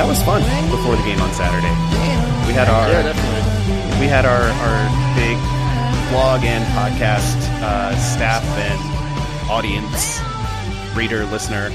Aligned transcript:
That 0.00 0.08
was 0.08 0.22
fun 0.22 0.40
before 0.70 0.96
the 0.96 1.02
game 1.02 1.20
on 1.20 1.30
Saturday. 1.34 1.68
We 2.48 2.54
had 2.54 2.68
our 2.70 2.88
Yeah, 2.88 4.00
we 4.00 4.06
had 4.06 4.24
our, 4.24 4.48
our 4.48 5.14
big 5.14 5.36
blog 6.10 6.42
and 6.42 6.64
podcast 6.72 7.36
uh, 7.60 7.94
staff 7.96 8.42
and 8.42 9.50
audience, 9.50 10.18
reader, 10.96 11.26
listener, 11.26 11.66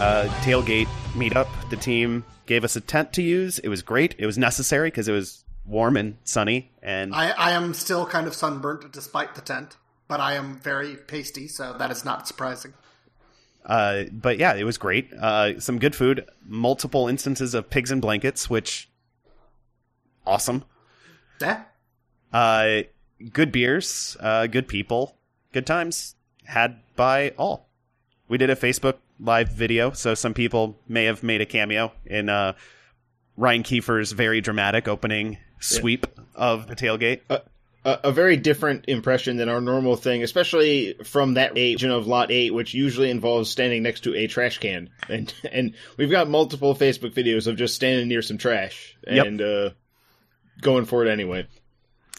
uh, 0.00 0.28
tailgate 0.40 0.86
meetup. 1.12 1.46
The 1.68 1.76
team 1.76 2.24
gave 2.46 2.64
us 2.64 2.74
a 2.74 2.80
tent 2.80 3.12
to 3.12 3.22
use. 3.22 3.58
It 3.58 3.68
was 3.68 3.82
great. 3.82 4.14
It 4.16 4.24
was 4.24 4.38
necessary 4.38 4.88
because 4.88 5.06
it 5.06 5.12
was 5.12 5.44
warm 5.66 5.98
and 5.98 6.16
sunny. 6.24 6.72
And 6.82 7.14
I, 7.14 7.32
I 7.32 7.50
am 7.50 7.74
still 7.74 8.06
kind 8.06 8.26
of 8.26 8.34
sunburnt 8.34 8.90
despite 8.92 9.34
the 9.34 9.42
tent, 9.42 9.76
but 10.08 10.20
I 10.20 10.36
am 10.36 10.58
very 10.58 10.96
pasty, 10.96 11.48
so 11.48 11.74
that 11.74 11.90
is 11.90 12.02
not 12.02 12.26
surprising. 12.26 12.72
Uh, 13.64 14.04
but 14.12 14.38
yeah, 14.38 14.54
it 14.54 14.64
was 14.64 14.78
great. 14.78 15.12
Uh, 15.12 15.58
some 15.60 15.78
good 15.78 15.94
food, 15.94 16.28
multiple 16.46 17.08
instances 17.08 17.54
of 17.54 17.70
pigs 17.70 17.90
and 17.90 18.02
blankets, 18.02 18.50
which 18.50 18.88
awesome. 20.26 20.64
Yeah. 21.40 21.64
Uh, 22.32 22.82
good 23.32 23.52
beers, 23.52 24.16
uh, 24.20 24.46
good 24.46 24.68
people, 24.68 25.16
good 25.52 25.66
times 25.66 26.14
had 26.44 26.80
by 26.96 27.30
all. 27.38 27.68
We 28.28 28.38
did 28.38 28.50
a 28.50 28.56
Facebook 28.56 28.96
live 29.20 29.50
video, 29.50 29.92
so 29.92 30.14
some 30.14 30.34
people 30.34 30.78
may 30.88 31.04
have 31.04 31.22
made 31.22 31.40
a 31.40 31.46
cameo 31.46 31.92
in 32.04 32.28
uh, 32.28 32.54
Ryan 33.36 33.62
Kiefer's 33.62 34.12
very 34.12 34.40
dramatic 34.40 34.88
opening 34.88 35.38
sweep 35.60 36.06
of 36.34 36.66
the 36.66 36.76
tailgate. 36.76 37.20
A, 37.84 38.00
a 38.04 38.12
very 38.12 38.36
different 38.36 38.86
impression 38.88 39.36
than 39.36 39.48
our 39.48 39.60
normal 39.60 39.96
thing, 39.96 40.22
especially 40.22 40.94
from 41.04 41.34
that 41.34 41.54
region 41.54 41.90
of 41.90 42.06
Lot 42.06 42.30
8, 42.30 42.52
which 42.54 42.74
usually 42.74 43.10
involves 43.10 43.50
standing 43.50 43.82
next 43.82 44.00
to 44.04 44.14
a 44.14 44.26
trash 44.26 44.58
can. 44.58 44.90
And 45.08 45.32
and 45.50 45.74
we've 45.96 46.10
got 46.10 46.28
multiple 46.28 46.74
Facebook 46.74 47.12
videos 47.14 47.46
of 47.46 47.56
just 47.56 47.74
standing 47.74 48.08
near 48.08 48.22
some 48.22 48.38
trash 48.38 48.96
Yep. 49.06 49.26
and 49.26 49.42
uh, 49.42 49.70
going 50.60 50.84
for 50.86 51.04
it 51.04 51.10
anyway. 51.10 51.46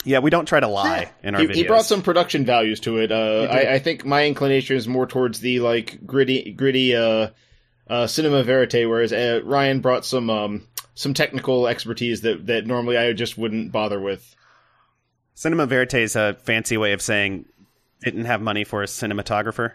Yeah, 0.03 0.19
we 0.19 0.29
don't 0.29 0.45
try 0.45 0.59
to 0.59 0.67
lie 0.67 1.11
in 1.23 1.33
our 1.33 1.41
He, 1.41 1.47
videos. 1.47 1.55
he 1.55 1.63
brought 1.63 1.85
some 1.85 2.03
production 2.03 2.45
values 2.45 2.79
to 2.81 2.99
it. 2.99 3.11
Uh, 3.11 3.47
I, 3.49 3.73
I 3.73 3.79
think 3.79 4.05
my 4.05 4.27
inclination 4.27 4.75
is 4.77 4.87
more 4.87 5.07
towards 5.07 5.39
the 5.39 5.61
like 5.61 6.05
gritty, 6.05 6.51
gritty 6.51 6.95
uh, 6.95 7.29
uh, 7.89 8.05
cinema 8.05 8.43
verite, 8.43 8.87
whereas 8.87 9.11
uh, 9.11 9.41
Ryan 9.43 9.79
brought 9.79 10.05
some 10.05 10.29
um, 10.29 10.67
some 10.93 11.15
technical 11.15 11.67
expertise 11.67 12.21
that 12.21 12.45
that 12.45 12.67
normally 12.67 12.97
I 12.97 13.13
just 13.13 13.35
wouldn't 13.35 13.71
bother 13.71 13.99
with. 13.99 14.35
Cinema 15.35 15.65
Verite 15.67 15.95
is 15.95 16.15
a 16.15 16.33
fancy 16.43 16.77
way 16.77 16.93
of 16.93 17.01
saying 17.01 17.45
didn't 18.01 18.25
have 18.25 18.41
money 18.41 18.63
for 18.63 18.81
a 18.83 18.85
cinematographer. 18.85 19.73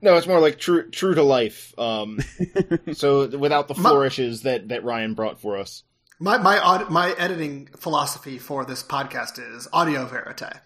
No, 0.00 0.16
it's 0.16 0.26
more 0.26 0.40
like 0.40 0.58
true 0.58 0.90
true 0.90 1.14
to 1.14 1.22
life. 1.22 1.72
Um, 1.78 2.18
so 2.92 3.26
without 3.28 3.68
the 3.68 3.74
My- 3.74 3.90
flourishes 3.90 4.42
that 4.42 4.68
that 4.68 4.84
Ryan 4.84 5.14
brought 5.14 5.40
for 5.40 5.56
us. 5.56 5.82
My 6.18 6.38
my 6.38 6.58
aud- 6.58 6.90
my 6.90 7.12
editing 7.18 7.68
philosophy 7.76 8.38
for 8.38 8.64
this 8.64 8.82
podcast 8.82 9.38
is 9.38 9.68
audio 9.72 10.06
verite. 10.06 10.60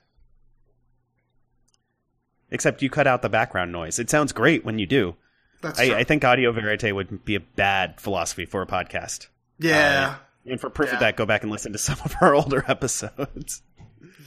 Except 2.52 2.82
you 2.82 2.90
cut 2.90 3.06
out 3.06 3.22
the 3.22 3.28
background 3.28 3.70
noise. 3.72 3.98
It 3.98 4.10
sounds 4.10 4.32
great 4.32 4.64
when 4.64 4.78
you 4.78 4.86
do. 4.86 5.14
That's 5.62 5.78
true. 5.78 5.92
I, 5.94 5.98
I 6.00 6.04
think 6.04 6.24
audio 6.24 6.52
verite 6.52 6.94
would 6.94 7.24
be 7.24 7.34
a 7.36 7.40
bad 7.40 8.00
philosophy 8.00 8.44
for 8.44 8.62
a 8.62 8.66
podcast. 8.66 9.26
yeah, 9.58 10.16
And 10.46 10.60
for 10.60 10.70
proof 10.70 10.88
Yeah. 10.88 10.94
of 10.94 11.00
that, 11.00 11.16
go 11.16 11.26
back 11.26 11.42
and 11.42 11.52
listen 11.52 11.72
to 11.72 11.78
some 11.78 11.98
of 12.04 12.14
our 12.20 12.34
older 12.40 12.64
episodes. 12.66 13.62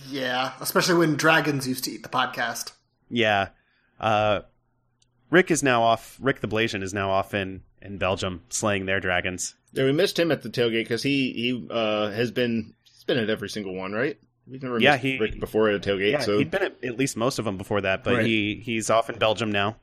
Yeah. 0.09 0.53
Especially 0.61 0.95
when 0.95 1.16
dragons 1.16 1.67
used 1.67 1.84
to 1.85 1.91
eat 1.91 2.03
the 2.03 2.09
podcast. 2.09 2.72
yeah. 3.09 3.50
Uh, 4.00 4.41
Rick 5.29 5.50
is 5.50 5.63
now 5.63 5.81
off. 5.84 6.17
Rick 6.22 6.41
the 6.41 6.47
Blasian 6.47 6.84
is 6.84 6.94
now 6.94 7.09
off 7.09 7.34
in, 7.34 7.61
in 7.81 7.97
Belgium 7.97 8.41
slaying 8.50 8.85
their 8.85 9.00
dragons. 9.00 9.56
Yeah, 9.72 9.85
we 9.85 9.91
missed 9.94 10.19
him 10.19 10.31
at 10.31 10.41
the 10.44 10.50
tailgate 10.50 10.83
because 10.83 11.01
he 11.03 11.31
he 11.33 11.67
uh, 11.72 12.09
has 12.12 12.29
been 12.31 12.73
he's 12.83 13.03
been 13.06 13.17
at 13.17 13.29
every 13.29 13.50
single 13.50 13.73
one, 13.73 13.94
right? 13.94 14.17
We've 14.45 14.62
never 14.62 14.78
Yeah, 14.79 14.91
missed 14.94 15.03
he- 15.03 15.19
Rick 15.19 15.39
before 15.39 15.69
at 15.69 15.75
a 15.75 15.79
tailgate. 15.79 16.12
Yeah, 16.12 16.19
so 16.19 16.38
he'd 16.38 16.51
been 16.51 16.63
at, 16.63 16.83
at 16.83 16.97
least 17.00 17.16
most 17.17 17.39
of 17.39 17.45
them 17.45 17.57
before 17.57 17.81
that, 17.81 18.03
but 18.03 18.16
Right. 18.16 18.25
he 18.25 18.62
he's 18.63 18.89
off 18.89 19.09
in 19.09 19.17
Belgium 19.17 19.51
now. 19.51 19.78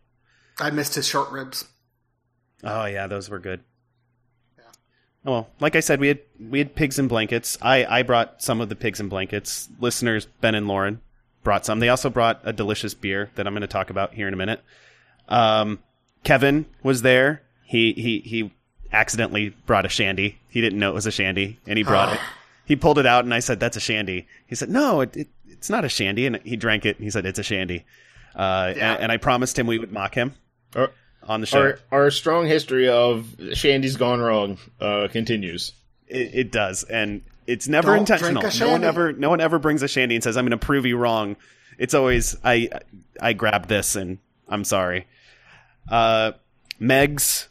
I 0.61 0.71
missed 0.71 0.95
his 0.95 1.09
short 1.09 1.31
ribs. 1.33 1.65
Oh 2.63 2.85
yeah, 2.85 3.07
those 3.07 3.31
were 3.31 3.39
good. 3.39 3.63
Oh, 5.27 5.33
well, 5.33 5.49
like 5.61 5.77
I 5.77 5.81
said, 5.81 6.01
we 6.01 6.09
had 6.09 6.21
we 6.51 6.59
had 6.59 6.75
pigs 6.75 6.99
and 6.99 7.09
blankets. 7.09 7.59
I 7.61 7.85
I 7.85 8.03
brought 8.03 8.43
some 8.43 8.61
of 8.61 8.69
the 8.69 8.77
pigs 8.77 9.01
and 9.01 9.11
blankets. 9.11 9.69
Listeners 9.81 10.27
Ben 10.41 10.55
and 10.55 10.67
Lauren 10.67 11.01
brought 11.45 11.67
some. 11.67 11.81
They 11.81 11.89
also 11.91 12.09
brought 12.11 12.41
a 12.45 12.53
delicious 12.53 12.95
beer 12.95 13.31
that 13.35 13.47
I'm 13.47 13.53
going 13.53 13.61
to 13.63 13.67
talk 13.67 13.91
about 13.91 14.15
here 14.15 14.27
in 14.29 14.35
a 14.35 14.37
minute. 14.37 14.63
Um, 15.29 15.81
Kevin 16.25 16.67
was 16.83 17.03
there. 17.03 17.43
He 17.65 17.93
he 17.93 18.21
he 18.21 18.53
accidentally 18.93 19.51
brought 19.67 19.85
a 19.87 19.89
shandy. 19.91 20.39
He 20.49 20.61
didn't 20.61 20.79
know 20.79 20.91
it 20.91 20.95
was 20.95 21.07
a 21.07 21.11
shandy, 21.13 21.59
and 21.67 21.77
he 21.79 21.85
brought 21.85 22.13
it. 22.15 22.21
He 22.67 22.77
pulled 22.77 22.99
it 23.01 23.07
out, 23.07 23.25
and 23.25 23.35
I 23.35 23.41
said, 23.41 23.59
"That's 23.59 23.77
a 23.77 23.81
shandy." 23.81 24.29
He 24.47 24.55
said, 24.55 24.69
"No, 24.71 25.01
it, 25.01 25.17
it, 25.17 25.29
it's 25.49 25.69
not 25.71 25.85
a 25.85 25.89
shandy." 25.89 26.25
And 26.27 26.37
he 26.45 26.55
drank 26.55 26.87
it. 26.87 26.95
And 26.99 27.05
he 27.05 27.11
said, 27.11 27.27
"It's 27.27 27.41
a 27.41 27.43
shandy." 27.43 27.85
Uh, 28.33 28.73
Yeah. 28.77 28.93
and, 28.93 29.03
and 29.05 29.13
I 29.13 29.17
promised 29.17 29.59
him 29.59 29.67
we 29.67 29.77
would 29.81 29.91
mock 29.91 30.15
him 30.15 30.37
our, 30.77 30.93
on 31.25 31.41
the 31.41 31.47
show. 31.47 31.61
our 31.61 31.79
our 31.91 32.11
strong 32.11 32.47
history 32.47 32.89
of 32.89 33.27
Shandy's 33.55 33.97
gone 33.97 34.21
wrong 34.21 34.59
uh, 34.81 35.09
continues. 35.11 35.73
It, 36.07 36.31
it 36.35 36.53
does, 36.53 36.85
and 36.85 37.23
it's 37.47 37.69
never 37.69 37.89
Don't 37.89 38.01
intentional. 38.01 38.41
drink 38.43 38.55
a 38.55 38.59
No 38.59 38.73
one 38.73 38.85
ever, 38.85 39.13
no 39.13 39.31
one 39.31 39.41
ever 39.41 39.59
brings 39.59 39.83
a 39.83 39.89
shandy 39.89 40.15
and 40.15 40.25
says, 40.25 40.37
"I'm 40.37 40.45
going 40.45 40.59
to 40.59 40.65
prove 40.65 40.87
you 40.87 40.97
wrong." 40.97 41.37
It's 41.79 41.95
always, 41.95 42.37
"I, 42.45 42.69
I 43.21 43.33
grabbed 43.33 43.69
this, 43.69 43.97
and 43.97 44.19
I'm 44.49 44.65
sorry." 44.65 45.07
Uh, 45.89 46.33
Meg's 46.79 47.49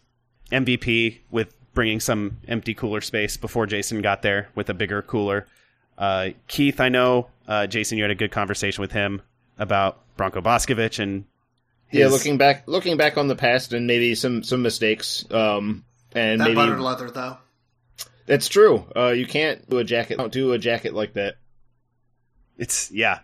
MVP 0.52 1.20
with 1.32 1.54
bringing 1.74 2.00
some 2.00 2.38
empty 2.48 2.74
cooler 2.74 3.02
space 3.02 3.38
before 3.38 3.66
Jason 3.66 4.02
got 4.02 4.22
there 4.22 4.50
with 4.56 4.70
a 4.70 4.74
bigger 4.74 5.02
cooler. 5.02 5.46
Uh, 5.98 6.30
Keith, 6.48 6.80
I 6.80 6.90
know, 6.90 7.28
uh, 7.48 7.68
Jason, 7.68 7.98
you 7.98 8.04
had 8.04 8.12
a 8.12 8.16
good 8.16 8.32
conversation 8.32 8.82
with 8.82 8.92
him 8.94 9.22
about 9.58 10.00
Bronco 10.16 10.42
Boscovich 10.42 11.00
and 11.00 11.26
Yeah, 11.92 12.08
looking 12.08 12.38
back 12.38 12.64
looking 12.68 12.98
back 12.98 13.18
on 13.18 13.28
the 13.28 13.36
past 13.36 13.74
and 13.74 13.88
maybe 13.88 14.16
some 14.16 14.44
some 14.44 14.62
mistakes. 14.62 15.26
Um, 15.32 15.84
and 16.14 16.40
That 16.42 16.46
maybe 16.46 16.56
buttered 16.56 16.80
leather, 16.80 17.10
though. 17.10 17.38
that's 18.26 18.48
true. 18.48 18.86
Uh, 18.96 19.08
you 19.10 19.26
can't 19.26 19.68
do 19.70 19.78
a 19.80 19.84
jacket. 19.84 20.18
Don't 20.18 20.32
do 20.32 20.54
a 20.54 20.58
jacket 20.60 20.94
like 20.94 21.14
that. 21.14 21.36
It's 22.58 22.92
yeah. 22.92 23.20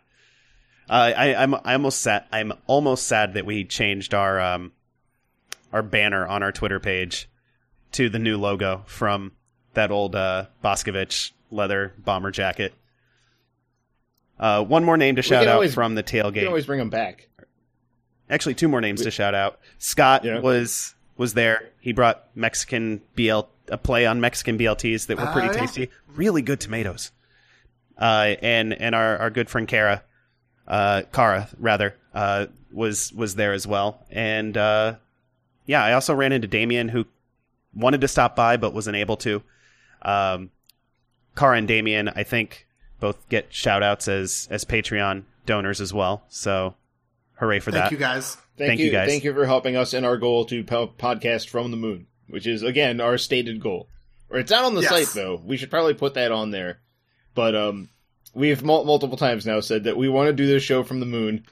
Uh, 0.90 1.12
I, 1.16 1.36
I'm 1.36 1.54
I 1.56 1.74
almost 1.74 2.02
sad. 2.02 2.26
I'm 2.32 2.54
almost 2.68 3.08
sad 3.08 3.34
that 3.34 3.46
we 3.46 3.66
changed 3.66 4.14
our 4.14 4.40
um 4.40 4.72
our 5.74 5.82
banner 5.84 6.26
on 6.28 6.42
our 6.44 6.52
Twitter 6.52 6.80
page 6.80 7.28
to 7.94 8.08
the 8.10 8.20
new 8.20 8.38
logo 8.38 8.84
from 8.88 9.32
that 9.74 9.92
old 9.92 10.16
uh, 10.16 10.46
Boscovich 10.64 11.32
leather 11.52 11.94
bomber 11.98 12.32
jacket. 12.32 12.74
Uh, 14.40 14.64
one 14.64 14.84
more 14.84 14.98
name 14.98 15.16
to 15.16 15.22
shout 15.22 15.48
out 15.48 15.56
always- 15.56 15.74
from 15.74 15.96
the 15.96 16.02
You 16.02 16.24
tailgate. 16.24 16.34
can 16.40 16.48
always 16.48 16.66
bring 16.66 16.80
them 16.80 16.90
back. 16.90 17.30
Actually, 18.30 18.56
two 18.56 18.68
more 18.68 18.82
names 18.82 19.04
to 19.04 19.12
shout 19.12 19.36
out. 19.36 19.60
Scott 19.78 20.24
Yeah. 20.26 20.40
was 20.40 20.96
was 21.18 21.34
there. 21.34 21.70
He 21.80 21.94
brought 21.94 22.28
Mexican 22.36 23.02
BL 23.16 23.42
a 23.70 23.78
play 23.78 24.06
on 24.06 24.22
Mexican 24.22 24.58
BLTs 24.58 25.08
that 25.08 25.18
were 25.18 25.26
pretty 25.28 25.48
yeah. 25.48 25.62
tasty. 25.62 25.90
Really 26.08 26.42
good 26.42 26.60
tomatoes. 26.60 27.12
Uh, 27.98 28.36
and 28.42 28.74
and 28.74 28.94
our, 28.94 29.18
our 29.18 29.30
good 29.30 29.50
friend 29.50 29.68
Kara, 29.68 30.04
uh, 30.68 31.04
Kara 31.14 31.48
rather, 31.58 31.96
uh, 32.14 32.48
was 32.72 33.14
was 33.14 33.36
there 33.36 33.54
as 33.54 33.66
well. 33.66 34.06
And 34.12 34.58
uh, 34.58 34.96
yeah, 35.66 35.84
I 35.84 35.94
also 35.94 36.14
ran 36.14 36.32
into 36.32 36.48
Damien 36.48 36.90
who 36.90 37.06
wanted 37.74 38.02
to 38.02 38.08
stop 38.08 38.36
by 38.36 38.58
but 38.58 38.74
wasn't 38.74 38.98
able 38.98 39.18
to. 39.18 39.42
Um, 40.02 40.52
Kara 41.36 41.58
and 41.58 41.68
Damien, 41.68 42.10
I 42.10 42.24
think, 42.24 42.68
both 43.00 43.28
get 43.30 43.54
shout 43.54 43.84
outs 43.84 44.08
as 44.08 44.48
as 44.52 44.66
Patreon 44.66 45.24
donors 45.46 45.82
as 45.82 45.94
well. 45.94 46.24
So 46.28 46.76
hooray 47.36 47.60
for 47.60 47.72
Thank 47.72 47.84
that. 47.84 47.90
Thank 47.90 47.92
you 47.92 47.98
guys. 47.98 48.36
Thank, 48.58 48.70
Thank 48.70 48.80
you, 48.80 48.86
you, 48.88 48.92
guys. 48.92 49.10
Thank 49.10 49.24
you 49.24 49.34
for 49.34 49.46
helping 49.46 49.76
us 49.76 49.94
in 49.94 50.06
our 50.06 50.18
goal 50.18 50.46
to 50.46 50.64
po- 50.64 50.88
podcast 50.88 51.50
from 51.50 51.72
the 51.72 51.78
moon, 51.78 52.08
which 52.30 52.48
is 52.48 52.64
again 52.64 53.02
our 53.02 53.18
stated 53.18 53.60
goal. 53.62 53.90
Or 54.30 54.40
it's 54.40 54.52
not 54.52 54.64
on 54.66 54.76
the 54.76 54.82
Yes. 54.82 54.90
site 54.92 55.08
though. 55.16 55.42
We 55.44 55.58
should 55.58 55.70
probably 55.70 55.94
put 55.94 56.14
that 56.16 56.32
on 56.32 56.52
there. 56.52 56.80
But 57.34 57.54
um, 57.56 57.90
we've 58.34 58.64
mul- 58.64 58.86
multiple 58.86 59.18
times 59.18 59.46
now 59.46 59.60
said 59.60 59.84
that 59.84 59.98
we 59.98 60.08
want 60.10 60.28
to 60.28 60.34
do 60.34 60.48
this 60.48 60.64
show 60.64 60.84
from 60.84 61.00
the 61.00 61.06
moon. 61.06 61.46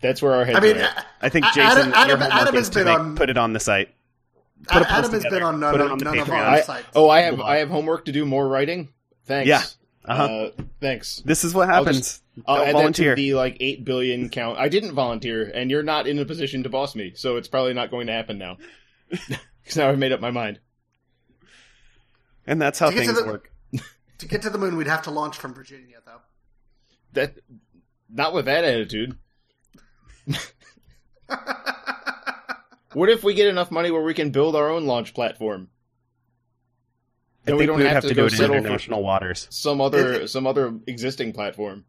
That's 0.00 0.20
where 0.20 0.32
our 0.32 0.44
heads 0.44 0.58
I 0.58 0.60
mean, 0.60 0.76
are 0.78 0.80
at. 0.80 1.06
I 1.20 1.28
think 1.28 1.44
Jason, 1.46 1.62
Adam- 1.62 1.92
Adam- 1.94 2.22
Adam 2.22 2.54
has 2.56 2.70
been 2.70 2.84
make- 2.86 2.98
on- 2.98 3.14
put 3.16 3.30
it 3.30 3.38
on 3.38 3.52
the 3.52 3.60
site. 3.60 3.90
Put 4.66 4.82
Adam 4.82 5.10
has 5.12 5.22
been 5.24 5.42
on 5.42 5.60
none, 5.60 5.72
put 5.72 5.80
of- 5.80 5.92
on 5.92 5.98
the 5.98 6.04
none 6.04 6.18
of 6.18 6.26
Patreon. 6.28 6.32
our 6.38 6.44
I, 6.46 6.60
sites. 6.62 6.86
oh, 6.96 7.08
I 7.08 7.20
have 7.20 7.40
I 7.40 7.56
have 7.58 7.68
homework 7.68 8.04
to 8.06 8.12
do 8.12 8.24
more 8.26 8.46
writing. 8.48 8.88
Thanks. 9.26 9.48
Yeah. 9.48 9.62
Uh-huh. 10.04 10.24
Uh, 10.24 10.50
thanks. 10.80 11.22
This 11.24 11.44
is 11.44 11.54
what 11.54 11.68
I'll 11.68 11.84
happens. 11.84 11.98
just- 11.98 12.22
I'll 12.46 12.56
Don't 12.56 12.68
add 12.68 12.72
volunteer. 12.72 13.10
that 13.10 13.16
to 13.16 13.22
the 13.22 13.34
like 13.34 13.56
eight 13.60 13.84
billion 13.84 14.28
count. 14.30 14.58
I 14.58 14.68
didn't 14.68 14.92
volunteer, 14.94 15.50
and 15.54 15.70
you're 15.70 15.82
not 15.82 16.06
in 16.06 16.18
a 16.18 16.24
position 16.24 16.62
to 16.62 16.68
boss 16.70 16.94
me, 16.96 17.12
so 17.14 17.36
it's 17.36 17.46
probably 17.46 17.74
not 17.74 17.90
going 17.90 18.06
to 18.08 18.12
happen 18.12 18.38
now. 18.38 18.56
Because 19.62 19.76
now 19.76 19.90
I've 19.90 19.98
made 19.98 20.10
up 20.10 20.18
my 20.20 20.32
mind. 20.32 20.58
and 22.48 22.60
that's 22.60 22.80
how 22.80 22.88
To 22.90 22.94
get 22.94 23.00
to 23.02 23.06
things 23.06 23.20
the- 23.22 23.26
work. 23.30 23.52
To 24.18 24.26
get 24.28 24.42
to 24.42 24.50
the 24.50 24.58
moon, 24.58 24.76
we'd 24.76 24.86
have 24.88 25.02
to 25.02 25.10
launch 25.10 25.36
from 25.36 25.52
Virginia, 25.54 25.96
though. 26.06 26.20
That 27.12 27.34
not 28.08 28.32
with 28.34 28.46
that 28.46 28.64
attitude. 28.64 29.16
what 32.94 33.08
if 33.08 33.24
we 33.24 33.34
get 33.34 33.48
enough 33.48 33.70
money 33.70 33.90
where 33.90 34.02
we 34.02 34.14
can 34.14 34.30
build 34.30 34.54
our 34.56 34.68
own 34.70 34.86
launch 34.86 35.14
platform? 35.14 35.68
I 37.44 37.50
Then 37.50 37.58
think 37.58 37.58
we 37.58 37.62
we 37.62 37.66
don't 37.66 37.76
would 37.78 37.86
have, 37.86 37.94
have 37.94 38.02
to, 38.04 38.08
to 38.10 38.14
do 38.14 38.20
go 38.20 38.26
it 38.26 38.32
in 38.32 38.38
settle 38.38 38.54
for 38.54 38.58
international 38.60 39.02
waters. 39.02 39.48
some 39.50 39.80
other 39.80 40.12
It- 40.22 40.28
some 40.28 40.46
other 40.46 40.74
existing 40.86 41.32
platform. 41.32 41.84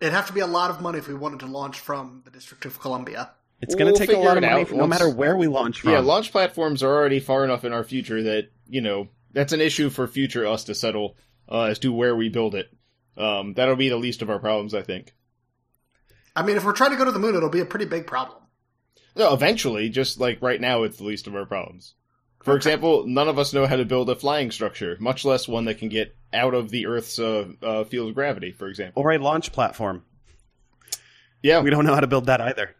It'd 0.00 0.12
have 0.14 0.28
to 0.28 0.32
be 0.32 0.40
a 0.40 0.46
lot 0.46 0.70
of 0.70 0.80
money 0.80 0.98
if 0.98 1.08
we 1.08 1.14
wanted 1.14 1.40
to 1.40 1.46
launch 1.46 1.80
from 1.80 2.22
the 2.24 2.30
District 2.30 2.64
of 2.64 2.80
Columbia. 2.80 3.30
It's 3.60 3.74
going 3.74 3.86
to 3.86 3.92
We'll 3.92 3.98
take 4.06 4.16
a 4.16 4.18
lot 4.20 4.36
of 4.36 4.44
money, 4.44 4.62
out 4.62 4.70
no 4.72 4.86
matter 4.86 5.10
where 5.10 5.36
we 5.36 5.48
launch 5.48 5.80
from. 5.80 5.90
Yeah, 5.90 5.98
launch 5.98 6.30
platforms 6.30 6.82
are 6.84 6.94
already 6.94 7.18
far 7.18 7.44
enough 7.44 7.64
in 7.64 7.72
our 7.72 7.82
future 7.82 8.22
that 8.22 8.50
you 8.68 8.80
know 8.80 9.08
that's 9.32 9.52
an 9.52 9.60
issue 9.60 9.90
for 9.90 10.06
future 10.06 10.46
us 10.46 10.64
to 10.64 10.74
settle 10.74 11.16
uh, 11.50 11.64
as 11.64 11.78
to 11.80 11.92
where 11.92 12.14
we 12.14 12.28
build 12.28 12.54
it. 12.54 12.70
Um, 13.16 13.54
that'll 13.54 13.74
be 13.76 13.88
the 13.88 13.96
least 13.96 14.22
of 14.22 14.30
our 14.30 14.38
problems, 14.38 14.74
I 14.74 14.82
think. 14.82 15.12
I 16.36 16.42
mean, 16.44 16.56
if 16.56 16.64
we're 16.64 16.72
trying 16.72 16.92
to 16.92 16.96
go 16.96 17.04
to 17.04 17.10
the 17.10 17.18
moon, 17.18 17.34
it'll 17.34 17.48
be 17.50 17.58
a 17.60 17.64
pretty 17.66 17.86
big 17.86 18.06
problem. 18.06 18.38
No, 19.16 19.34
eventually, 19.34 19.88
just 19.88 20.20
like 20.20 20.40
right 20.40 20.60
now, 20.60 20.84
it's 20.84 20.98
the 20.98 21.04
least 21.04 21.26
of 21.26 21.34
our 21.34 21.44
problems. 21.46 21.94
For 22.42 22.56
example, 22.56 23.04
none 23.06 23.28
of 23.28 23.38
us 23.38 23.52
know 23.52 23.66
how 23.66 23.76
to 23.76 23.84
build 23.84 24.08
a 24.08 24.14
flying 24.16 24.50
structure, 24.50 24.96
much 25.00 25.24
less 25.24 25.46
one 25.48 25.64
that 25.66 25.78
can 25.78 25.88
get 25.88 26.16
out 26.32 26.54
of 26.54 26.70
the 26.70 26.86
Earth's 26.86 27.18
uh, 27.18 27.48
uh, 27.62 27.84
field 27.84 28.08
of 28.10 28.14
gravity. 28.14 28.52
For 28.52 28.68
example, 28.68 29.02
or 29.02 29.12
a 29.12 29.18
launch 29.18 29.52
platform. 29.52 30.04
yeah, 31.42 31.60
We 31.60 31.70
don't 31.70 31.84
know 31.84 31.94
how 31.94 32.00
to 32.00 32.06
build 32.06 32.26
that 32.26 32.40
either. 32.40 32.74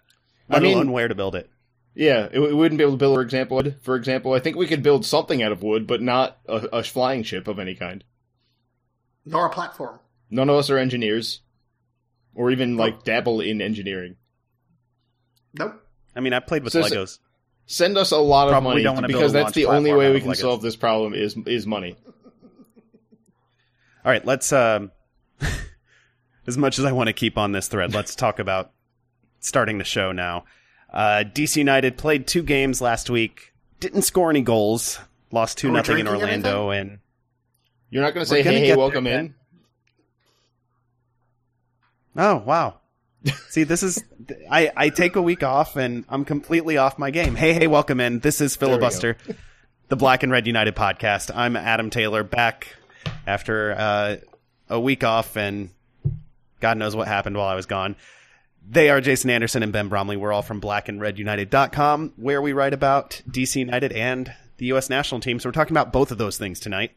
I 0.48 0.54
Let 0.54 0.62
mean- 0.62 0.74
alone 0.74 0.92
where 0.92 1.08
to 1.08 1.14
build 1.14 1.34
it. 1.34 1.50
yeah, 1.94 2.28
it, 2.32 2.38
we 2.38 2.54
wouldn't 2.54 2.78
be 2.78 2.84
able 2.84 2.92
to 2.94 2.98
build. 2.98 3.16
For 3.16 3.22
example, 3.22 3.56
wood. 3.56 3.76
for 3.82 3.96
example, 3.96 4.32
I 4.32 4.38
think 4.40 4.56
we 4.56 4.66
could 4.68 4.82
build 4.82 5.04
something 5.04 5.42
out 5.42 5.52
of 5.52 5.62
wood, 5.62 5.86
but 5.86 6.00
not 6.00 6.38
a, 6.48 6.54
a 6.72 6.82
flying 6.82 7.22
ship 7.22 7.48
of 7.48 7.58
any 7.58 7.74
kind. 7.74 8.04
Nor 9.26 9.46
a 9.46 9.50
platform. 9.50 9.98
None 10.30 10.48
of 10.48 10.56
us 10.56 10.70
are 10.70 10.78
engineers, 10.78 11.40
or 12.34 12.50
even 12.50 12.76
like 12.76 13.02
dabble 13.04 13.40
in 13.40 13.60
engineering. 13.60 14.16
Nope. 15.52 15.84
I 16.16 16.20
mean, 16.20 16.32
I 16.32 16.40
played 16.40 16.64
with 16.64 16.72
So- 16.72 16.82
so- 16.82 16.94
Legos. 16.94 17.18
Send 17.70 17.98
us 17.98 18.12
a 18.12 18.16
lot 18.16 18.48
of 18.48 18.52
Probably 18.52 18.82
money 18.82 18.82
don't 18.82 19.06
because 19.06 19.34
that's 19.34 19.52
the 19.52 19.66
only 19.66 19.92
way 19.92 20.10
we 20.10 20.20
can 20.22 20.30
Legos. 20.30 20.36
solve 20.36 20.62
this 20.62 20.74
problem 20.74 21.12
is 21.12 21.36
is 21.46 21.66
money. 21.66 21.96
All 24.04 24.10
right, 24.10 24.24
let's. 24.24 24.54
Um, 24.54 24.90
as 26.46 26.56
much 26.56 26.78
as 26.78 26.86
I 26.86 26.92
want 26.92 27.08
to 27.08 27.12
keep 27.12 27.36
on 27.36 27.52
this 27.52 27.68
thread, 27.68 27.92
let's 27.92 28.14
talk 28.14 28.38
about 28.38 28.72
starting 29.40 29.76
the 29.76 29.84
show 29.84 30.12
now. 30.12 30.46
Uh, 30.90 31.24
DC 31.26 31.56
United 31.56 31.98
played 31.98 32.26
two 32.26 32.42
games 32.42 32.80
last 32.80 33.10
week, 33.10 33.52
didn't 33.80 34.00
score 34.00 34.30
any 34.30 34.40
goals, 34.40 34.98
lost 35.30 35.58
two 35.58 35.70
nothing 35.70 35.98
in 35.98 36.08
Orlando, 36.08 36.70
and 36.70 37.00
You're 37.90 38.02
not 38.02 38.14
going 38.14 38.24
to 38.24 38.30
say, 38.30 38.42
"Hey, 38.42 38.68
hey, 38.68 38.76
welcome 38.76 39.04
there, 39.04 39.20
in." 39.20 39.34
oh 42.16 42.36
wow. 42.36 42.80
See, 43.48 43.64
this 43.64 43.82
is 43.82 44.04
I, 44.50 44.70
I 44.76 44.88
take 44.90 45.16
a 45.16 45.22
week 45.22 45.42
off 45.42 45.76
and 45.76 46.04
I'm 46.08 46.24
completely 46.24 46.76
off 46.76 46.98
my 46.98 47.10
game. 47.10 47.34
Hey, 47.34 47.52
hey, 47.52 47.66
welcome 47.66 48.00
in. 48.00 48.20
This 48.20 48.40
is. 48.40 48.56
Filibuster, 48.56 49.16
the 49.88 49.96
Black 49.96 50.22
and 50.22 50.30
Red 50.30 50.46
United 50.46 50.76
podcast. 50.76 51.30
I'm 51.34 51.56
Adam 51.56 51.90
Taylor, 51.90 52.22
back 52.22 52.76
after 53.26 53.72
uh, 53.72 54.16
a 54.68 54.80
week 54.80 55.04
off, 55.04 55.36
and 55.36 55.70
God 56.60 56.76
knows 56.76 56.94
what 56.94 57.08
happened 57.08 57.36
while 57.36 57.48
I 57.48 57.54
was 57.54 57.66
gone. 57.66 57.96
They 58.70 58.90
are 58.90 59.00
Jason 59.00 59.30
Anderson 59.30 59.62
and 59.62 59.72
Ben 59.72 59.88
Bromley. 59.88 60.16
We're 60.16 60.32
all 60.32 60.42
from 60.42 60.60
blackandredunited.com, 60.60 62.14
where 62.16 62.42
we 62.42 62.52
write 62.52 62.74
about 62.74 63.22
DC 63.30 63.56
United 63.56 63.92
and 63.92 64.32
the 64.58 64.66
U.S. 64.66 64.90
national 64.90 65.20
team. 65.20 65.40
So 65.40 65.48
we're 65.48 65.54
talking 65.54 65.74
about 65.74 65.92
both 65.92 66.10
of 66.10 66.18
those 66.18 66.36
things 66.36 66.60
tonight. 66.60 66.92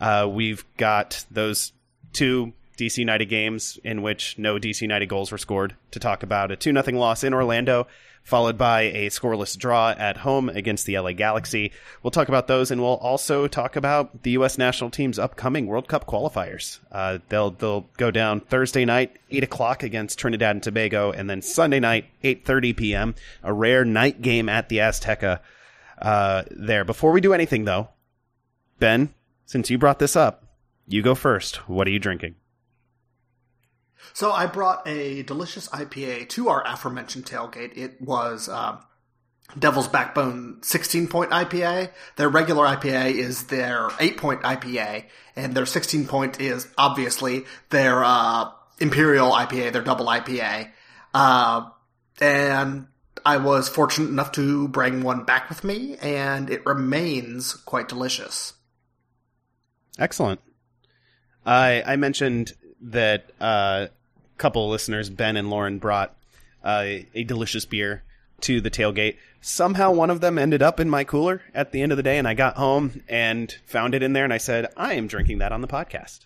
Uh, 0.00 0.28
we've 0.30 0.64
got 0.76 1.24
those 1.30 1.72
two 2.12 2.52
DC 2.80 2.98
United 2.98 3.26
games 3.26 3.78
in 3.84 4.02
which 4.02 4.38
no 4.38 4.58
DC 4.58 4.80
United 4.80 5.06
goals 5.06 5.30
were 5.30 5.38
scored 5.38 5.76
to 5.90 5.98
talk 5.98 6.22
about 6.22 6.50
a 6.50 6.56
2 6.56 6.72
0 6.72 6.98
loss 6.98 7.22
in 7.22 7.34
Orlando, 7.34 7.86
followed 8.22 8.56
by 8.56 8.82
a 8.82 9.10
scoreless 9.10 9.56
draw 9.56 9.90
at 9.90 10.18
home 10.18 10.48
against 10.48 10.86
the 10.86 10.98
LA 10.98 11.12
Galaxy. 11.12 11.72
We'll 12.02 12.10
talk 12.10 12.28
about 12.28 12.46
those 12.46 12.70
and 12.70 12.80
we'll 12.80 12.96
also 12.96 13.46
talk 13.46 13.76
about 13.76 14.22
the 14.22 14.32
U.S. 14.32 14.56
national 14.56 14.90
team's 14.90 15.18
upcoming 15.18 15.66
World 15.66 15.88
Cup 15.88 16.06
qualifiers. 16.06 16.78
Uh, 16.90 17.18
they'll, 17.28 17.50
they'll 17.50 17.86
go 17.98 18.10
down 18.10 18.40
Thursday 18.40 18.84
night, 18.84 19.16
8 19.30 19.44
o'clock 19.44 19.82
against 19.82 20.18
Trinidad 20.18 20.56
and 20.56 20.62
Tobago, 20.62 21.12
and 21.12 21.28
then 21.28 21.42
Sunday 21.42 21.80
night, 21.80 22.06
8.30 22.24 22.76
p.m., 22.76 23.14
a 23.42 23.52
rare 23.52 23.84
night 23.84 24.22
game 24.22 24.48
at 24.48 24.68
the 24.68 24.78
Azteca 24.78 25.40
uh, 26.00 26.44
there. 26.50 26.84
Before 26.84 27.12
we 27.12 27.20
do 27.20 27.34
anything, 27.34 27.64
though, 27.64 27.88
Ben, 28.78 29.12
since 29.44 29.68
you 29.68 29.76
brought 29.76 29.98
this 29.98 30.16
up, 30.16 30.44
you 30.86 31.02
go 31.02 31.14
first. 31.14 31.68
What 31.68 31.86
are 31.86 31.90
you 31.90 31.98
drinking? 31.98 32.36
So 34.12 34.32
I 34.32 34.46
brought 34.46 34.86
a 34.86 35.22
delicious 35.22 35.68
IPA 35.68 36.28
to 36.30 36.48
our 36.48 36.66
aforementioned 36.66 37.26
tailgate. 37.26 37.76
It 37.76 38.00
was 38.00 38.48
uh, 38.48 38.78
Devil's 39.58 39.88
Backbone 39.88 40.58
16 40.62 41.08
point 41.08 41.30
IPA. 41.30 41.90
Their 42.16 42.28
regular 42.28 42.66
IPA 42.66 43.12
is 43.14 43.44
their 43.46 43.88
8 43.98 44.16
point 44.16 44.42
IPA, 44.42 45.06
and 45.36 45.54
their 45.54 45.66
16 45.66 46.06
point 46.06 46.40
is 46.40 46.68
obviously 46.76 47.44
their 47.70 48.04
uh, 48.04 48.50
Imperial 48.78 49.30
IPA, 49.32 49.72
their 49.72 49.82
double 49.82 50.06
IPA. 50.06 50.70
Uh, 51.12 51.68
and 52.20 52.86
I 53.24 53.36
was 53.38 53.68
fortunate 53.68 54.08
enough 54.08 54.32
to 54.32 54.68
bring 54.68 55.02
one 55.02 55.24
back 55.24 55.48
with 55.48 55.64
me, 55.64 55.96
and 56.00 56.50
it 56.50 56.64
remains 56.64 57.54
quite 57.54 57.88
delicious. 57.88 58.54
Excellent. 59.98 60.40
I 61.44 61.82
I 61.86 61.96
mentioned 61.96 62.52
that 62.80 63.30
uh, 63.40 63.86
a 63.86 64.38
couple 64.38 64.64
of 64.64 64.70
listeners, 64.70 65.10
Ben 65.10 65.36
and 65.36 65.50
Lauren, 65.50 65.78
brought 65.78 66.16
uh, 66.64 66.84
a 67.14 67.24
delicious 67.24 67.64
beer 67.64 68.02
to 68.42 68.60
the 68.60 68.70
tailgate. 68.70 69.16
Somehow, 69.40 69.92
one 69.92 70.10
of 70.10 70.20
them 70.20 70.38
ended 70.38 70.62
up 70.62 70.80
in 70.80 70.90
my 70.90 71.04
cooler 71.04 71.42
at 71.54 71.72
the 71.72 71.82
end 71.82 71.92
of 71.92 71.96
the 71.96 72.02
day, 72.02 72.18
and 72.18 72.28
I 72.28 72.34
got 72.34 72.56
home 72.56 73.02
and 73.08 73.54
found 73.66 73.94
it 73.94 74.02
in 74.02 74.12
there, 74.12 74.24
and 74.24 74.32
I 74.32 74.38
said, 74.38 74.68
"I 74.76 74.94
am 74.94 75.06
drinking 75.06 75.38
that 75.38 75.52
on 75.52 75.60
the 75.60 75.68
podcast 75.68 76.20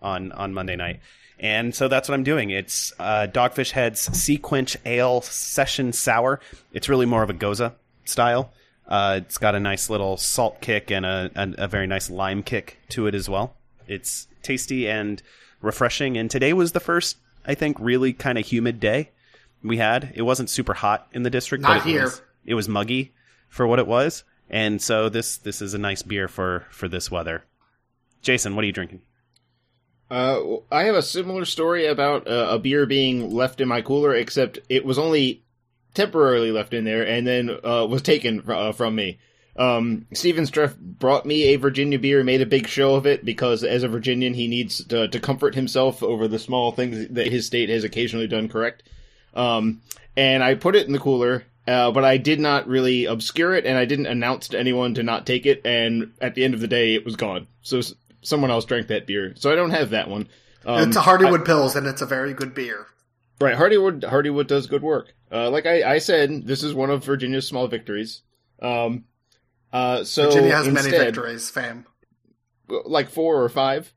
on 0.00 0.32
on 0.32 0.54
Monday 0.54 0.76
night." 0.76 1.00
And 1.40 1.74
so 1.74 1.88
that's 1.88 2.08
what 2.08 2.14
I'm 2.14 2.22
doing. 2.22 2.50
It's 2.50 2.92
uh, 3.00 3.26
Dogfish 3.28 3.72
Head's 3.72 4.00
Sea 4.16 4.38
Quench 4.38 4.76
Ale 4.86 5.22
Session 5.22 5.92
Sour. 5.92 6.38
It's 6.72 6.88
really 6.88 7.06
more 7.06 7.24
of 7.24 7.30
a 7.30 7.34
gose 7.34 7.72
style. 8.04 8.52
Uh, 8.86 9.20
it's 9.22 9.38
got 9.38 9.56
a 9.56 9.60
nice 9.60 9.90
little 9.90 10.16
salt 10.16 10.60
kick 10.60 10.92
and 10.92 11.04
a, 11.04 11.30
a, 11.34 11.64
a 11.64 11.68
very 11.68 11.88
nice 11.88 12.10
lime 12.10 12.44
kick 12.44 12.78
to 12.90 13.08
it 13.08 13.14
as 13.14 13.28
well. 13.28 13.56
It's 13.88 14.28
tasty 14.42 14.88
and 14.88 15.20
refreshing. 15.62 16.16
And 16.16 16.30
today 16.30 16.52
was 16.52 16.72
the 16.72 16.80
first, 16.80 17.16
I 17.46 17.54
think, 17.54 17.76
really 17.80 18.12
kind 18.12 18.36
of 18.38 18.46
humid 18.46 18.80
day 18.80 19.10
we 19.62 19.78
had. 19.78 20.12
It 20.14 20.22
wasn't 20.22 20.50
super 20.50 20.74
hot 20.74 21.06
in 21.12 21.22
the 21.22 21.30
district, 21.30 21.62
Not 21.62 21.78
but 21.78 21.86
it 21.86 21.90
here. 21.90 22.04
was 22.04 22.22
it 22.44 22.54
was 22.54 22.68
muggy 22.68 23.12
for 23.48 23.66
what 23.66 23.78
it 23.78 23.86
was. 23.86 24.24
And 24.50 24.82
so 24.82 25.08
this 25.08 25.38
this 25.38 25.62
is 25.62 25.72
a 25.74 25.78
nice 25.78 26.02
beer 26.02 26.28
for 26.28 26.66
for 26.70 26.88
this 26.88 27.10
weather. 27.10 27.44
Jason, 28.20 28.54
what 28.54 28.62
are 28.62 28.66
you 28.66 28.72
drinking? 28.72 29.00
Uh, 30.10 30.56
I 30.70 30.84
have 30.84 30.94
a 30.94 31.02
similar 31.02 31.46
story 31.46 31.86
about 31.86 32.28
uh, 32.28 32.48
a 32.50 32.58
beer 32.58 32.84
being 32.84 33.30
left 33.30 33.60
in 33.62 33.68
my 33.68 33.80
cooler, 33.80 34.14
except 34.14 34.58
it 34.68 34.84
was 34.84 34.98
only 34.98 35.42
temporarily 35.94 36.52
left 36.52 36.74
in 36.74 36.84
there 36.84 37.06
and 37.06 37.26
then 37.26 37.50
uh, 37.64 37.86
was 37.88 38.02
taken 38.02 38.42
uh, 38.46 38.72
from 38.72 38.94
me. 38.94 39.18
Um, 39.56 40.06
Steven 40.14 40.44
Streff 40.44 40.76
brought 40.78 41.26
me 41.26 41.44
a 41.44 41.56
Virginia 41.56 41.98
beer, 41.98 42.18
and 42.20 42.26
made 42.26 42.40
a 42.40 42.46
big 42.46 42.66
show 42.66 42.94
of 42.94 43.06
it 43.06 43.24
because 43.24 43.62
as 43.64 43.82
a 43.82 43.88
Virginian, 43.88 44.34
he 44.34 44.48
needs 44.48 44.84
to, 44.86 45.08
to 45.08 45.20
comfort 45.20 45.54
himself 45.54 46.02
over 46.02 46.26
the 46.26 46.38
small 46.38 46.72
things 46.72 47.08
that 47.10 47.26
his 47.30 47.46
state 47.46 47.68
has 47.68 47.84
occasionally 47.84 48.26
done 48.26 48.48
correct. 48.48 48.82
Um, 49.34 49.82
and 50.16 50.42
I 50.42 50.54
put 50.54 50.74
it 50.74 50.86
in 50.86 50.92
the 50.92 50.98
cooler, 50.98 51.44
uh, 51.66 51.90
but 51.90 52.04
I 52.04 52.16
did 52.16 52.40
not 52.40 52.66
really 52.66 53.04
obscure 53.04 53.54
it, 53.54 53.66
and 53.66 53.76
I 53.76 53.84
didn't 53.84 54.06
announce 54.06 54.48
to 54.48 54.58
anyone 54.58 54.94
to 54.94 55.02
not 55.02 55.26
take 55.26 55.44
it. 55.46 55.60
And 55.66 56.12
at 56.20 56.34
the 56.34 56.44
end 56.44 56.54
of 56.54 56.60
the 56.60 56.68
day, 56.68 56.94
it 56.94 57.04
was 57.04 57.16
gone. 57.16 57.46
So 57.62 57.78
s- 57.78 57.94
someone 58.22 58.50
else 58.50 58.64
drank 58.64 58.86
that 58.88 59.06
beer. 59.06 59.34
So 59.36 59.52
I 59.52 59.54
don't 59.54 59.70
have 59.70 59.90
that 59.90 60.08
one. 60.08 60.28
Um, 60.64 60.88
it's 60.88 60.96
a 60.96 61.00
Hardywood 61.00 61.44
Pils, 61.44 61.76
and 61.76 61.86
it's 61.86 62.00
a 62.02 62.06
very 62.06 62.32
good 62.32 62.54
beer. 62.54 62.86
Right, 63.40 63.56
Hardywood 63.56 64.02
Hardywood 64.02 64.46
does 64.46 64.66
good 64.66 64.82
work. 64.82 65.12
Uh, 65.30 65.50
like 65.50 65.66
I, 65.66 65.94
I 65.94 65.98
said, 65.98 66.46
this 66.46 66.62
is 66.62 66.72
one 66.74 66.90
of 66.90 67.04
Virginia's 67.04 67.46
small 67.46 67.66
victories. 67.66 68.22
Um, 68.60 69.04
uh, 69.72 70.04
so 70.04 70.26
Virginia 70.26 70.54
has 70.56 70.68
many 70.68 70.90
victories, 70.90 71.50
fam. 71.50 71.86
like 72.68 73.10
four 73.10 73.42
or 73.42 73.48
five. 73.48 73.92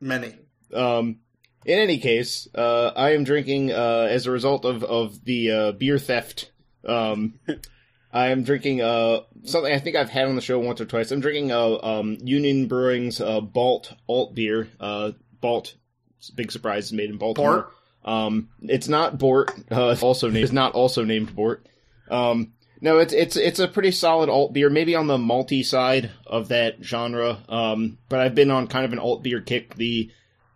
Many. 0.00 0.34
Um, 0.74 1.20
In 1.64 1.78
any 1.78 1.98
case, 1.98 2.48
uh, 2.54 2.92
I 2.96 3.10
am 3.14 3.24
drinking 3.24 3.72
uh, 3.72 4.08
as 4.10 4.26
a 4.26 4.30
result 4.30 4.64
of 4.64 4.84
of 4.84 5.24
the 5.24 5.50
uh, 5.50 5.72
beer 5.72 5.98
theft. 5.98 6.50
Um, 6.84 7.38
I 8.12 8.28
am 8.28 8.44
drinking 8.44 8.80
uh, 8.80 9.20
something 9.44 9.72
I 9.72 9.78
think 9.78 9.96
I've 9.96 10.08
had 10.08 10.26
on 10.28 10.36
the 10.36 10.40
show 10.40 10.58
once 10.58 10.80
or 10.80 10.86
twice. 10.86 11.10
I'm 11.10 11.20
drinking 11.20 11.52
uh, 11.52 11.76
um, 11.82 12.16
Union 12.22 12.66
Brewing's 12.66 13.20
uh, 13.20 13.40
Balt 13.40 13.92
Alt 14.08 14.34
beer. 14.34 14.68
Uh, 14.80 15.12
Balt, 15.40 15.74
big 16.34 16.50
surprise, 16.50 16.86
is 16.86 16.92
made 16.92 17.10
in 17.10 17.18
Baltimore. 17.18 17.70
Um, 18.04 18.48
it's 18.62 18.88
not 18.88 19.18
Bort. 19.18 19.50
Uh, 19.70 19.88
it's 19.88 20.02
also 20.04 20.28
named. 20.28 20.44
It's 20.44 20.52
not 20.52 20.72
also 20.74 21.04
named 21.04 21.34
Bort. 21.34 21.66
Um, 22.08 22.52
no, 22.80 22.98
it's 22.98 23.12
it's 23.12 23.36
it's 23.36 23.58
a 23.58 23.68
pretty 23.68 23.90
solid 23.90 24.28
alt 24.28 24.52
beer, 24.52 24.68
maybe 24.68 24.94
on 24.94 25.06
the 25.06 25.16
malty 25.16 25.64
side 25.64 26.10
of 26.26 26.48
that 26.48 26.76
genre. 26.82 27.38
Um, 27.48 27.98
but 28.08 28.20
I've 28.20 28.34
been 28.34 28.50
on 28.50 28.66
kind 28.66 28.84
of 28.84 28.92
an 28.92 28.98
alt 28.98 29.22
beer 29.22 29.40
kick. 29.40 29.74
The 29.74 30.10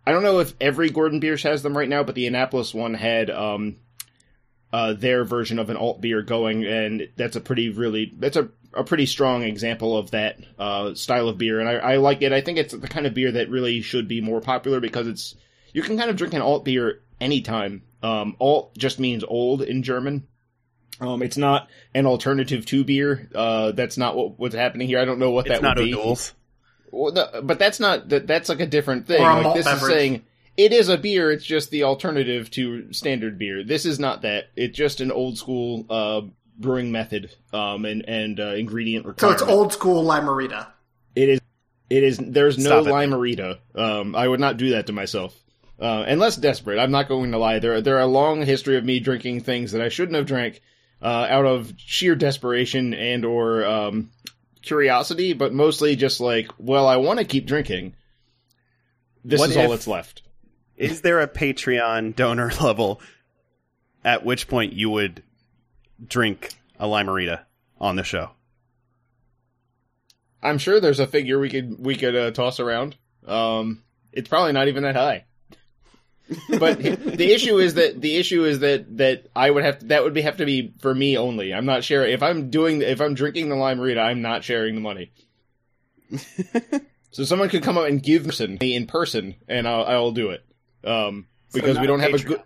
I 0.05 0.11
don't 0.11 0.23
know 0.23 0.39
if 0.39 0.53
every 0.61 0.89
Gordon 0.89 1.21
Biersch 1.21 1.43
has 1.43 1.63
them 1.63 1.77
right 1.77 1.89
now, 1.89 2.03
but 2.03 2.15
the 2.15 2.27
Annapolis 2.27 2.73
one 2.73 2.93
had 2.93 3.29
um, 3.29 3.77
uh, 4.71 4.93
their 4.93 5.23
version 5.23 5.59
of 5.59 5.69
an 5.69 5.77
alt 5.77 6.01
beer 6.01 6.21
going, 6.21 6.65
and 6.65 7.09
that's 7.15 7.35
a 7.35 7.41
pretty 7.41 7.69
really 7.69 8.13
that's 8.17 8.37
a 8.37 8.49
a 8.73 8.83
pretty 8.83 9.05
strong 9.05 9.43
example 9.43 9.97
of 9.97 10.11
that 10.11 10.39
uh, 10.57 10.93
style 10.93 11.27
of 11.27 11.37
beer, 11.37 11.59
and 11.59 11.67
I, 11.67 11.73
I 11.73 11.95
like 11.97 12.21
it. 12.21 12.33
I 12.33 12.41
think 12.41 12.57
it's 12.57 12.73
the 12.73 12.87
kind 12.87 13.05
of 13.05 13.13
beer 13.13 13.31
that 13.31 13.49
really 13.49 13.81
should 13.81 14.07
be 14.07 14.21
more 14.21 14.41
popular 14.41 14.79
because 14.79 15.07
it's 15.07 15.35
you 15.73 15.81
can 15.81 15.97
kind 15.97 16.09
of 16.09 16.15
drink 16.15 16.33
an 16.33 16.41
alt 16.41 16.65
beer 16.65 17.01
anytime. 17.19 17.83
Um, 18.03 18.35
alt 18.39 18.77
just 18.77 18.99
means 18.99 19.23
old 19.23 19.61
in 19.61 19.83
German. 19.83 20.27
Um, 20.99 21.21
it's 21.23 21.37
not 21.37 21.69
an 21.95 22.05
alternative 22.05 22.65
to 22.67 22.83
beer. 22.83 23.29
Uh, 23.33 23.71
that's 23.71 23.97
not 23.97 24.15
what, 24.15 24.39
what's 24.39 24.55
happening 24.55 24.87
here. 24.87 24.99
I 24.99 25.05
don't 25.05 25.19
know 25.19 25.31
what 25.31 25.47
It's 25.47 25.55
that 25.55 25.61
not 25.61 25.77
would 25.77 25.85
be. 25.85 25.93
O'Doul's. 25.95 26.33
Well, 26.91 27.13
no, 27.13 27.41
but 27.41 27.57
that's 27.57 27.79
not 27.79 28.09
that. 28.09 28.27
That's 28.27 28.49
like 28.49 28.59
a 28.59 28.67
different 28.67 29.07
thing. 29.07 29.21
Or 29.21 29.29
a 29.29 29.33
Like 29.35 29.43
malt 29.43 29.55
this 29.55 29.67
is 29.67 29.81
saying 29.81 30.23
it 30.57 30.73
is 30.73 30.89
a 30.89 30.97
beer. 30.97 31.31
It's 31.31 31.45
just 31.45 31.71
the 31.71 31.83
alternative 31.83 32.51
to 32.51 32.91
standard 32.93 33.39
beer. 33.39 33.63
This 33.63 33.85
is 33.85 33.99
not 33.99 34.23
that. 34.23 34.49
It's 34.55 34.77
just 34.77 34.99
an 34.99 35.11
old 35.11 35.37
school 35.37 35.85
uh, 35.89 36.21
brewing 36.57 36.91
method 36.91 37.33
um, 37.53 37.85
and 37.85 38.03
and 38.07 38.39
uh, 38.39 38.53
ingredient 38.53 39.05
requirement. 39.05 39.39
So 39.39 39.45
it's 39.45 39.53
old 39.53 39.73
school 39.73 40.03
Limerita. 40.03 40.67
It 41.15 41.29
is. 41.29 41.41
It 41.89 42.03
is. 42.03 42.17
There's 42.17 42.57
no 42.57 42.83
Stop 42.83 42.93
limerita. 42.93 43.59
Um, 43.75 44.15
I 44.15 44.27
would 44.27 44.39
not 44.39 44.57
do 44.57 44.71
that 44.71 44.87
to 44.87 44.93
myself. 44.93 45.35
Uh, 45.79 46.05
unless 46.07 46.35
desperate. 46.35 46.77
I'm 46.77 46.91
not 46.91 47.07
going 47.07 47.31
to 47.31 47.39
lie. 47.39 47.57
There, 47.57 47.81
there 47.81 47.97
are 47.97 48.01
a 48.01 48.05
long 48.05 48.43
history 48.45 48.77
of 48.77 48.85
me 48.85 48.99
drinking 48.99 49.41
things 49.41 49.71
that 49.71 49.81
I 49.81 49.89
shouldn't 49.89 50.15
have 50.15 50.27
drank 50.27 50.61
uh, 51.01 51.27
out 51.29 51.45
of 51.45 51.73
sheer 51.77 52.15
desperation 52.15 52.93
and 52.93 53.25
or 53.25 53.65
um, 53.65 54.11
curiosity, 54.61 55.33
but 55.33 55.53
mostly 55.53 55.95
just 55.95 56.19
like, 56.19 56.49
well, 56.57 56.87
I 56.87 56.97
want 56.97 57.19
to 57.19 57.25
keep 57.25 57.45
drinking. 57.45 57.95
This 59.23 59.39
What 59.39 59.51
is 59.51 59.57
all 59.57 59.69
that's 59.69 59.87
left. 59.87 60.23
Is 60.77 61.01
there 61.01 61.19
a 61.19 61.27
Patreon 61.27 62.15
donor 62.15 62.51
level 62.61 63.01
at 64.03 64.25
which 64.25 64.47
point 64.47 64.73
you 64.73 64.89
would 64.89 65.23
drink 66.05 66.49
a 66.79 66.87
limerita 66.87 67.41
on 67.79 67.95
the 67.95 68.03
show? 68.03 68.31
I'm 70.43 70.57
sure 70.57 70.79
there's 70.79 70.99
a 70.99 71.07
figure 71.07 71.39
we 71.39 71.49
could 71.49 71.83
we 71.83 71.95
could 71.95 72.15
uh, 72.15 72.31
toss 72.31 72.59
around. 72.59 72.95
Um, 73.27 73.83
it's 74.11 74.27
probably 74.27 74.53
not 74.53 74.67
even 74.67 74.83
that 74.83 74.95
high. 74.95 75.25
But 76.59 76.79
the 76.79 77.31
issue 77.33 77.57
is 77.57 77.73
that 77.75 77.99
the 78.01 78.15
issue 78.17 78.45
is 78.45 78.59
that 78.59 78.97
that 78.97 79.27
I 79.35 79.49
would 79.51 79.63
have 79.63 79.79
to, 79.79 79.85
that 79.87 80.03
would 80.03 80.13
be 80.13 80.21
have 80.21 80.37
to 80.37 80.45
be 80.45 80.73
for 80.79 80.93
me 80.93 81.17
only. 81.17 81.53
I'm 81.53 81.65
not 81.65 81.83
sharing 81.83 82.13
if 82.13 82.23
I'm 82.23 82.49
doing 82.49 82.81
if 82.81 83.01
I'm 83.01 83.13
drinking 83.13 83.49
the 83.49 83.55
lime 83.55 83.79
limerita, 83.79 83.99
I'm 83.99 84.21
not 84.21 84.43
sharing 84.43 84.75
the 84.75 84.81
money. 84.81 85.11
so 87.11 87.23
someone 87.23 87.49
could 87.49 87.63
come 87.63 87.77
up 87.77 87.87
and 87.87 88.01
give 88.01 88.25
me 88.59 88.75
in 88.75 88.87
person, 88.87 89.35
and 89.47 89.67
I'll 89.67 89.85
I'll 89.85 90.11
do 90.11 90.29
it. 90.31 90.43
Um, 90.83 91.27
because 91.53 91.75
not 91.75 91.81
we 91.81 91.87
don't 91.87 91.99
have 91.99 92.13
a 92.13 92.19
good. 92.19 92.43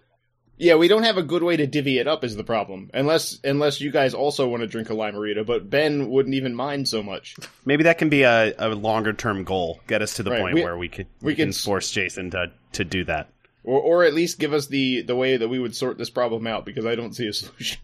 Yeah, 0.58 0.76
we 0.76 0.88
don't 0.88 1.04
have 1.04 1.18
a 1.18 1.24
good 1.24 1.44
way 1.44 1.58
to 1.58 1.68
divvy 1.68 2.00
it 2.00 2.08
up 2.08 2.24
is 2.24 2.38
the 2.38 2.44
problem. 2.44 2.90
Unless 2.94 3.40
unless 3.44 3.82
you 3.82 3.92
guys 3.92 4.14
also 4.14 4.48
want 4.48 4.62
to 4.62 4.68
drink 4.68 4.90
a 4.90 4.94
limerita, 4.94 5.46
but 5.46 5.70
Ben 5.70 6.10
wouldn't 6.10 6.36
even 6.36 6.56
mind 6.56 6.88
so 6.88 7.04
much. 7.04 7.36
Maybe 7.66 7.84
that 7.84 7.98
can 7.98 8.08
be 8.08 8.24
a, 8.24 8.54
a 8.58 8.70
longer 8.70 9.12
term 9.12 9.44
goal. 9.44 9.82
Get 9.88 10.02
us 10.02 10.16
to 10.16 10.24
the 10.24 10.32
Right, 10.32 10.42
point 10.42 10.54
we- 10.56 10.64
where 10.64 10.78
we 10.78 10.88
could 10.88 11.08
we 11.22 11.34
we 11.34 11.36
can 11.36 11.48
can 11.48 11.54
force 11.54 11.92
Jason 11.92 12.32
to 12.32 12.52
to 12.74 12.86
do 12.86 13.04
that. 13.06 13.30
Or 13.66 13.80
or 13.82 14.04
at 14.04 14.14
least 14.14 14.40
give 14.40 14.54
us 14.54 14.68
the 14.68 15.02
the 15.02 15.16
way 15.16 15.38
that 15.38 15.48
we 15.50 15.60
would 15.60 15.76
sort 15.76 15.98
this 15.98 16.10
problem 16.10 16.48
out 16.48 16.66
because 16.66 16.86
I 16.86 16.96
don't 16.96 17.14
see 17.14 17.28
a 17.28 17.34
solution. 17.42 17.80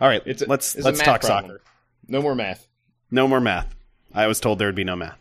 All 0.00 0.08
right, 0.08 0.22
It's 0.24 0.42
a, 0.42 0.46
let's 0.48 0.74
it's 0.74 0.84
let's 0.84 1.00
talk 1.00 1.20
problem. 1.22 1.50
soccer. 1.52 1.62
No 2.06 2.22
more 2.22 2.34
math. 2.34 2.66
No 3.10 3.26
more 3.26 3.40
math. 3.40 3.74
I 4.14 4.26
was 4.28 4.38
told 4.40 4.58
there 4.58 4.68
would 4.68 4.74
be 4.74 4.84
no 4.84 4.96
math. 4.96 5.18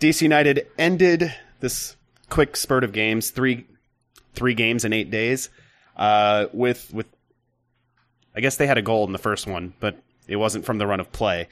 DC 0.00 0.22
United 0.22 0.66
ended 0.78 1.34
this 1.60 1.96
quick 2.30 2.56
spurt 2.56 2.84
of 2.84 2.92
games, 2.92 3.30
three 3.30 3.66
three 4.34 4.54
games 4.54 4.84
in 4.84 4.92
eight 4.92 5.10
days, 5.10 5.48
uh, 5.96 6.46
with 6.52 6.92
with 6.92 7.06
I 8.34 8.40
guess 8.40 8.56
they 8.56 8.66
had 8.66 8.78
a 8.78 8.82
goal 8.82 9.06
in 9.06 9.12
the 9.12 9.18
first 9.18 9.46
one, 9.46 9.72
but 9.80 9.96
it 10.28 10.36
wasn't 10.36 10.64
from 10.64 10.78
the 10.78 10.86
run 10.86 11.00
of 11.00 11.10
play. 11.12 11.48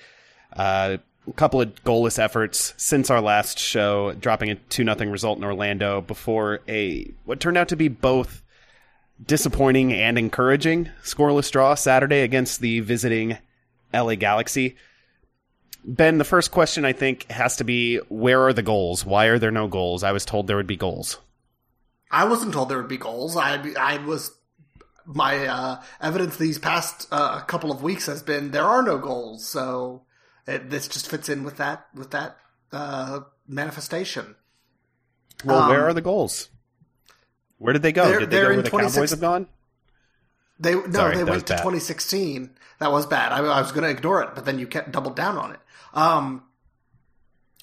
Uh, 0.52 0.98
couple 1.32 1.60
of 1.60 1.74
goalless 1.84 2.18
efforts 2.18 2.74
since 2.76 3.10
our 3.10 3.20
last 3.20 3.58
show, 3.58 4.12
dropping 4.14 4.50
a 4.50 4.54
two 4.54 4.84
nothing 4.84 5.10
result 5.10 5.38
in 5.38 5.44
Orlando 5.44 6.00
before 6.00 6.60
a 6.68 7.10
what 7.24 7.40
turned 7.40 7.56
out 7.56 7.68
to 7.68 7.76
be 7.76 7.88
both 7.88 8.42
disappointing 9.24 9.92
and 9.92 10.18
encouraging 10.18 10.90
scoreless 11.02 11.50
draw 11.50 11.74
Saturday 11.74 12.20
against 12.20 12.60
the 12.60 12.80
visiting 12.80 13.38
LA 13.92 14.16
Galaxy. 14.16 14.76
Ben, 15.84 16.18
the 16.18 16.24
first 16.24 16.50
question 16.50 16.84
I 16.84 16.92
think 16.92 17.30
has 17.30 17.56
to 17.56 17.64
be 17.64 17.98
where 18.08 18.42
are 18.42 18.52
the 18.52 18.62
goals? 18.62 19.04
Why 19.04 19.26
are 19.26 19.38
there 19.38 19.50
no 19.50 19.68
goals? 19.68 20.02
I 20.02 20.12
was 20.12 20.24
told 20.24 20.46
there 20.46 20.56
would 20.56 20.66
be 20.66 20.76
goals. 20.76 21.18
I 22.10 22.24
wasn't 22.24 22.52
told 22.52 22.68
there 22.68 22.78
would 22.78 22.88
be 22.88 22.96
goals. 22.96 23.36
I 23.36 23.60
I 23.78 23.98
was 23.98 24.30
my 25.06 25.46
uh, 25.46 25.82
evidence 26.00 26.36
these 26.36 26.58
past 26.58 27.06
uh, 27.10 27.40
couple 27.40 27.70
of 27.70 27.82
weeks 27.82 28.06
has 28.06 28.22
been 28.22 28.50
there 28.50 28.64
are 28.64 28.82
no 28.82 28.98
goals. 28.98 29.46
So 29.46 30.02
it, 30.46 30.70
this 30.70 30.88
just 30.88 31.08
fits 31.08 31.28
in 31.28 31.44
with 31.44 31.56
that 31.58 31.86
with 31.94 32.10
that 32.10 32.36
uh, 32.72 33.20
manifestation. 33.46 34.36
Well, 35.44 35.62
Um, 35.62 35.70
where 35.70 35.86
are 35.86 35.94
the 35.94 36.00
goals? 36.00 36.48
Where 37.58 37.72
did 37.72 37.82
they 37.82 37.92
go? 37.92 38.06
They're, 38.08 38.20
did 38.20 38.30
they 38.30 38.40
go 38.40 38.48
where 38.48 38.62
the 38.62 38.70
Cowboys 38.70 39.10
have 39.10 39.20
gone? 39.20 39.48
They 40.58 40.74
no, 40.74 40.90
Sorry, 40.92 41.16
they 41.16 41.24
went 41.24 41.46
to 41.46 41.54
bad. 41.54 41.58
2016. 41.58 42.50
That 42.78 42.92
was 42.92 43.06
bad. 43.06 43.32
I, 43.32 43.38
I 43.38 43.60
was 43.60 43.72
going 43.72 43.84
to 43.84 43.90
ignore 43.90 44.22
it, 44.22 44.30
but 44.34 44.44
then 44.44 44.58
you 44.58 44.66
kept 44.66 44.92
doubled 44.92 45.16
down 45.16 45.36
on 45.38 45.52
it. 45.52 45.60
Um, 45.94 46.42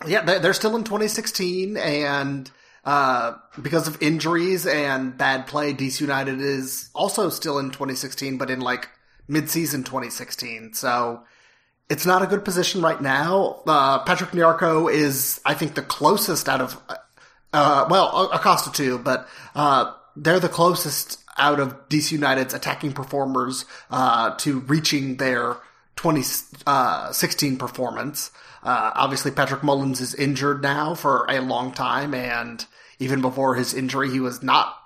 yeah, 0.08 0.24
they, 0.24 0.40
they're 0.40 0.54
still 0.54 0.76
in 0.76 0.84
2016, 0.84 1.78
and 1.78 2.50
uh, 2.86 3.34
because 3.62 3.88
of 3.88 4.02
injuries 4.02 4.66
and 4.66 5.18
bad 5.18 5.48
play, 5.48 5.74
DC 5.74 6.02
United 6.02 6.42
is 6.42 6.90
also 6.96 7.30
still 7.30 7.60
in 7.60 7.68
2016, 7.72 8.38
but 8.38 8.50
in 8.50 8.60
like 8.62 8.90
mid-season 9.28 9.84
2016. 9.84 10.74
So 10.74 11.24
it's 11.92 12.06
not 12.06 12.22
a 12.22 12.26
good 12.26 12.46
position 12.46 12.82
right 12.82 13.02
now. 13.02 13.62
Uh, 13.68 14.00
Patrick 14.00 14.30
Nyarko 14.32 14.90
is, 14.90 15.42
I 15.46 15.54
think, 15.54 15.76
the 15.76 15.82
closest 15.82 16.48
out 16.48 16.62
of, 16.62 16.82
uh, 17.52 17.86
well, 17.90 18.32
Acosta 18.32 18.72
too, 18.72 18.98
but 18.98 19.28
uh, 19.56 19.94
they're 20.16 20.40
the 20.40 20.48
closest 20.48 21.22
out 21.38 21.60
of 21.60 21.90
DC 21.90 22.14
United's 22.14 22.54
attacking 22.54 22.94
performers 22.94 23.66
uh, 23.90 24.34
to 24.38 24.62
reaching 24.62 25.18
their 25.18 25.58
2016 25.98 27.58
performance. 27.58 28.32
Uh, 28.64 28.92
obviously, 28.96 29.32
Patrick 29.32 29.62
Mullins 29.62 30.00
is 30.00 30.16
injured 30.16 30.62
now 30.62 30.96
for 30.96 31.26
a 31.28 31.42
long 31.42 31.74
time, 31.74 32.14
and 32.14 32.66
even 33.00 33.20
before 33.20 33.56
his 33.56 33.74
injury, 33.74 34.10
he 34.10 34.22
was 34.22 34.42
not 34.42 34.78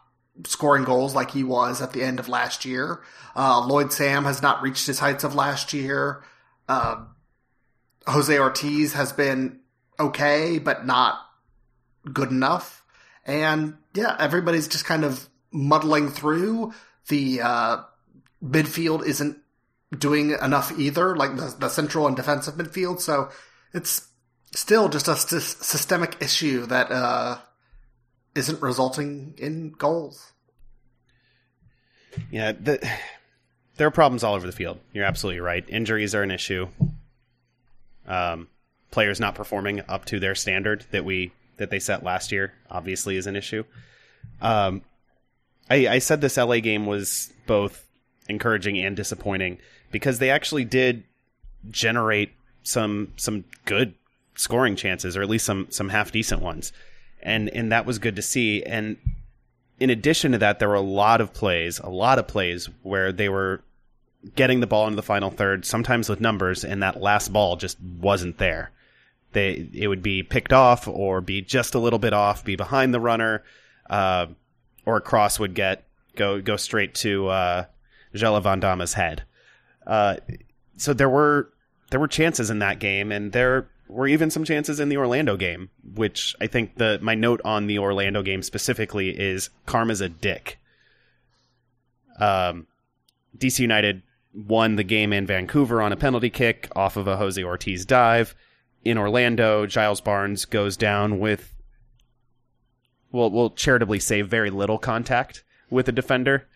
scoring 0.48 0.86
goals 0.86 1.14
like 1.14 1.30
he 1.30 1.44
was 1.44 1.84
at 1.84 1.94
the 1.94 2.02
end 2.02 2.20
of 2.20 2.28
last 2.28 2.66
year. 2.66 3.02
Uh, 3.36 3.64
Lloyd 3.64 3.94
Sam 3.94 4.24
has 4.24 4.42
not 4.42 4.64
reached 4.64 4.88
his 4.88 4.98
heights 4.98 5.24
of 5.24 5.36
last 5.36 5.72
year. 5.72 6.24
Uh, 6.68 7.06
Jose 8.08 8.38
Ortiz 8.38 8.94
has 8.94 9.14
been 9.14 9.60
okay, 10.00 10.60
but 10.60 10.86
not 10.86 11.20
good 12.12 12.32
enough. 12.32 12.84
And 13.26 13.78
yeah, 13.94 14.16
everybody's 14.20 14.68
just 14.68 14.86
kind 14.86 15.04
of 15.04 15.28
muddling 15.52 16.10
through. 16.10 16.74
The 17.08 17.42
uh, 17.42 17.78
midfield 18.44 19.06
isn't 19.06 19.38
doing 19.98 20.32
enough 20.32 20.78
either, 20.78 21.16
like 21.16 21.36
the, 21.36 21.56
the 21.60 21.70
central 21.70 22.08
and 22.08 22.16
defensive 22.16 22.56
midfield. 22.56 23.00
So 23.00 23.30
it's 23.74 24.08
still 24.54 24.90
just 24.90 25.08
a 25.08 25.12
sys- 25.12 25.64
systemic 25.64 26.18
issue 26.22 26.66
that 26.68 26.92
uh, 26.92 27.38
isn't 28.36 28.62
resulting 28.62 29.36
in 29.38 29.72
goals. 29.72 30.34
Yeah, 32.32 32.54
the, 32.54 32.88
there 33.78 33.88
are 33.88 33.92
problems 33.92 34.24
all 34.24 34.36
over 34.36 34.46
the 34.46 34.54
field. 34.54 34.80
You're 34.94 35.06
absolutely 35.06 35.42
right. 35.42 35.64
Injuries 35.68 36.16
are 36.16 36.24
an 36.24 36.32
issue. 36.32 36.68
Um, 38.08 38.48
players 38.92 39.20
not 39.20 39.36
performing 39.36 39.82
up 39.90 40.06
to 40.06 40.20
their 40.20 40.36
standard 40.36 40.86
that 40.92 41.04
we 41.06 41.32
that 41.58 41.70
they 41.70 41.80
set 41.80 42.04
last 42.04 42.32
year 42.32 42.54
obviously 42.70 43.16
is 43.16 43.28
an 43.28 43.36
issue. 43.36 43.64
Um, 44.42 44.82
I, 45.70 45.88
I 45.88 46.00
said 46.00 46.22
this 46.22 46.38
LA 46.38 46.60
game 46.60 46.86
was 46.86 47.32
both 47.48 47.88
encouraging 48.28 48.78
and 48.78 48.96
disappointing 48.96 49.58
because 49.92 50.20
they 50.20 50.30
actually 50.30 50.66
did 50.66 51.04
generate 51.70 52.32
some 52.64 53.14
some 53.16 53.46
good 53.66 53.96
scoring 54.36 54.76
chances, 54.76 55.16
or 55.18 55.22
at 55.22 55.30
least 55.30 55.46
some 55.46 55.68
some 55.70 55.90
half 55.90 56.12
decent 56.12 56.42
ones. 56.42 56.72
and 57.22 57.50
and 57.50 57.72
that 57.72 57.86
was 57.86 58.00
good 58.00 58.16
to 58.16 58.22
see. 58.22 58.64
And 58.64 58.98
in 59.80 59.90
addition 59.90 60.32
to 60.32 60.38
that, 60.40 60.60
there 60.60 60.70
were 60.70 60.76
a 60.76 60.82
lot 60.82 61.22
of 61.22 61.34
plays, 61.34 61.80
a 61.80 61.90
lot 61.90 62.20
of 62.20 62.28
plays 62.28 62.70
where 62.84 63.12
they 63.12 63.30
were 63.30 63.62
getting 64.36 64.60
the 64.60 64.68
ball 64.68 64.86
into 64.86 64.96
the 64.96 65.04
final 65.04 65.30
third, 65.30 65.66
sometimes 65.66 66.10
with 66.10 66.20
numbers, 66.22 66.64
and 66.64 66.82
that 66.82 67.02
last 67.02 67.32
ball 67.32 67.56
just 67.56 67.80
wasn't 67.82 68.38
there. 68.38 68.72
They 69.34 69.68
it 69.74 69.88
would 69.88 70.02
be 70.02 70.24
picked 70.24 70.54
off 70.54 70.88
or 70.88 71.20
be 71.22 71.42
just 71.42 71.76
a 71.76 71.80
little 71.80 72.00
bit 72.00 72.14
off, 72.14 72.46
be 72.46 72.56
behind 72.56 72.94
the 72.94 73.02
runner, 73.02 73.44
uh, 73.90 74.28
or 74.86 74.98
a 74.98 75.02
cross 75.02 75.40
would 75.40 75.54
get 75.54 75.84
go 76.16 76.42
go 76.42 76.56
straight 76.56 76.96
to 76.96 77.28
uh, 77.28 77.66
Jelle 78.14 78.40
Van 78.40 78.62
Damme's 78.62 78.94
head. 78.94 79.24
Uh, 79.86 80.16
so 80.78 80.94
there 80.94 81.10
were 81.10 81.52
there 81.92 82.00
were 82.00 82.08
chances 82.08 82.50
in 82.50 82.60
that 82.60 82.80
game, 82.80 83.12
and 83.12 83.34
there 83.34 83.68
were 83.88 84.08
even 84.08 84.30
some 84.30 84.44
chances 84.44 84.80
in 84.80 84.90
the 84.90 84.98
Orlando 84.98 85.38
game. 85.38 85.70
Which 85.96 86.36
I 86.42 86.48
think 86.48 86.76
the 86.76 87.00
my 87.02 87.16
note 87.16 87.42
on 87.46 87.68
the 87.68 87.80
Orlando 87.80 88.22
game 88.24 88.42
specifically 88.42 89.10
is 89.10 89.50
Karma's 89.66 90.02
a 90.02 90.10
dick. 90.10 90.60
Um, 92.20 92.68
DC 93.38 93.60
United 93.60 94.02
won 94.34 94.76
the 94.76 94.84
game 94.84 95.14
in 95.14 95.26
Vancouver 95.26 95.82
on 95.82 95.92
a 95.92 95.96
penalty 95.96 96.30
kick 96.30 96.70
off 96.76 96.98
of 96.98 97.08
a 97.08 97.18
Jose 97.18 97.42
Ortiz 97.42 97.86
dive. 97.86 98.36
In 98.84 98.98
Orlando, 98.98 99.66
Giles 99.66 100.02
Barnes 100.02 100.46
goes 100.46 100.78
down 100.78 101.20
with, 101.20 101.56
well, 103.12 103.32
we'll 103.32 103.50
charitably 103.50 104.00
say 104.00 104.22
very 104.22 104.50
little 104.50 104.78
contact 104.78 105.44
with 105.70 105.88
a 105.88 105.92
defender, 105.92 106.48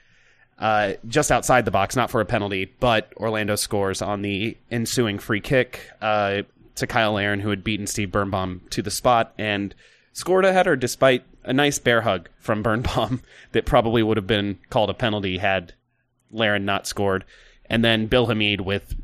uh, 0.60 0.94
just 1.08 1.32
outside 1.32 1.66
the 1.66 1.72
box, 1.72 1.96
not 1.96 2.12
for 2.12 2.22
a 2.22 2.26
penalty, 2.26 2.72
but 2.80 3.12
Orlando 3.18 3.56
scores 3.56 4.02
on 4.02 4.22
the 4.22 4.58
ensuing 4.70 5.18
free 5.18 5.42
kick 5.42 5.90
uh, 6.02 6.44
to 6.80 6.88
Kyle 6.88 7.14
Larin, 7.14 7.42
who 7.42 7.50
had 7.50 7.64
beaten 7.64 7.88
Steve 7.88 8.12
Birnbaum 8.12 8.62
to 8.72 8.82
the 8.82 8.92
spot 8.92 9.34
and 9.38 9.74
scored 10.14 10.46
a 10.46 10.54
header 10.54 10.76
despite 10.76 11.24
a 11.44 11.54
nice 11.54 11.80
bear 11.80 12.02
hug 12.02 12.30
from 12.40 12.64
Birnbaum 12.64 13.22
that 13.52 13.66
probably 13.66 14.04
would 14.04 14.18
have 14.18 14.28
been 14.28 14.60
called 14.70 14.90
a 14.90 14.94
penalty 14.94 15.38
had 15.38 15.74
Larin 16.32 16.66
not 16.66 16.88
scored. 16.88 17.24
And 17.70 17.84
then 17.84 18.08
Bill 18.08 18.28
Hamid 18.28 18.62
with 18.62 18.96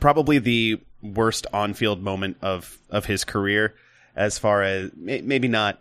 probably 0.00 0.38
the 0.38 0.80
worst 1.02 1.46
on-field 1.52 2.02
moment 2.02 2.36
of 2.42 2.78
of 2.90 3.06
his 3.06 3.24
career, 3.24 3.74
as 4.14 4.38
far 4.38 4.62
as 4.62 4.90
maybe 4.96 5.48
not 5.48 5.80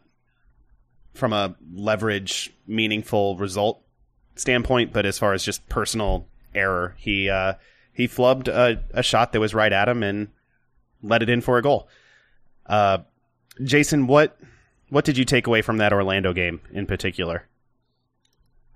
from 1.14 1.34
a 1.34 1.56
leverage 1.74 2.54
meaningful 2.68 3.38
result 3.38 3.82
standpoint, 4.36 4.94
but 4.94 5.06
as 5.06 5.18
far 5.18 5.34
as 5.34 5.44
just 5.44 5.68
personal 5.70 6.28
error, 6.54 6.96
he 6.98 7.30
uh, 7.30 7.54
he 7.94 8.08
flubbed 8.08 8.48
a, 8.48 8.84
a 8.94 9.02
shot 9.02 9.32
that 9.32 9.40
was 9.40 9.54
right 9.54 9.74
at 9.74 9.90
him 9.90 10.04
and 10.04 10.28
let 11.06 11.22
it 11.22 11.30
in 11.30 11.42
for 11.42 11.58
a 11.58 11.62
goal. 11.62 11.88
Uh, 12.66 13.00
Jason, 13.64 14.08
what 14.08 14.38
what 14.90 15.06
did 15.06 15.18
you 15.18 15.26
take 15.26 15.48
away 15.48 15.62
from 15.62 15.78
that 15.78 15.94
Orlando 15.94 16.34
game 16.34 16.62
in 16.72 16.86
particular? 16.86 17.48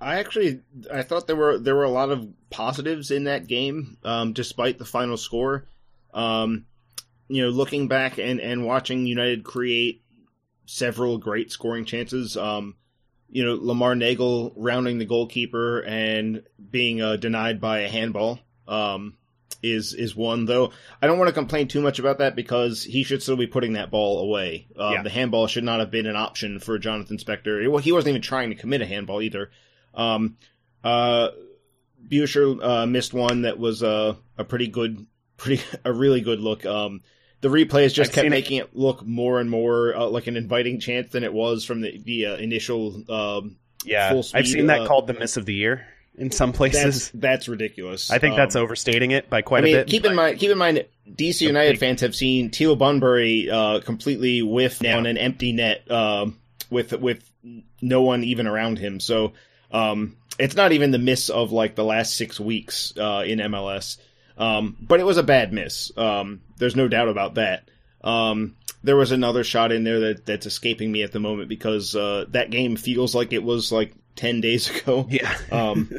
I 0.02 0.20
actually 0.20 0.62
I 0.92 1.02
thought 1.02 1.28
there 1.28 1.36
were 1.36 1.58
there 1.58 1.76
were 1.76 1.84
a 1.84 1.90
lot 1.90 2.10
of 2.10 2.28
positives 2.50 3.12
in 3.12 3.26
that 3.26 3.48
game, 3.48 3.98
um, 4.04 4.34
despite 4.34 4.78
the 4.78 4.86
final 4.86 5.18
score. 5.18 5.66
Um, 6.14 6.66
you 7.28 7.44
know, 7.44 7.50
looking 7.50 7.88
back 7.88 8.18
and, 8.18 8.40
and 8.40 8.66
watching 8.66 9.06
United 9.06 9.44
create 9.44 10.02
several 10.66 11.18
great 11.18 11.52
scoring 11.52 11.86
chances. 11.86 12.38
Um, 12.38 12.76
you 13.30 13.46
know, 13.46 13.58
Lamar 13.62 13.94
Neagle 13.94 14.54
rounding 14.56 14.98
the 14.98 15.06
goalkeeper 15.06 15.82
and 15.82 16.44
being 16.72 17.02
uh, 17.02 17.18
denied 17.18 17.62
by 17.62 17.80
a 17.80 17.90
handball 17.90 18.40
um, 18.68 19.16
is 19.62 19.94
is 19.94 20.16
one. 20.16 20.46
Though 20.46 20.72
I 21.02 21.08
don't 21.08 21.18
want 21.18 21.30
to 21.30 21.34
complain 21.34 21.68
too 21.68 21.82
much 21.82 22.00
about 22.00 22.20
that 22.20 22.36
because 22.36 22.84
he 22.84 23.04
should 23.04 23.22
still 23.22 23.38
be 23.38 23.48
putting 23.48 23.74
that 23.74 23.92
ball 23.92 24.20
away. 24.20 24.68
Uh, 24.78 24.92
Yeah. 24.94 25.04
The 25.04 25.10
handball 25.10 25.48
should 25.48 25.64
not 25.64 25.80
have 25.80 25.92
been 25.92 26.06
an 26.06 26.16
option 26.16 26.60
for 26.60 26.78
Jonathan 26.80 27.18
Spector. 27.18 27.70
Well, 27.70 27.82
he 27.82 27.92
wasn't 27.92 28.10
even 28.10 28.22
trying 28.22 28.50
to 28.50 28.56
commit 28.56 28.82
a 28.82 28.86
handball 28.86 29.22
either. 29.22 29.52
Um, 29.94 30.38
uh, 30.84 31.30
Buescher 32.08 32.64
uh, 32.64 32.86
missed 32.86 33.14
one 33.14 33.44
that 33.44 33.60
was 33.60 33.84
uh, 33.84 34.16
a 34.38 34.44
pretty 34.44 34.68
good, 34.68 35.06
pretty 35.38 35.64
a 35.86 35.92
really 35.92 36.22
good 36.22 36.40
look. 36.40 36.66
Um, 36.66 37.02
the 37.42 37.50
replays 37.50 37.94
just 37.94 38.10
I've 38.12 38.16
kept 38.16 38.26
seen 38.26 38.28
it. 38.28 38.30
making 38.30 38.58
it 38.58 38.76
look 38.76 39.06
more 39.06 39.40
and 39.40 39.50
more 39.50 39.96
uh, 39.96 40.08
like 40.08 40.28
an 40.28 40.36
inviting 40.36 40.80
chance 40.80 41.12
than 41.12 41.24
it 41.24 41.34
was 41.34 41.64
from 41.66 41.82
the 41.82 41.98
the 41.98 42.26
uh, 42.28 42.36
initial. 42.38 43.04
Um, 43.10 43.58
Yeah, 43.86 44.12
Full 44.12 44.26
I've 44.34 44.48
seen 44.48 44.68
that 44.68 44.82
uh, 44.82 44.88
called 44.88 45.08
the 45.08 45.14
miss 45.14 45.38
of 45.38 45.46
the 45.46 45.54
year 45.54 45.88
in 46.18 46.32
some 46.32 46.52
places. 46.54 47.12
that's 47.14 47.48
ridiculous. 47.48 48.12
I 48.12 48.20
think 48.20 48.36
that's 48.36 48.56
Um, 48.56 48.64
overstating 48.64 49.12
it 49.12 49.30
by 49.30 49.42
quite 49.42 49.60
I 49.60 49.62
mean, 49.66 49.76
a 49.76 49.80
bit. 49.80 49.88
keep 49.88 50.06
in 50.06 50.16
mind, 50.16 50.40
keep 50.40 50.52
in 50.52 50.58
mind, 50.58 50.86
DC 51.10 51.42
United 51.46 51.72
big- 51.74 51.80
fans 51.80 52.02
have 52.02 52.16
seen 52.16 52.50
Teal 52.52 52.76
Bunbury 52.76 53.50
uh, 53.50 53.80
completely 53.82 54.42
whiff 54.42 54.80
down 54.80 55.06
an 55.06 55.18
empty 55.18 55.54
net 55.54 55.90
um, 55.92 56.38
with 56.70 56.92
with 56.94 57.24
no 57.82 58.02
one 58.02 58.24
even 58.24 58.48
around 58.48 58.80
him. 58.80 59.00
So 59.00 59.34
um, 59.72 60.18
it's 60.38 60.56
not 60.56 60.72
even 60.72 60.92
the 60.92 60.98
miss 61.00 61.30
of 61.30 61.52
like 61.52 61.76
the 61.76 61.84
last 61.86 62.16
six 62.18 62.40
weeks 62.40 62.94
uh, 62.98 63.24
in 63.26 63.40
MLS. 63.40 63.98
Um, 64.38 64.78
but 64.80 65.00
it 65.00 65.06
was 65.06 65.18
a 65.18 65.24
bad 65.24 65.52
miss. 65.52 65.92
Um, 65.98 66.42
there's 66.58 66.76
no 66.76 66.88
doubt 66.88 67.10
about 67.10 67.36
that. 67.36 67.70
Um, 68.02 68.56
there 68.84 68.96
was 68.96 69.12
another 69.12 69.44
shot 69.44 69.72
in 69.72 69.84
there 69.84 70.00
that, 70.00 70.26
that's 70.26 70.46
escaping 70.46 70.92
me 70.92 71.04
at 71.04 71.12
the 71.12 71.20
moment 71.20 71.50
because 71.50 71.96
uh, 71.96 72.26
that 72.30 72.50
game 72.50 72.76
feels 72.76 73.14
like 73.14 73.34
it 73.34 73.44
was 73.44 73.72
like 73.72 73.94
ten 74.16 74.42
days 74.42 74.70
ago 74.82 75.08
yeah, 75.10 75.36
um, 75.52 75.92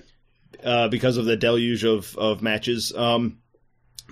uh, 0.64 0.88
because 0.88 1.16
of 1.16 1.24
the 1.24 1.36
deluge 1.36 1.84
of, 1.84 2.16
of 2.16 2.42
matches. 2.42 2.92
Um, 2.94 3.38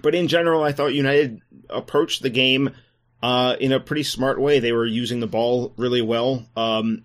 but 0.03 0.15
in 0.15 0.29
general, 0.29 0.63
I 0.63 0.73
thought 0.73 0.95
United 0.95 1.41
approached 1.69 2.23
the 2.23 2.31
game 2.31 2.71
uh, 3.23 3.57
in 3.59 3.73
a 3.73 3.81
pretty 3.81 4.05
smart 4.05 4.41
way. 4.41 4.61
They 4.61 4.73
were 4.73 4.87
using 4.87 5.21
the 5.21 5.27
ball 5.27 5.73
really 5.77 6.03
well. 6.03 6.47
Um, 6.57 7.05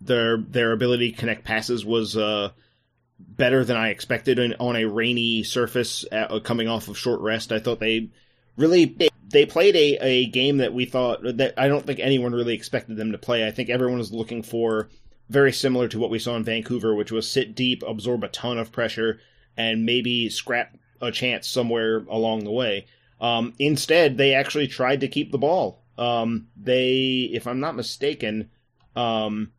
their 0.00 0.38
their 0.38 0.72
ability 0.72 1.12
to 1.12 1.18
connect 1.18 1.44
passes 1.44 1.84
was 1.84 2.16
uh, 2.16 2.50
better 3.18 3.64
than 3.64 3.76
I 3.76 3.88
expected 3.88 4.38
on, 4.38 4.54
on 4.58 4.76
a 4.76 4.86
rainy 4.86 5.42
surface 5.42 6.04
uh, 6.10 6.40
coming 6.40 6.68
off 6.68 6.88
of 6.88 6.96
short 6.96 7.20
rest. 7.20 7.52
I 7.52 7.58
thought 7.58 7.80
they 7.80 8.10
really 8.56 8.86
they, 9.30 9.46
played 9.46 9.76
a, 9.76 9.96
a 10.04 10.26
game 10.26 10.58
that 10.58 10.74
we 10.74 10.84
thought 10.84 11.20
that 11.22 11.54
I 11.56 11.68
don't 11.68 11.86
think 11.86 12.00
anyone 12.00 12.32
really 12.32 12.54
expected 12.54 12.96
them 12.96 13.12
to 13.12 13.18
play. 13.18 13.46
I 13.46 13.50
think 13.50 13.70
everyone 13.70 13.98
was 13.98 14.12
looking 14.12 14.42
for 14.42 14.88
very 15.28 15.52
similar 15.52 15.88
to 15.88 15.98
what 15.98 16.10
we 16.10 16.18
saw 16.18 16.36
in 16.36 16.44
Vancouver, 16.44 16.94
which 16.94 17.12
was 17.12 17.30
sit 17.30 17.54
deep, 17.54 17.82
absorb 17.86 18.24
a 18.24 18.28
ton 18.28 18.58
of 18.58 18.72
pressure, 18.72 19.20
and 19.56 19.86
maybe 19.86 20.28
scrap 20.28 20.76
a 21.00 21.10
chance 21.10 21.48
somewhere 21.48 22.04
along 22.08 22.44
the 22.44 22.50
way. 22.50 22.86
Um, 23.20 23.54
instead, 23.58 24.16
they 24.16 24.34
actually 24.34 24.66
tried 24.66 25.00
to 25.00 25.08
keep 25.08 25.30
the 25.30 25.38
ball. 25.38 25.84
Um, 25.96 26.48
they, 26.56 27.30
if 27.32 27.46
I'm 27.46 27.60
not 27.60 27.76
mistaken, 27.76 28.50
um, 28.96 29.52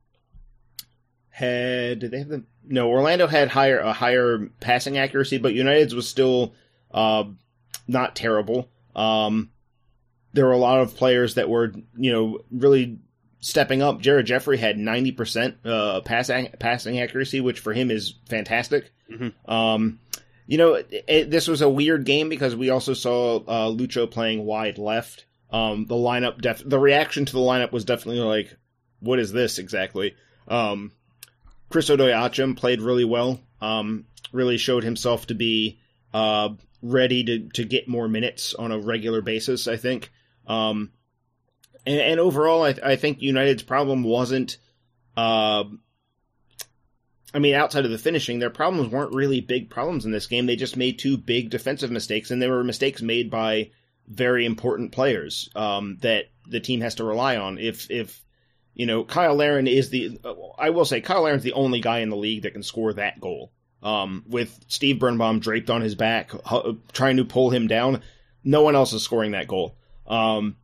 had 1.29 1.99
did 1.99 2.11
they 2.11 2.19
have 2.19 2.27
the 2.27 2.43
no 2.63 2.89
Orlando 2.89 3.27
had 3.27 3.47
higher 3.47 3.79
a 3.79 3.93
higher 3.93 4.49
passing 4.59 4.97
accuracy, 4.97 5.37
but 5.37 5.53
United's 5.53 5.95
was 5.95 6.07
still 6.07 6.53
uh, 6.91 7.23
not 7.87 8.15
terrible. 8.15 8.69
Um, 8.95 9.51
there 10.33 10.45
were 10.45 10.51
a 10.51 10.57
lot 10.57 10.79
of 10.81 10.95
players 10.95 11.35
that 11.35 11.49
were 11.49 11.73
you 11.97 12.11
know 12.11 12.39
really 12.51 12.99
stepping 13.39 13.81
up. 13.81 13.99
Jared 14.01 14.25
Jeffrey 14.25 14.57
had 14.57 14.77
ninety 14.77 15.11
percent 15.11 15.57
uh, 15.65 16.01
passing 16.01 16.49
passing 16.59 16.99
accuracy, 16.99 17.41
which 17.41 17.59
for 17.59 17.73
him 17.73 17.91
is 17.91 18.15
fantastic. 18.29 18.91
Mhm. 19.11 19.33
Um, 19.49 19.99
you 20.47 20.57
know, 20.57 20.73
it, 20.75 21.05
it- 21.07 21.31
this 21.31 21.47
was 21.47 21.61
a 21.61 21.69
weird 21.69 22.05
game 22.05 22.29
because 22.29 22.55
we 22.55 22.69
also 22.69 22.93
saw 22.93 23.37
uh, 23.37 23.69
Lucho 23.71 24.09
playing 24.09 24.45
wide 24.45 24.77
left. 24.77 25.25
Um, 25.51 25.85
the 25.85 25.95
lineup, 25.95 26.39
def- 26.41 26.63
the 26.67 26.79
reaction 26.79 27.25
to 27.25 27.31
the 27.33 27.39
lineup 27.39 27.71
was 27.73 27.83
definitely 27.83 28.21
like, 28.21 28.55
"What 29.01 29.19
is 29.19 29.31
this 29.33 29.59
exactly?" 29.59 30.15
Um, 30.47 30.91
Chris 31.69 31.89
Odoi-Atsem 31.89 32.55
played 32.57 32.81
really 32.81 33.05
well. 33.05 33.39
Um, 33.61 34.05
really 34.31 34.57
showed 34.57 34.83
himself 34.83 35.27
to 35.27 35.33
be 35.35 35.79
uh, 36.13 36.49
ready 36.81 37.23
to, 37.25 37.49
to 37.53 37.63
get 37.65 37.87
more 37.87 38.07
minutes 38.07 38.53
on 38.53 38.71
a 38.71 38.79
regular 38.79 39.21
basis. 39.21 39.67
I 39.67 39.75
think. 39.77 40.11
Um, 40.51 40.91
and, 41.85 41.99
and 41.99 42.19
overall, 42.19 42.63
I, 42.63 42.75
I 42.83 42.95
think 42.97 43.21
United's 43.21 43.63
problem 43.63 44.03
wasn't. 44.03 44.57
Uh, 45.15 45.63
I 47.33 47.39
mean, 47.39 47.55
outside 47.55 47.85
of 47.85 47.91
the 47.91 47.97
finishing, 47.97 48.39
their 48.39 48.49
problems 48.49 48.91
weren't 48.91 49.15
really 49.15 49.39
big 49.39 49.69
problems 49.69 50.05
in 50.05 50.11
this 50.11 50.27
game. 50.27 50.45
They 50.45 50.57
just 50.57 50.75
made 50.75 50.99
two 50.99 51.17
big 51.17 51.49
defensive 51.49 51.89
mistakes, 51.89 52.31
and 52.31 52.41
they 52.41 52.49
were 52.49 52.63
mistakes 52.63 53.01
made 53.01 53.31
by 53.31 53.71
very 54.07 54.45
important 54.45 54.91
players 54.91 55.49
um, 55.55 55.97
that 56.01 56.25
the 56.45 56.59
team 56.59 56.81
has 56.81 56.95
to 56.95 57.05
rely 57.05 57.37
on. 57.37 57.57
If 57.57 57.89
if 57.89 58.21
you 58.73 58.85
know, 58.85 59.03
Kyle 59.05 59.35
Larin 59.35 59.67
is 59.67 59.89
the. 59.89 60.19
I 60.57 60.71
will 60.71 60.85
say, 60.85 60.99
Kyle 60.99 61.23
Larin's 61.23 61.43
the 61.43 61.53
only 61.53 61.79
guy 61.79 61.99
in 61.99 62.09
the 62.09 62.17
league 62.17 62.43
that 62.43 62.53
can 62.53 62.63
score 62.63 62.93
that 62.93 63.21
goal. 63.21 63.51
Um, 63.83 64.23
with 64.27 64.57
Steve 64.67 64.99
Birnbaum 64.99 65.39
draped 65.39 65.71
on 65.71 65.81
his 65.81 65.95
back, 65.95 66.31
trying 66.93 67.17
to 67.17 67.25
pull 67.25 67.49
him 67.49 67.67
down, 67.67 68.03
no 68.43 68.61
one 68.61 68.75
else 68.75 68.93
is 68.93 69.01
scoring 69.01 69.31
that 69.31 69.47
goal. 69.47 69.75
Um, 70.11 70.57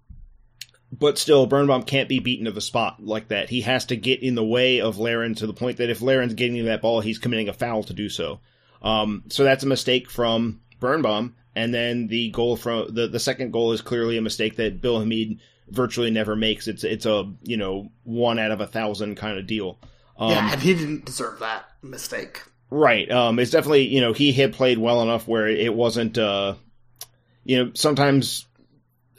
but 0.91 1.17
still, 1.17 1.47
Birnbaum 1.47 1.83
can't 1.83 2.07
be 2.09 2.19
beaten 2.19 2.45
to 2.45 2.51
the 2.51 2.61
spot 2.61 3.03
like 3.03 3.29
that. 3.29 3.49
He 3.49 3.61
has 3.61 3.85
to 3.85 3.95
get 3.95 4.21
in 4.21 4.35
the 4.35 4.43
way 4.43 4.81
of 4.81 4.99
Larin 4.99 5.35
to 5.35 5.47
the 5.47 5.53
point 5.53 5.77
that 5.77 5.89
if 5.89 6.01
Larin's 6.01 6.33
getting 6.33 6.65
that 6.65 6.81
ball, 6.81 7.01
he's 7.01 7.17
committing 7.17 7.49
a 7.49 7.53
foul 7.53 7.83
to 7.83 7.93
do 7.93 8.09
so. 8.09 8.39
Um, 8.81 9.23
so 9.29 9.43
that's 9.43 9.63
a 9.63 9.67
mistake 9.67 10.09
from 10.09 10.61
Birnbaum. 10.79 11.35
And 11.55 11.73
then 11.73 12.07
the 12.07 12.29
goal 12.29 12.55
from 12.55 12.93
the, 12.93 13.07
the 13.07 13.19
second 13.19 13.51
goal 13.51 13.71
is 13.71 13.81
clearly 13.81 14.17
a 14.17 14.21
mistake 14.21 14.57
that 14.57 14.81
Bill 14.81 14.99
Hamid 14.99 15.39
virtually 15.69 16.11
never 16.11 16.35
makes. 16.35 16.67
It's 16.67 16.83
it's 16.83 17.05
a 17.05 17.31
you 17.41 17.57
know 17.57 17.91
one 18.03 18.37
out 18.39 18.51
of 18.51 18.61
a 18.61 18.67
thousand 18.67 19.15
kind 19.15 19.39
of 19.39 19.47
deal. 19.47 19.79
Um, 20.17 20.31
yeah, 20.31 20.51
and 20.53 20.61
he 20.61 20.73
didn't 20.73 21.05
deserve 21.05 21.39
that 21.39 21.65
mistake. 21.81 22.43
Right. 22.69 23.09
Um, 23.09 23.39
it's 23.39 23.51
definitely 23.51 23.87
you 23.87 24.01
know 24.01 24.13
he 24.13 24.31
had 24.31 24.53
played 24.53 24.77
well 24.77 25.01
enough 25.01 25.27
where 25.27 25.47
it 25.47 25.73
wasn't. 25.73 26.17
Uh, 26.17 26.55
you 27.43 27.63
know, 27.63 27.71
sometimes 27.75 28.45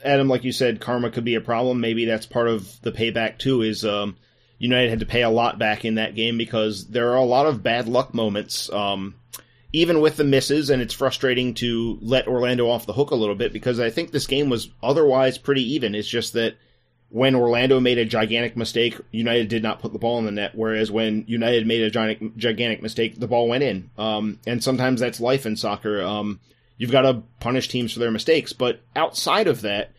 Adam, 0.04 0.28
like 0.28 0.44
you 0.44 0.52
said, 0.52 0.80
karma 0.80 1.10
could 1.10 1.24
be 1.24 1.34
a 1.34 1.40
problem. 1.40 1.80
Maybe 1.80 2.04
that's 2.04 2.26
part 2.26 2.48
of 2.48 2.80
the 2.82 2.92
payback 2.92 3.38
too. 3.38 3.62
Is 3.62 3.84
um, 3.84 4.16
United 4.58 4.90
had 4.90 5.00
to 5.00 5.06
pay 5.06 5.22
a 5.22 5.30
lot 5.30 5.58
back 5.58 5.84
in 5.84 5.96
that 5.96 6.14
game 6.14 6.38
because 6.38 6.88
there 6.88 7.12
are 7.12 7.16
a 7.16 7.24
lot 7.24 7.46
of 7.46 7.62
bad 7.62 7.88
luck 7.88 8.14
moments. 8.14 8.70
Um, 8.72 9.14
even 9.72 10.00
with 10.00 10.16
the 10.16 10.24
misses, 10.24 10.70
and 10.70 10.80
it's 10.80 10.94
frustrating 10.94 11.54
to 11.54 11.98
let 12.00 12.26
Orlando 12.26 12.68
off 12.68 12.86
the 12.86 12.92
hook 12.94 13.10
a 13.10 13.16
little 13.16 13.34
bit 13.34 13.52
because 13.52 13.78
I 13.80 13.90
think 13.90 14.10
this 14.10 14.26
game 14.26 14.48
was 14.48 14.70
otherwise 14.82 15.36
pretty 15.36 15.74
even. 15.74 15.94
It's 15.94 16.08
just 16.08 16.32
that 16.32 16.56
when 17.10 17.34
Orlando 17.34 17.80
made 17.80 17.98
a 17.98 18.04
gigantic 18.04 18.56
mistake, 18.56 18.98
United 19.10 19.48
did 19.48 19.62
not 19.62 19.80
put 19.80 19.92
the 19.92 19.98
ball 19.98 20.18
in 20.18 20.24
the 20.24 20.30
net, 20.30 20.52
whereas 20.54 20.90
when 20.90 21.24
United 21.26 21.66
made 21.66 21.82
a 21.82 21.90
gigantic, 21.90 22.36
gigantic 22.36 22.82
mistake, 22.82 23.18
the 23.18 23.28
ball 23.28 23.48
went 23.48 23.62
in. 23.62 23.90
Um, 23.96 24.38
and 24.46 24.62
sometimes 24.62 25.00
that's 25.00 25.20
life 25.20 25.46
in 25.46 25.56
soccer. 25.56 26.02
Um, 26.02 26.40
you've 26.78 26.92
got 26.92 27.02
to 27.02 27.22
punish 27.40 27.68
teams 27.68 27.92
for 27.92 27.98
their 27.98 28.10
mistakes, 28.10 28.54
but 28.54 28.80
outside 28.96 29.46
of 29.46 29.60
that, 29.62 29.92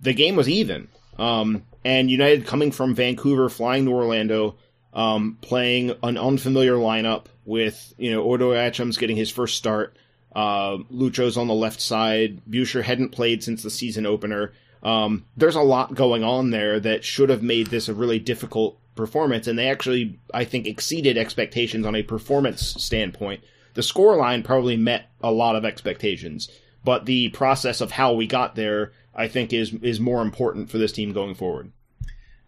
the 0.00 0.12
game 0.12 0.36
was 0.36 0.48
even. 0.48 0.88
Um, 1.18 1.64
and 1.84 2.10
United 2.10 2.46
coming 2.46 2.72
from 2.72 2.94
Vancouver, 2.94 3.48
flying 3.48 3.86
to 3.86 3.92
Orlando, 3.92 4.56
um, 4.92 5.38
playing 5.40 5.92
an 6.02 6.18
unfamiliar 6.18 6.74
lineup 6.74 7.26
with, 7.44 7.94
you 7.96 8.10
know, 8.12 8.24
Odoi-Atsem's 8.24 8.98
getting 8.98 9.16
his 9.16 9.30
first 9.30 9.56
start. 9.56 9.96
Uh, 10.34 10.78
Lucho's 10.90 11.36
on 11.36 11.46
the 11.46 11.54
left 11.54 11.80
side. 11.80 12.42
Buescher 12.48 12.82
hadn't 12.82 13.10
played 13.10 13.42
since 13.42 13.62
the 13.62 13.70
season 13.70 14.04
opener. 14.04 14.52
Um, 14.82 15.24
there's 15.36 15.54
a 15.54 15.62
lot 15.62 15.94
going 15.94 16.24
on 16.24 16.50
there 16.50 16.78
that 16.80 17.04
should 17.04 17.30
have 17.30 17.42
made 17.42 17.68
this 17.68 17.88
a 17.88 17.94
really 17.94 18.18
difficult 18.18 18.78
performance, 18.94 19.46
and 19.46 19.58
they 19.58 19.68
actually, 19.68 20.18
I 20.32 20.44
think, 20.44 20.66
exceeded 20.66 21.16
expectations 21.16 21.86
on 21.86 21.94
a 21.94 22.02
performance 22.02 22.74
standpoint. 22.78 23.42
The 23.74 23.82
scoreline 23.82 24.44
probably 24.44 24.76
met 24.76 25.10
a 25.22 25.30
lot 25.32 25.56
of 25.56 25.64
expectations, 25.64 26.48
but 26.84 27.06
the 27.06 27.28
process 27.30 27.80
of 27.80 27.90
how 27.92 28.12
we 28.12 28.26
got 28.26 28.54
there, 28.54 28.92
I 29.14 29.28
think, 29.28 29.52
is 29.52 29.72
is 29.82 29.98
more 30.00 30.22
important 30.22 30.70
for 30.70 30.78
this 30.78 30.92
team 30.92 31.12
going 31.12 31.34
forward. 31.34 31.70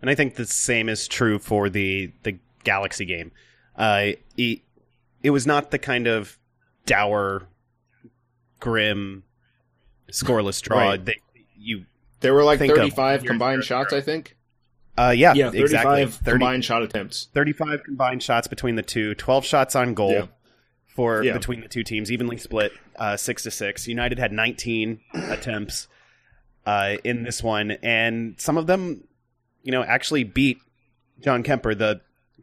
And 0.00 0.10
I 0.10 0.14
think 0.14 0.34
the 0.36 0.46
same 0.46 0.88
is 0.88 1.08
true 1.08 1.38
for 1.38 1.68
the 1.68 2.12
the 2.22 2.38
Galaxy 2.64 3.04
game. 3.04 3.32
Uh, 3.76 4.12
it, 4.36 4.60
it 5.22 5.30
was 5.30 5.46
not 5.46 5.70
the 5.70 5.78
kind 5.78 6.06
of 6.06 6.38
dour, 6.86 7.42
grim, 8.60 9.24
scoreless 10.10 10.62
draw 10.62 10.78
Right. 10.90 11.04
that 11.04 11.16
you. 11.58 11.86
There 12.20 12.34
were 12.34 12.44
like 12.44 12.58
Think 12.58 12.74
35 12.74 13.24
combined 13.24 13.58
ago. 13.60 13.66
shots, 13.66 13.92
I 13.92 14.00
think. 14.00 14.36
Uh, 14.98 15.12
yeah, 15.14 15.34
Yeah, 15.34 15.50
35 15.50 15.60
exactly. 15.62 16.06
30, 16.06 16.30
combined 16.30 16.64
shot 16.64 16.82
attempts. 16.82 17.28
35 17.34 17.84
combined 17.84 18.22
shots 18.22 18.46
between 18.48 18.76
the 18.76 18.82
two, 18.82 19.14
12 19.14 19.44
shots 19.44 19.76
on 19.76 19.92
goal 19.92 20.12
Yeah. 20.12 20.26
For 20.96 21.22
Yeah. 21.22 21.34
between 21.34 21.60
the 21.60 21.68
two 21.68 21.82
teams, 21.84 22.10
evenly 22.10 22.38
split, 22.38 22.72
uh, 22.96 23.16
six 23.16 23.42
to 23.44 23.50
six. 23.50 23.86
United 23.86 24.18
had 24.18 24.32
19 24.32 24.98
attempts 25.14 25.88
uh, 26.64 26.96
in 27.04 27.22
this 27.22 27.42
one, 27.42 27.72
and 27.82 28.34
some 28.40 28.56
of 28.56 28.66
them, 28.66 29.04
you 29.62 29.70
know, 29.72 29.82
actually 29.82 30.24
beat 30.24 30.58
John 31.20 31.42
Kempin, 31.44 31.78
the 31.78 32.00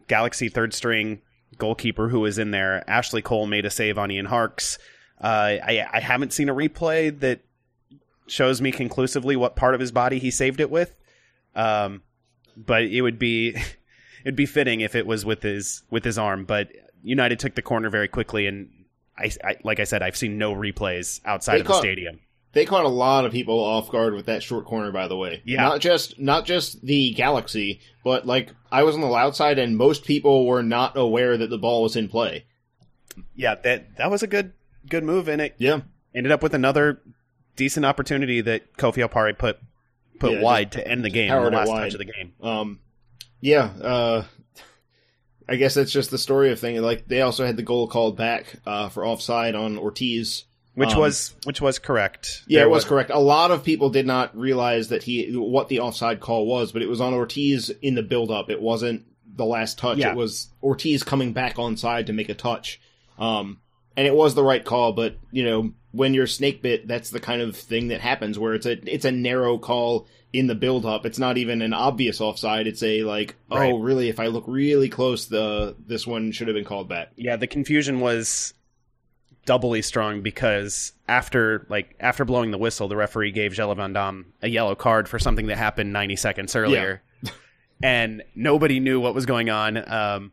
Galaxy 0.08 0.50
third 0.50 0.74
string 0.74 1.22
goalkeeper 1.58 2.10
who 2.10 2.20
was 2.20 2.38
in 2.38 2.52
there. 2.52 2.84
Ashley 2.90 3.22
Cole 3.22 3.48
made 3.48 3.66
a 3.66 3.70
save 3.70 3.98
on 3.98 4.12
Ian 4.12 4.26
Harkes. 4.28 4.78
Uh, 5.20 5.58
I, 5.64 5.86
I 5.92 6.00
haven't 6.00 6.32
seen 6.34 6.48
a 6.50 6.54
replay 6.54 7.18
that 7.22 7.40
shows 8.28 8.62
me 8.62 8.72
conclusively 8.72 9.36
what 9.36 9.56
part 9.56 9.74
of 9.74 9.80
his 9.80 9.92
body 9.92 10.20
he 10.20 10.32
saved 10.32 10.60
it 10.60 10.70
with. 10.70 10.96
Um, 11.56 12.02
but 12.56 12.84
it 12.84 13.02
would 13.02 13.18
be 13.20 13.56
it'd 14.24 14.36
be 14.36 14.46
fitting 14.46 14.82
if 14.82 14.96
it 14.96 15.06
was 15.08 15.26
with 15.26 15.42
his 15.42 15.84
with 15.90 16.04
his 16.04 16.18
arm. 16.18 16.46
But 16.46 16.70
United 17.04 17.40
took 17.40 17.56
the 17.56 17.62
corner 17.62 17.90
very 17.90 18.08
quickly, 18.08 18.48
and 18.48 18.70
I, 19.18 19.32
I 19.44 19.58
like 19.64 19.80
I 19.80 19.84
said, 19.84 20.02
I've 20.02 20.16
seen 20.18 20.38
no 20.38 20.54
replays 20.56 21.20
outside 21.26 21.58
They 21.58 21.62
of 21.62 21.68
the 21.68 21.78
stadium. 21.80 22.20
They 22.54 22.66
caught 22.66 22.86
a 22.86 22.90
lot 22.90 23.26
of 23.26 23.32
people 23.32 23.60
off 23.60 23.90
guard 23.92 24.14
with 24.14 24.28
that 24.28 24.44
short 24.44 24.66
corner, 24.66 24.92
by 24.92 25.08
the 25.08 25.18
way. 25.18 25.42
Yeah. 25.44 25.62
Not 25.62 25.82
just 25.82 26.20
not 26.20 26.46
just 26.46 26.86
the 26.86 27.12
Galaxy, 27.14 27.82
but 28.04 28.26
like 28.28 28.52
I 28.72 28.84
was 28.84 28.96
on 28.96 29.02
the 29.02 29.08
loud 29.08 29.36
side, 29.36 29.58
and 29.60 29.76
most 29.78 30.06
people 30.06 30.46
were 30.46 30.64
not 30.64 30.96
aware 30.98 31.36
that 31.38 31.50
the 31.50 31.58
ball 31.58 31.84
was 31.84 31.96
in 31.96 32.08
play. 32.10 32.46
Yeah, 33.36 33.56
that 33.56 33.98
that 33.98 34.10
was 34.12 34.24
a 34.24 34.28
good 34.28 34.54
good 34.90 35.04
move, 35.04 35.28
and 35.28 35.42
it 35.42 35.56
Yeah. 35.58 35.82
ended 36.14 36.32
up 36.32 36.44
with 36.44 36.54
another 36.54 37.02
decent 37.56 37.86
opportunity 37.86 38.42
that 38.42 38.78
Kofi 38.78 39.08
Opare 39.08 39.38
put 39.38 39.58
put 40.20 40.34
Yeah, 40.34 40.42
wide 40.42 40.72
to 40.74 40.88
end 40.88 41.04
the 41.04 41.10
game, 41.10 41.30
the 41.30 41.50
last 41.50 41.70
touch 41.70 41.94
of 41.94 42.00
the 42.00 42.06
game. 42.06 42.34
Um, 42.42 42.80
yeah, 43.42 43.72
uh, 43.82 44.24
I 45.48 45.56
guess 45.56 45.74
that's 45.74 45.92
just 45.92 46.12
the 46.12 46.18
story 46.18 46.52
of 46.52 46.60
thing. 46.60 46.82
Like 46.82 47.08
they 47.08 47.22
also 47.22 47.46
had 47.46 47.58
the 47.58 47.64
goal 47.64 47.88
called 47.88 48.18
back 48.18 48.56
uh, 48.66 48.90
for 48.90 49.06
offside 49.06 49.56
on 49.56 49.78
Ortiz. 49.78 50.46
Which 50.76 50.94
Um, 50.94 51.00
was 51.02 51.36
which 51.44 51.62
was 51.62 51.78
correct. 51.78 52.42
Yeah, 52.48 52.62
There 52.62 52.68
it 52.68 52.72
was 52.72 52.84
correct. 52.86 53.12
A 53.12 53.20
lot 53.20 53.52
of 53.52 53.64
people 53.64 53.90
did 53.92 54.08
not 54.08 54.36
realize 54.36 54.88
that 54.88 55.04
he 55.04 55.32
what 55.38 55.68
the 55.68 55.82
offside 55.82 56.20
call 56.20 56.48
was, 56.48 56.72
but 56.72 56.82
it 56.82 56.90
was 56.90 57.00
on 57.00 57.14
Ortiz 57.14 57.70
in 57.82 57.94
the 57.94 58.02
build 58.02 58.32
up. 58.32 58.50
It 58.50 58.60
wasn't 58.62 59.06
the 59.36 59.46
last 59.46 59.78
touch. 59.78 60.00
Yeah. 60.00 60.12
It 60.12 60.16
was 60.16 60.48
Ortiz 60.64 61.04
coming 61.04 61.32
back 61.34 61.58
onside 61.58 62.08
to 62.08 62.14
make 62.14 62.30
a 62.30 62.34
touch. 62.34 62.80
Um, 63.20 63.60
and 63.96 64.08
it 64.08 64.16
was 64.16 64.34
the 64.34 64.44
right 64.44 64.66
call, 64.66 64.94
but 64.94 65.18
you 65.32 65.44
know, 65.44 65.74
when 65.94 66.14
you're 66.14 66.28
snake 66.28 66.62
bit, 66.62 66.88
that's 66.88 67.12
the 67.12 67.20
kind 67.22 67.42
of 67.42 67.56
thing 67.56 67.88
that 67.88 68.02
happens 68.02 68.38
where 68.38 68.54
it's 68.56 68.66
a 68.66 68.74
it's 68.94 69.06
a 69.06 69.12
narrow 69.12 69.58
call 69.58 70.08
in 70.34 70.48
the 70.48 70.56
build 70.56 70.86
up. 70.86 71.06
It's 71.06 71.20
not 71.20 71.38
even 71.38 71.62
an 71.62 71.74
obvious 71.74 72.20
offside. 72.20 72.66
It's 72.68 72.82
a 72.84 73.04
like, 73.04 73.36
Right. 73.50 73.72
oh, 73.72 73.78
really? 73.78 74.10
If 74.10 74.20
I 74.20 74.28
look 74.28 74.44
really 74.48 74.90
close, 74.90 75.28
the 75.28 75.76
this 75.88 76.06
one 76.08 76.32
should 76.32 76.48
have 76.48 76.56
been 76.56 76.66
called 76.66 76.90
back. 76.90 77.12
Yeah, 77.16 77.36
the 77.36 77.48
confusion 77.48 78.00
was 78.00 78.54
doubly 79.46 79.82
strong 79.82 80.22
because 80.22 80.94
after 81.08 81.66
like 81.70 81.96
after 82.00 82.26
blowing 82.26 82.50
the 82.52 82.58
whistle, 82.58 82.88
the 82.88 82.96
referee 82.96 83.32
gave 83.32 83.54
Jelle 83.54 83.76
Van 83.76 83.94
Damme 83.94 84.34
a 84.42 84.48
yellow 84.48 84.74
card 84.74 85.08
for 85.08 85.20
something 85.20 85.46
that 85.48 85.58
happened 85.58 85.94
90 85.94 86.16
seconds 86.16 86.56
earlier, 86.56 87.04
and 87.84 88.24
nobody 88.36 88.80
knew 88.80 89.00
what 89.00 89.14
was 89.14 89.26
going 89.28 89.50
on. 89.52 89.78
Um, 89.92 90.32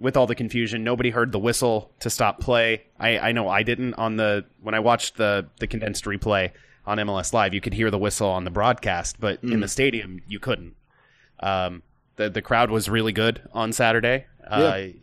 with 0.00 0.16
all 0.16 0.26
the 0.26 0.34
confusion, 0.34 0.84
nobody 0.84 1.10
heard 1.10 1.32
the 1.32 1.38
whistle 1.38 1.90
to 2.00 2.10
stop 2.10 2.40
play. 2.40 2.84
I, 2.98 3.18
I 3.18 3.32
know 3.32 3.48
I 3.48 3.62
didn't 3.62 3.94
on 3.94 4.16
the 4.16 4.44
when 4.62 4.74
I 4.74 4.80
watched 4.80 5.16
the 5.16 5.48
the 5.58 5.66
condensed 5.66 6.04
replay 6.04 6.52
on 6.86 6.98
MLS 6.98 7.32
Live. 7.32 7.52
You 7.54 7.60
could 7.60 7.74
hear 7.74 7.90
the 7.90 7.98
whistle 7.98 8.28
on 8.28 8.44
the 8.44 8.50
broadcast, 8.50 9.20
but 9.20 9.42
in 9.42 9.60
the 9.60 9.68
stadium 9.68 10.20
you 10.28 10.38
couldn't. 10.38 10.74
Um, 11.40 11.82
the 12.16 12.30
the 12.30 12.42
crowd 12.42 12.70
was 12.70 12.88
really 12.88 13.12
good 13.12 13.40
on 13.52 13.72
Saturday. 13.72 14.26
Uh, 14.48 14.58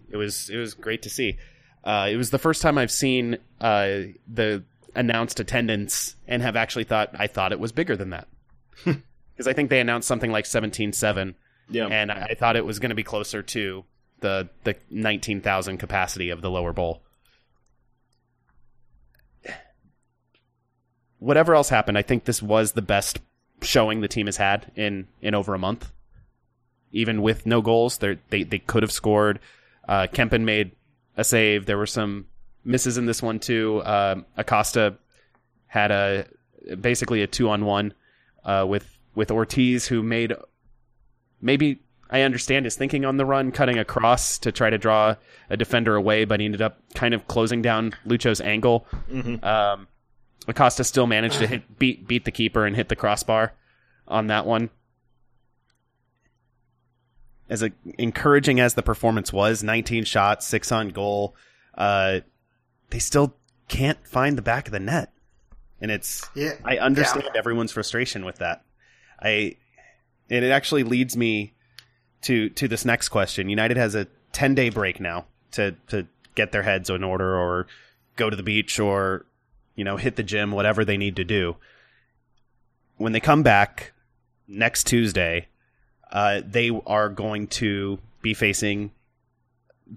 It 0.10 0.18
was 0.18 0.50
it 0.50 0.58
was 0.58 0.74
great 0.74 1.02
to 1.04 1.10
see. 1.10 1.38
Uh, 1.84 2.08
it 2.12 2.16
was 2.18 2.32
the 2.32 2.40
first 2.40 2.62
time 2.62 2.78
I've 2.78 2.92
seen 2.92 3.38
uh, 3.62 3.90
the 4.28 4.64
announced 4.96 5.40
attendance 5.40 6.16
and 6.28 6.42
have 6.42 6.56
actually 6.56 6.86
thought 6.86 7.10
I 7.20 7.28
thought 7.28 7.52
it 7.52 7.60
was 7.60 7.72
bigger 7.72 7.96
than 7.96 8.10
that 8.12 8.28
because 8.86 9.48
I 9.48 9.54
think 9.54 9.70
they 9.70 9.80
announced 9.80 10.08
something 10.08 10.32
like 10.32 10.46
seventeen 10.46 10.94
seven, 10.94 11.36
Yeah, 11.70 11.88
and 11.88 12.12
I, 12.12 12.28
I 12.32 12.34
thought 12.34 12.56
it 12.56 12.66
was 12.66 12.80
going 12.80 12.90
to 12.90 12.96
be 12.96 13.04
closer 13.04 13.44
to 13.44 13.84
the 14.26 14.50
the 14.64 14.76
nineteen 14.90 15.40
thousand 15.42 15.78
capacity 15.78 16.32
of 16.32 16.42
the 16.42 16.50
lower 16.50 16.74
bowl. 16.74 17.04
Whatever 21.20 21.56
else 21.56 21.70
happened, 21.70 21.98
I 21.98 22.02
think 22.02 22.26
this 22.26 22.42
was 22.42 22.72
the 22.72 22.82
best 22.82 23.20
showing 23.62 24.02
the 24.02 24.08
team 24.08 24.26
has 24.26 24.38
had 24.38 24.72
in 24.76 25.08
in 25.22 25.36
over 25.36 25.54
a 25.54 25.60
month. 25.60 25.92
Even 26.92 27.22
with 27.22 27.46
no 27.46 27.62
goals, 27.62 28.00
they 28.00 28.18
they 28.30 28.60
could 28.60 28.84
have 28.84 28.92
scored. 28.92 29.40
Uh, 29.88 30.08
Kempin 30.12 30.44
made 30.44 30.72
a 31.16 31.24
save. 31.24 31.66
There 31.66 31.78
were 31.78 31.86
some 31.86 32.26
misses 32.64 32.98
in 32.98 33.06
this 33.06 33.22
one 33.22 33.40
too. 33.40 33.82
Um 33.86 34.26
Acosta 34.36 34.98
had 35.68 35.92
a 35.92 36.26
basically 36.82 37.22
a 37.22 37.28
two 37.28 37.50
on 37.50 37.66
one 37.66 37.94
uh, 38.44 38.66
with 38.68 38.88
with 39.14 39.30
Ortiz, 39.32 39.88
who 39.88 40.02
made 40.02 40.34
maybe 41.42 41.80
I 42.10 42.22
understand 42.22 42.66
his 42.66 42.76
thinking 42.76 43.04
on 43.04 43.18
the 43.18 43.26
run, 43.26 43.52
cutting 43.52 43.80
across 43.80 44.38
to 44.40 44.52
try 44.52 44.70
to 44.70 44.78
draw 44.78 45.16
a 45.50 45.58
defender 45.58 45.96
away, 45.96 46.26
but 46.26 46.40
he 46.40 46.46
ended 46.46 46.62
up 46.62 46.80
kind 46.94 47.14
of 47.14 47.28
closing 47.28 47.62
down 47.62 47.94
Lucho's 48.06 48.40
angle. 48.42 48.86
Um, 49.44 49.88
Acosta 50.48 50.84
still 50.84 51.08
managed 51.08 51.40
to 51.40 51.48
hit 51.48 51.80
beat 51.80 52.08
beat 52.08 52.26
the 52.26 52.32
keeper 52.32 52.66
and 52.66 52.76
hit 52.76 52.90
the 52.90 52.96
crossbar 52.96 53.54
on 54.08 54.28
that 54.28 54.46
one. 54.46 54.70
As 57.50 57.62
a, 57.64 57.72
encouraging 57.98 58.60
as 58.60 58.74
the 58.74 58.82
performance 58.82 59.32
was, 59.32 59.64
19 59.64 60.04
shots, 60.04 60.48
six 60.48 60.72
on 60.72 60.90
goal, 60.90 61.36
uh, 61.76 62.22
they 62.90 63.00
still 63.00 63.36
can't 63.68 64.08
find 64.08 64.38
the 64.38 64.42
back 64.42 64.68
of 64.68 64.72
the 64.72 64.80
net, 64.80 65.12
and 65.82 65.90
it's 65.92 66.30
Yeah, 66.36 66.54
I 66.64 66.78
understand 66.78 67.30
everyone's 67.36 67.72
frustration 67.72 68.26
with 68.26 68.38
that. 68.38 68.64
I 69.20 69.58
and 70.30 70.46
it 70.46 70.52
actually 70.52 70.84
leads 70.84 71.18
me 71.18 71.55
to 72.24 72.50
to 72.50 72.68
this 72.68 72.86
next 72.86 73.10
question. 73.10 73.50
United 73.50 73.78
has 73.78 73.96
a 73.96 74.08
10 74.32 74.56
day 74.56 74.70
break 74.70 75.00
now 75.00 75.26
to 75.52 75.76
to 75.88 76.08
get 76.36 76.52
their 76.52 76.64
heads 76.64 76.90
in 76.90 77.04
order 77.04 77.38
or 77.38 77.68
go 78.16 78.30
to 78.30 78.36
the 78.36 78.44
beach 78.44 78.80
or 78.80 79.26
you 79.76 79.84
know 79.84 79.98
hit 79.98 80.16
the 80.16 80.24
gym 80.24 80.52
whatever 80.52 80.84
they 80.84 80.98
need 80.98 81.16
to 81.16 81.24
do. 81.24 81.56
When 82.98 83.12
they 83.12 83.20
come 83.20 83.44
back, 83.44 83.94
next 84.48 84.86
Tuesday, 84.86 85.48
uh, 86.12 86.42
they 86.46 86.72
are 86.86 87.10
going 87.10 87.48
to 87.48 88.00
be 88.22 88.34
facing 88.34 88.92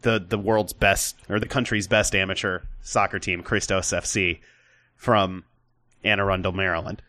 the 0.02 0.18
the 0.18 0.38
world's 0.38 0.72
best 0.72 1.16
or 1.28 1.40
the 1.40 1.46
country's 1.46 1.87
best 1.87 2.14
amateur 2.14 2.62
soccer 2.83 3.18
team, 3.18 3.42
Christos 3.42 3.90
FC, 3.90 4.40
from 4.96 5.44
Anne 6.04 6.20
Arundel, 6.20 6.52
Maryland. 6.52 7.02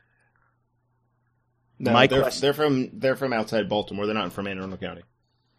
No, 1.80 1.94
My 1.94 2.08
they're, 2.08 2.22
question- 2.22 2.42
they're 2.42 2.54
from 2.54 2.90
they're 2.94 3.16
from 3.16 3.32
outside 3.34 3.70
Baltimore. 3.70 4.06
They're 4.06 4.14
not 4.16 4.34
from 4.34 4.48
Anne 4.48 4.58
Arundel 4.58 4.78
County. 4.78 5.02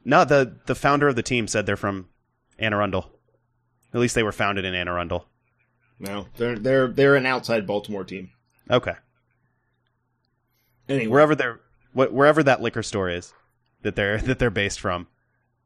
No, 0.04 0.24
the 0.24 0.56
the 0.66 0.74
founder 0.74 1.09
of 1.09 1.16
the 1.16 1.22
team 1.22 1.46
said 1.48 1.66
they're 1.66 1.76
from 1.76 2.09
Anne 2.59 2.74
Arundel. 2.74 3.11
At 3.94 4.00
least 4.00 4.14
they 4.14 4.22
were 4.22 4.33
founded 4.33 4.64
in 4.64 4.74
Anne 4.74 4.88
Arundel. 4.88 5.26
No, 5.98 6.26
they're 6.37 6.59
they're 6.59 6.88
they're 6.88 7.16
an 7.16 7.26
outside 7.26 7.66
Baltimore 7.66 8.04
team. 8.04 8.30
Okay, 8.70 8.94
Anyway, 10.88 11.06
wherever 11.09 11.35
they're 11.35 11.61
wh- 11.92 12.12
wherever 12.12 12.42
that 12.42 12.61
liquor 12.62 12.83
store 12.83 13.09
is 13.09 13.33
that 13.83 13.96
they're 13.96 14.18
that 14.22 14.38
they're 14.38 14.50
based 14.50 14.80
from, 14.80 15.06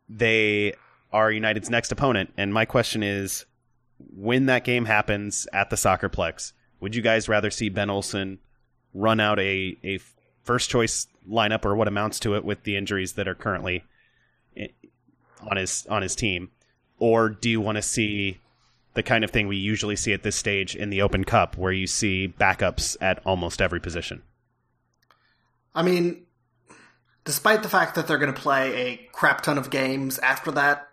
they 0.09 0.75
are 1.13 1.31
United's 1.31 1.71
next 1.71 1.93
opponent. 1.93 2.33
And 2.37 2.53
my 2.53 2.65
question 2.65 3.03
is, 3.03 3.47
when 3.99 4.47
that 4.47 4.65
game 4.65 4.85
happens 4.85 5.47
at 5.53 5.71
the 5.71 5.77
Soccerplex, 5.77 6.53
would 6.81 6.95
you 6.95 7.03
guys 7.03 7.29
rather 7.29 7.51
see 7.51 7.69
Ben 7.69 7.91
Olsen 7.91 8.39
run 8.93 9.21
out 9.21 9.39
a 9.39 9.77
a 9.85 9.99
first 10.45 10.71
choice 10.71 11.07
lineup 11.29 11.65
or 11.65 11.75
what 11.75 11.89
amounts 11.89 12.21
to 12.21 12.37
it 12.37 12.45
with 12.45 12.63
the 12.65 12.77
injuries 12.77 13.15
that 13.15 13.27
are 13.27 13.35
currently 13.35 13.85
on 15.51 15.57
his 15.57 15.87
on 15.89 16.03
his 16.03 16.15
team, 16.15 16.51
or 16.99 17.29
do 17.29 17.51
you 17.51 17.61
want 17.61 17.77
to 17.77 17.83
see 17.83 18.39
the 18.95 19.03
kind 19.03 19.25
of 19.25 19.31
thing 19.31 19.49
we 19.49 19.57
usually 19.57 19.97
see 19.97 20.13
at 20.13 20.23
this 20.23 20.37
stage 20.37 20.77
in 20.77 20.91
the 20.91 21.03
Open 21.03 21.25
Cup, 21.25 21.57
where 21.57 21.73
you 21.73 21.87
see 21.87 22.33
backups 22.39 22.97
at 23.01 23.21
almost 23.27 23.61
every 23.61 23.81
position? 23.81 24.23
I 25.75 25.83
mean, 25.83 26.27
despite 27.25 27.63
the 27.63 27.69
fact 27.69 27.97
that 27.97 28.07
they're 28.07 28.19
going 28.19 28.33
to 28.33 28.41
play 28.41 28.75
a 28.75 28.97
crap 29.13 29.43
ton 29.43 29.59
of 29.59 29.71
games 29.71 30.19
after 30.21 30.53
that, 30.53 30.89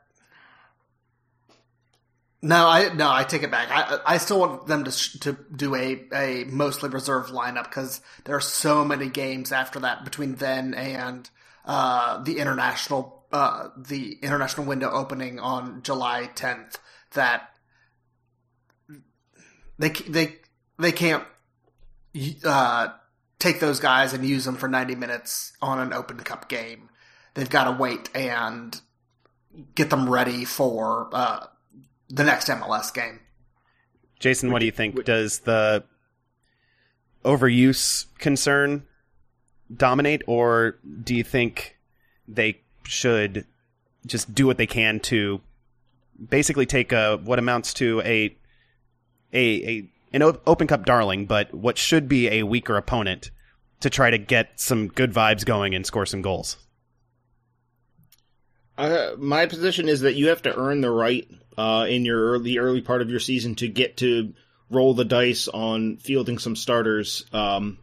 no, 2.42 2.68
I 2.68 2.94
no, 2.94 3.12
I 3.12 3.24
take 3.24 3.44
it 3.44 3.52
back. 3.52 3.70
I 3.70 4.00
I 4.06 4.18
still 4.18 4.40
want 4.40 4.68
them 4.68 4.84
to 4.86 4.92
sh- 4.92 5.20
to 5.20 5.38
do 5.56 5.76
a 5.76 6.04
a 6.14 6.44
mostly 6.46 6.90
reserved 6.90 7.32
lineup 7.32 7.66
because 7.66 8.02
there 8.26 8.36
are 8.36 8.42
so 8.42 8.84
many 8.84 9.10
games 9.10 9.52
after 9.52 9.80
that 9.82 10.04
between 10.04 10.36
then 10.36 10.74
and 10.74 11.30
uh, 11.66 12.24
the 12.24 12.40
international 12.40 13.26
uh, 13.32 13.70
the 13.78 14.18
international 14.22 14.66
window 14.66 14.90
opening 14.92 15.40
on 15.40 15.84
July 15.84 16.30
10th 16.36 16.78
that 17.14 17.52
they 19.78 19.90
they 19.90 20.38
they 20.80 20.92
can't 20.92 21.24
uh, 22.44 22.90
take 23.40 23.60
those 23.60 23.80
guys 23.80 24.14
and 24.14 24.26
use 24.26 24.46
them 24.46 24.56
for 24.56 24.68
90 24.68 24.96
minutes 24.96 25.54
on 25.62 25.80
an 25.80 25.94
open 25.94 26.18
cup 26.18 26.50
game. 26.50 26.90
They've 27.34 27.50
got 27.50 27.66
to 27.66 27.72
wait 27.72 28.10
and 28.16 28.80
get 29.76 29.90
them 29.90 30.10
ready 30.10 30.44
for 30.44 31.10
uh, 31.14 31.46
the 32.12 32.24
next 32.24 32.48
MLS 32.48 32.94
game. 32.94 33.20
Jason, 34.20 34.52
what 34.52 34.60
do 34.60 34.66
you 34.66 34.72
think? 34.72 35.04
Does 35.04 35.40
the 35.40 35.84
overuse 37.26 38.06
concern 38.20 38.84
dominate, 39.76 40.22
or 40.28 40.78
do 41.04 41.16
you 41.16 41.24
think 41.24 41.78
they 42.28 42.62
should 42.84 43.46
just 44.06 44.34
do 44.34 44.46
what 44.48 44.58
they 44.58 44.68
can 44.68 45.00
to 45.00 45.42
basically 46.30 46.66
take 46.66 46.92
a 46.92 47.18
what 47.18 47.40
amounts 47.40 47.74
to 47.76 48.02
a 48.02 48.36
a, 49.34 49.70
a 49.70 49.90
an 50.14 50.22
Open 50.46 50.68
Cup 50.68 50.86
darling, 50.86 51.26
but 51.26 51.54
what 51.54 51.78
should 51.78 52.08
be 52.08 52.28
a 52.28 52.44
weaker 52.44 52.76
opponent 52.78 53.32
to 53.80 53.90
try 53.90 54.12
to 54.12 54.18
get 54.18 54.60
some 54.60 54.88
good 54.88 55.14
vibes 55.14 55.46
going 55.46 55.74
and 55.74 55.86
score 55.86 56.06
some 56.06 56.22
goals? 56.22 56.58
Uh, 58.82 59.16
my 59.20 59.46
position 59.46 59.88
is 59.88 60.02
that 60.02 60.16
you 60.16 60.30
have 60.30 60.42
to 60.42 60.58
earn 60.58 60.82
the 60.82 60.90
right 60.90 61.30
uh, 61.56 61.86
in 61.88 62.04
your 62.04 62.32
early 62.32 62.58
early 62.58 62.82
part 62.82 63.04
of 63.04 63.12
your 63.12 63.20
season 63.20 63.54
to 63.54 63.68
get 63.68 63.98
to 63.98 64.34
roll 64.72 64.96
the 64.96 65.06
dice 65.06 65.48
on 65.48 65.98
fielding 65.98 66.40
some 66.40 66.56
starters 66.56 67.24
um, 67.32 67.78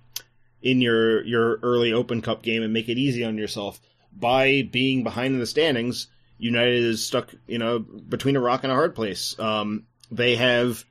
in 0.61 0.81
your 0.81 1.23
your 1.25 1.61
early 1.63 1.93
Open 1.93 2.21
Cup 2.21 2.43
game 2.43 2.65
and 2.65 2.73
make 2.73 2.89
it 2.89 2.99
easy 2.99 3.23
on 3.23 3.39
yourself 3.39 3.81
by 4.13 4.69
being 4.73 5.05
behind 5.05 5.35
in 5.35 5.39
the 5.39 5.47
standings. 5.47 6.09
United 6.37 6.83
is 6.83 7.07
stuck, 7.07 7.33
you 7.47 7.59
know, 7.59 7.79
between 7.79 8.35
a 8.35 8.41
rock 8.41 8.65
and 8.65 8.73
a 8.73 8.75
hard 8.75 8.97
place. 8.97 9.39
Um, 9.39 9.87
they 10.11 10.35
have 10.35 10.85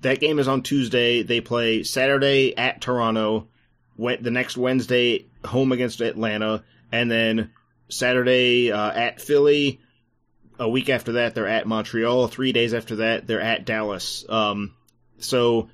that 0.00 0.18
game 0.18 0.40
is 0.40 0.48
on 0.48 0.62
Tuesday. 0.62 1.22
They 1.22 1.40
play 1.40 1.84
Saturday 1.84 2.56
at 2.56 2.80
Toronto. 2.80 3.46
The 3.96 4.30
next 4.32 4.56
Wednesday 4.56 5.26
home 5.44 5.70
against 5.70 6.00
Atlanta, 6.00 6.64
and 6.90 7.08
then 7.08 7.52
Saturday 7.90 8.72
uh, 8.72 8.90
at 8.90 9.20
Philly. 9.20 9.80
A 10.58 10.68
week 10.68 10.88
after 10.90 11.12
that, 11.12 11.34
they're 11.34 11.48
at 11.48 11.66
Montreal. 11.66 12.28
Three 12.28 12.52
days 12.52 12.74
after 12.74 12.96
that, 12.96 13.26
they're 13.26 13.40
at 13.40 13.64
Dallas. 13.64 14.24
Um, 14.28 14.74
so 15.18 15.70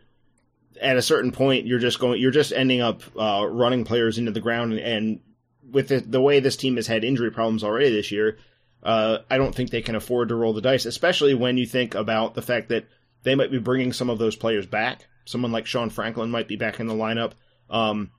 at 0.81 0.96
a 0.96 1.02
certain 1.02 1.33
point, 1.33 1.66
you're 1.66 1.79
just 1.79 1.98
going, 1.98 2.20
you're 2.20 2.31
just 2.31 2.52
ending 2.52 2.81
up 2.81 3.02
uh, 3.18 3.46
running 3.48 3.85
players 3.85 4.18
into 4.18 4.31
the 4.31 4.40
ground. 4.40 4.74
And 4.74 5.20
with 5.70 5.88
the, 5.88 6.00
the 6.00 6.20
way 6.20 6.40
this 6.40 6.57
team 6.57 6.76
has 6.76 6.87
had 6.87 7.05
injury 7.05 7.31
problems 7.31 7.64
already 7.64 7.90
this 7.90 8.12
year, 8.12 8.38
uh, 8.83 9.18
I 9.29 9.38
don't 9.38 9.55
think 9.55 9.70
they 9.70 9.83
can 9.83 9.96
afford 9.96 10.29
to 10.29 10.37
roll 10.37 10.52
the 10.52 10.61
dice, 10.61 10.87
especially 10.87 11.35
when 11.35 11.59
you 11.59 11.66
think 11.66 11.94
about 11.94 12.35
the 12.35 12.42
fact 12.42 12.68
that 12.68 12.87
they 13.24 13.35
might 13.35 13.50
be 13.50 13.59
bringing 13.59 13.92
some 13.92 14.11
of 14.11 14.18
those 14.18 14.37
players 14.37 14.66
back. 14.66 15.07
Someone 15.24 15.50
like 15.50 15.66
Sean 15.66 15.90
Franklin 15.90 16.31
might 16.31 16.46
be 16.46 16.55
back 16.55 16.79
in 16.79 16.87
the 16.87 16.94
lineup. 16.94 17.33
Um, 17.68 18.12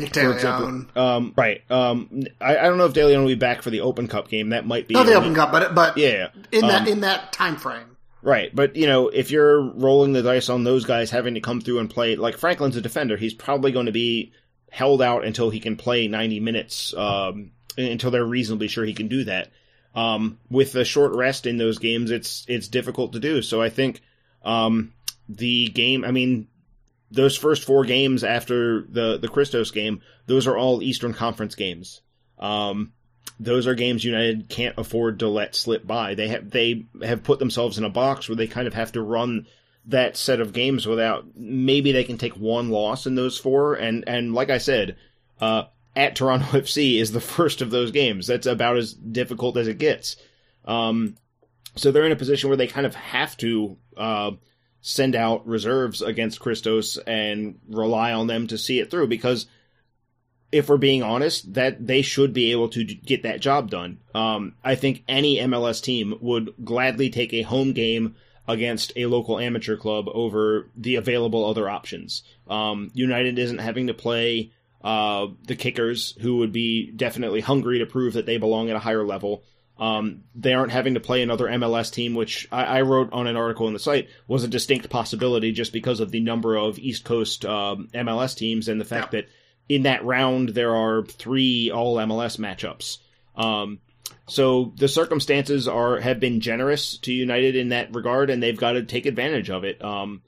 Nick 0.00 0.16
example. 0.16 0.66
DeLeon. 0.68 0.96
Um, 0.96 1.34
right. 1.36 1.62
Um, 1.70 2.22
I, 2.40 2.58
I 2.58 2.62
don't 2.64 2.78
know 2.78 2.86
if 2.86 2.92
De 2.92 3.04
Leon 3.04 3.20
will 3.22 3.28
be 3.28 3.34
back 3.34 3.62
for 3.62 3.70
the 3.70 3.80
Open 3.82 4.08
Cup 4.08 4.28
game. 4.28 4.50
That 4.50 4.66
might 4.66 4.88
be 4.88 4.94
Not 4.94 5.06
the 5.06 5.14
Open 5.14 5.34
Cup, 5.34 5.52
but 5.52 5.74
but 5.74 5.96
Yeah. 5.96 6.28
in 6.52 6.62
that 6.62 6.82
Um, 6.82 6.88
in 6.88 7.00
that 7.00 7.32
time 7.32 7.56
frame. 7.56 7.96
Right, 8.22 8.54
but 8.54 8.76
you 8.76 8.86
know, 8.86 9.08
if 9.08 9.30
you're 9.30 9.62
rolling 9.62 10.12
the 10.12 10.22
dice 10.22 10.50
on 10.50 10.62
those 10.64 10.84
guys 10.84 11.10
having 11.10 11.34
to 11.34 11.40
come 11.40 11.60
through 11.62 11.78
and 11.78 11.88
play, 11.88 12.16
like 12.16 12.36
Franklin's 12.36 12.76
a 12.76 12.82
defender, 12.82 13.16
he's 13.16 13.32
probably 13.32 13.72
going 13.72 13.86
to 13.86 13.92
be 13.92 14.32
held 14.70 15.00
out 15.00 15.24
until 15.24 15.48
he 15.48 15.58
can 15.58 15.76
play 15.76 16.06
90 16.06 16.38
minutes, 16.40 16.92
um, 16.94 17.52
until 17.78 18.10
they're 18.10 18.22
reasonably 18.24 18.68
sure 18.68 18.84
he 18.84 18.92
can 18.92 19.08
do 19.08 19.24
that. 19.24 19.48
Um, 19.94 20.38
with 20.50 20.74
a 20.74 20.84
short 20.84 21.14
rest 21.14 21.46
in 21.46 21.56
those 21.56 21.78
games, 21.78 22.10
it's 22.10 22.44
it's 22.46 22.68
difficult 22.68 23.14
to 23.14 23.20
do. 23.20 23.40
So 23.40 23.62
I 23.62 23.70
think 23.70 24.02
um, 24.44 24.92
the 25.28 25.68
game, 25.68 26.04
I 26.04 26.10
mean, 26.10 26.46
those 27.10 27.36
first 27.36 27.64
four 27.64 27.84
games 27.84 28.24
after 28.24 28.82
the 28.82 29.18
the 29.18 29.28
Christos 29.28 29.70
game, 29.70 30.02
those 30.26 30.46
are 30.46 30.56
all 30.56 30.82
Eastern 30.82 31.12
Conference 31.12 31.54
games. 31.54 32.02
Um, 32.38 32.92
those 33.38 33.66
are 33.66 33.74
games 33.74 34.04
United 34.04 34.48
can't 34.48 34.78
afford 34.78 35.20
to 35.20 35.28
let 35.28 35.54
slip 35.54 35.86
by. 35.86 36.14
They 36.14 36.28
have 36.28 36.50
they 36.50 36.86
have 37.02 37.24
put 37.24 37.38
themselves 37.38 37.78
in 37.78 37.84
a 37.84 37.90
box 37.90 38.28
where 38.28 38.36
they 38.36 38.46
kind 38.46 38.66
of 38.68 38.74
have 38.74 38.92
to 38.92 39.02
run 39.02 39.46
that 39.86 40.16
set 40.16 40.40
of 40.40 40.52
games 40.52 40.86
without 40.86 41.24
maybe 41.34 41.92
they 41.92 42.04
can 42.04 42.18
take 42.18 42.36
one 42.36 42.68
loss 42.68 43.06
in 43.06 43.14
those 43.14 43.38
four 43.38 43.74
and 43.74 44.04
and 44.06 44.34
like 44.34 44.50
I 44.50 44.58
said, 44.58 44.96
uh, 45.40 45.64
at 45.96 46.16
Toronto 46.16 46.44
FC 46.58 47.00
is 47.00 47.12
the 47.12 47.20
first 47.20 47.62
of 47.62 47.70
those 47.70 47.90
games. 47.90 48.26
That's 48.26 48.46
about 48.46 48.76
as 48.76 48.92
difficult 48.92 49.56
as 49.56 49.68
it 49.68 49.78
gets. 49.78 50.16
Um, 50.64 51.16
so 51.76 51.90
they're 51.90 52.06
in 52.06 52.12
a 52.12 52.16
position 52.16 52.50
where 52.50 52.56
they 52.56 52.66
kind 52.66 52.86
of 52.86 52.94
have 52.94 53.36
to 53.38 53.78
uh, 53.96 54.32
send 54.80 55.14
out 55.14 55.46
reserves 55.46 56.02
against 56.02 56.40
Christos 56.40 56.98
and 56.98 57.58
rely 57.68 58.12
on 58.12 58.26
them 58.26 58.46
to 58.46 58.58
see 58.58 58.80
it 58.80 58.90
through 58.90 59.08
because 59.08 59.46
if 60.52 60.68
we're 60.68 60.78
being 60.78 61.02
honest, 61.02 61.54
that 61.54 61.86
they 61.86 62.02
should 62.02 62.32
be 62.32 62.50
able 62.50 62.68
to 62.70 62.84
get 62.84 63.22
that 63.22 63.40
job 63.40 63.70
done. 63.70 63.98
Um, 64.14 64.54
I 64.64 64.74
think 64.74 65.04
any 65.06 65.36
MLS 65.36 65.82
team 65.82 66.14
would 66.20 66.54
gladly 66.64 67.10
take 67.10 67.32
a 67.32 67.42
home 67.42 67.72
game 67.72 68.16
against 68.48 68.92
a 68.96 69.06
local 69.06 69.38
amateur 69.38 69.76
club 69.76 70.06
over 70.08 70.68
the 70.76 70.96
available 70.96 71.44
other 71.44 71.68
options. 71.68 72.24
Um, 72.48 72.90
United 72.94 73.38
isn't 73.38 73.58
having 73.58 73.86
to 73.86 73.94
play 73.94 74.50
uh, 74.82 75.28
the 75.46 75.54
kickers, 75.54 76.16
who 76.20 76.38
would 76.38 76.52
be 76.52 76.90
definitely 76.90 77.40
hungry 77.40 77.78
to 77.78 77.86
prove 77.86 78.14
that 78.14 78.26
they 78.26 78.38
belong 78.38 78.70
at 78.70 78.76
a 78.76 78.80
higher 78.80 79.04
level. 79.04 79.44
Um, 79.80 80.24
they 80.34 80.52
aren't 80.52 80.72
having 80.72 80.94
to 80.94 81.00
play 81.00 81.22
another 81.22 81.46
MLS 81.46 81.90
team, 81.90 82.14
which 82.14 82.46
I, 82.52 82.64
I 82.64 82.80
wrote 82.82 83.14
on 83.14 83.26
an 83.26 83.36
article 83.36 83.66
in 83.66 83.72
the 83.72 83.78
site 83.78 84.10
was 84.28 84.44
a 84.44 84.48
distinct 84.48 84.90
possibility 84.90 85.52
just 85.52 85.72
because 85.72 86.00
of 86.00 86.10
the 86.10 86.20
number 86.20 86.54
of 86.54 86.78
East 86.78 87.04
Coast 87.04 87.46
um, 87.46 87.88
MLS 87.94 88.36
teams 88.36 88.68
and 88.68 88.78
the 88.78 88.84
fact 88.84 89.12
that 89.12 89.28
in 89.70 89.84
that 89.84 90.04
round 90.04 90.50
there 90.50 90.76
are 90.76 91.02
three 91.02 91.70
all 91.70 91.96
MLS 91.96 92.38
matchups. 92.38 92.98
Um, 93.34 93.80
so 94.26 94.74
the 94.76 94.86
circumstances 94.86 95.66
are 95.66 95.98
have 95.98 96.20
been 96.20 96.40
generous 96.40 96.98
to 96.98 97.12
United 97.12 97.56
in 97.56 97.70
that 97.70 97.94
regard, 97.94 98.28
and 98.28 98.42
they've 98.42 98.56
got 98.56 98.72
to 98.72 98.82
take 98.82 99.06
advantage 99.06 99.48
of 99.48 99.64
it. 99.64 99.82
Um, 99.82 100.22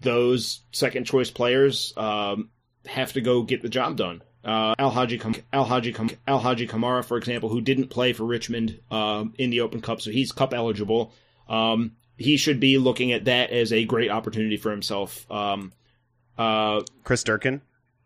those 0.00 0.62
second 0.72 1.04
choice 1.04 1.30
players 1.30 1.92
um, 1.96 2.50
have 2.86 3.12
to 3.12 3.20
go 3.20 3.42
get 3.42 3.60
the 3.60 3.68
job 3.68 3.96
done. 3.96 4.22
Uh, 4.44 4.74
Al 4.78 4.90
Haji 4.90 5.20
Al 5.52 5.64
Haji 5.64 5.94
Al 6.26 6.38
Haji 6.38 6.66
Kamara, 6.66 7.04
for 7.04 7.16
example, 7.16 7.48
who 7.48 7.60
didn't 7.60 7.88
play 7.88 8.12
for 8.12 8.24
Richmond 8.24 8.80
um, 8.90 9.34
in 9.36 9.50
the 9.50 9.60
Open 9.60 9.80
Cup, 9.80 10.00
so 10.00 10.10
he's 10.10 10.32
cup 10.32 10.54
eligible. 10.54 11.12
Um, 11.48 11.92
he 12.16 12.36
should 12.36 12.60
be 12.60 12.78
looking 12.78 13.12
at 13.12 13.26
that 13.26 13.50
as 13.50 13.72
a 13.72 13.84
great 13.84 14.10
opportunity 14.10 14.56
for 14.56 14.70
himself. 14.70 15.30
Um, 15.30 15.72
uh, 16.36 16.82
Chris 17.04 17.24
Durkin. 17.24 17.62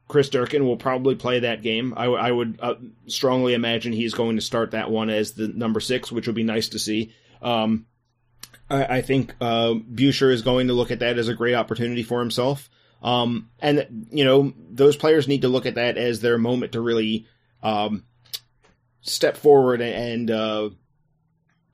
Chris 0.08 0.28
Durkin 0.28 0.66
will 0.66 0.76
probably 0.76 1.14
play 1.14 1.40
that 1.40 1.62
game. 1.62 1.94
I, 1.96 2.30
would 2.30 2.58
uh, 2.60 2.74
strongly 3.06 3.54
imagine 3.54 3.92
he's 3.92 4.12
going 4.12 4.36
to 4.36 4.42
start 4.42 4.72
that 4.72 4.90
one 4.90 5.08
as 5.08 5.32
the 5.32 5.48
number 5.48 5.80
six, 5.80 6.12
which 6.12 6.26
would 6.26 6.36
be 6.36 6.42
nice 6.42 6.68
to 6.70 6.78
see. 6.78 7.14
Um, 7.40 7.86
I, 8.68 8.98
I 8.98 9.00
think 9.00 9.34
uh, 9.40 9.74
is 9.96 10.42
going 10.42 10.66
to 10.66 10.74
look 10.74 10.90
at 10.90 10.98
that 10.98 11.18
as 11.18 11.28
a 11.28 11.34
great 11.34 11.54
opportunity 11.54 12.02
for 12.02 12.20
himself. 12.20 12.68
Um, 13.02 13.50
and 13.58 14.06
you 14.10 14.24
know 14.24 14.52
those 14.70 14.96
players 14.96 15.26
need 15.26 15.42
to 15.42 15.48
look 15.48 15.66
at 15.66 15.74
that 15.74 15.98
as 15.98 16.20
their 16.20 16.38
moment 16.38 16.72
to 16.72 16.80
really 16.80 17.26
um, 17.62 18.04
step 19.00 19.36
forward 19.36 19.80
and 19.80 20.30
uh, 20.30 20.70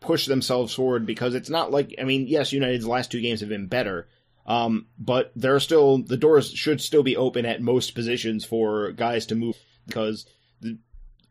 push 0.01 0.27
themselves 0.27 0.75
forward 0.75 1.07
because 1.07 1.35
it's 1.35 1.51
not 1.51 1.71
like 1.71 1.95
I 2.01 2.05
mean 2.05 2.27
yes 2.27 2.53
United's 2.53 2.87
last 2.87 3.11
two 3.11 3.21
games 3.21 3.41
have 3.41 3.49
been 3.49 3.67
better 3.67 4.09
um, 4.49 4.87
but 4.99 5.31
there 5.37 5.55
are 5.55 5.61
still 5.61 5.99
the 5.99 6.17
doors 6.17 6.51
should 6.51 6.81
still 6.81 7.03
be 7.03 7.17
open 7.17 7.45
at 7.45 7.61
most 7.61 7.95
positions 7.95 8.47
for 8.47 8.93
guys 8.93 9.27
to 9.27 9.35
move 9.35 9.57
because 9.87 10.25
the 10.63 10.79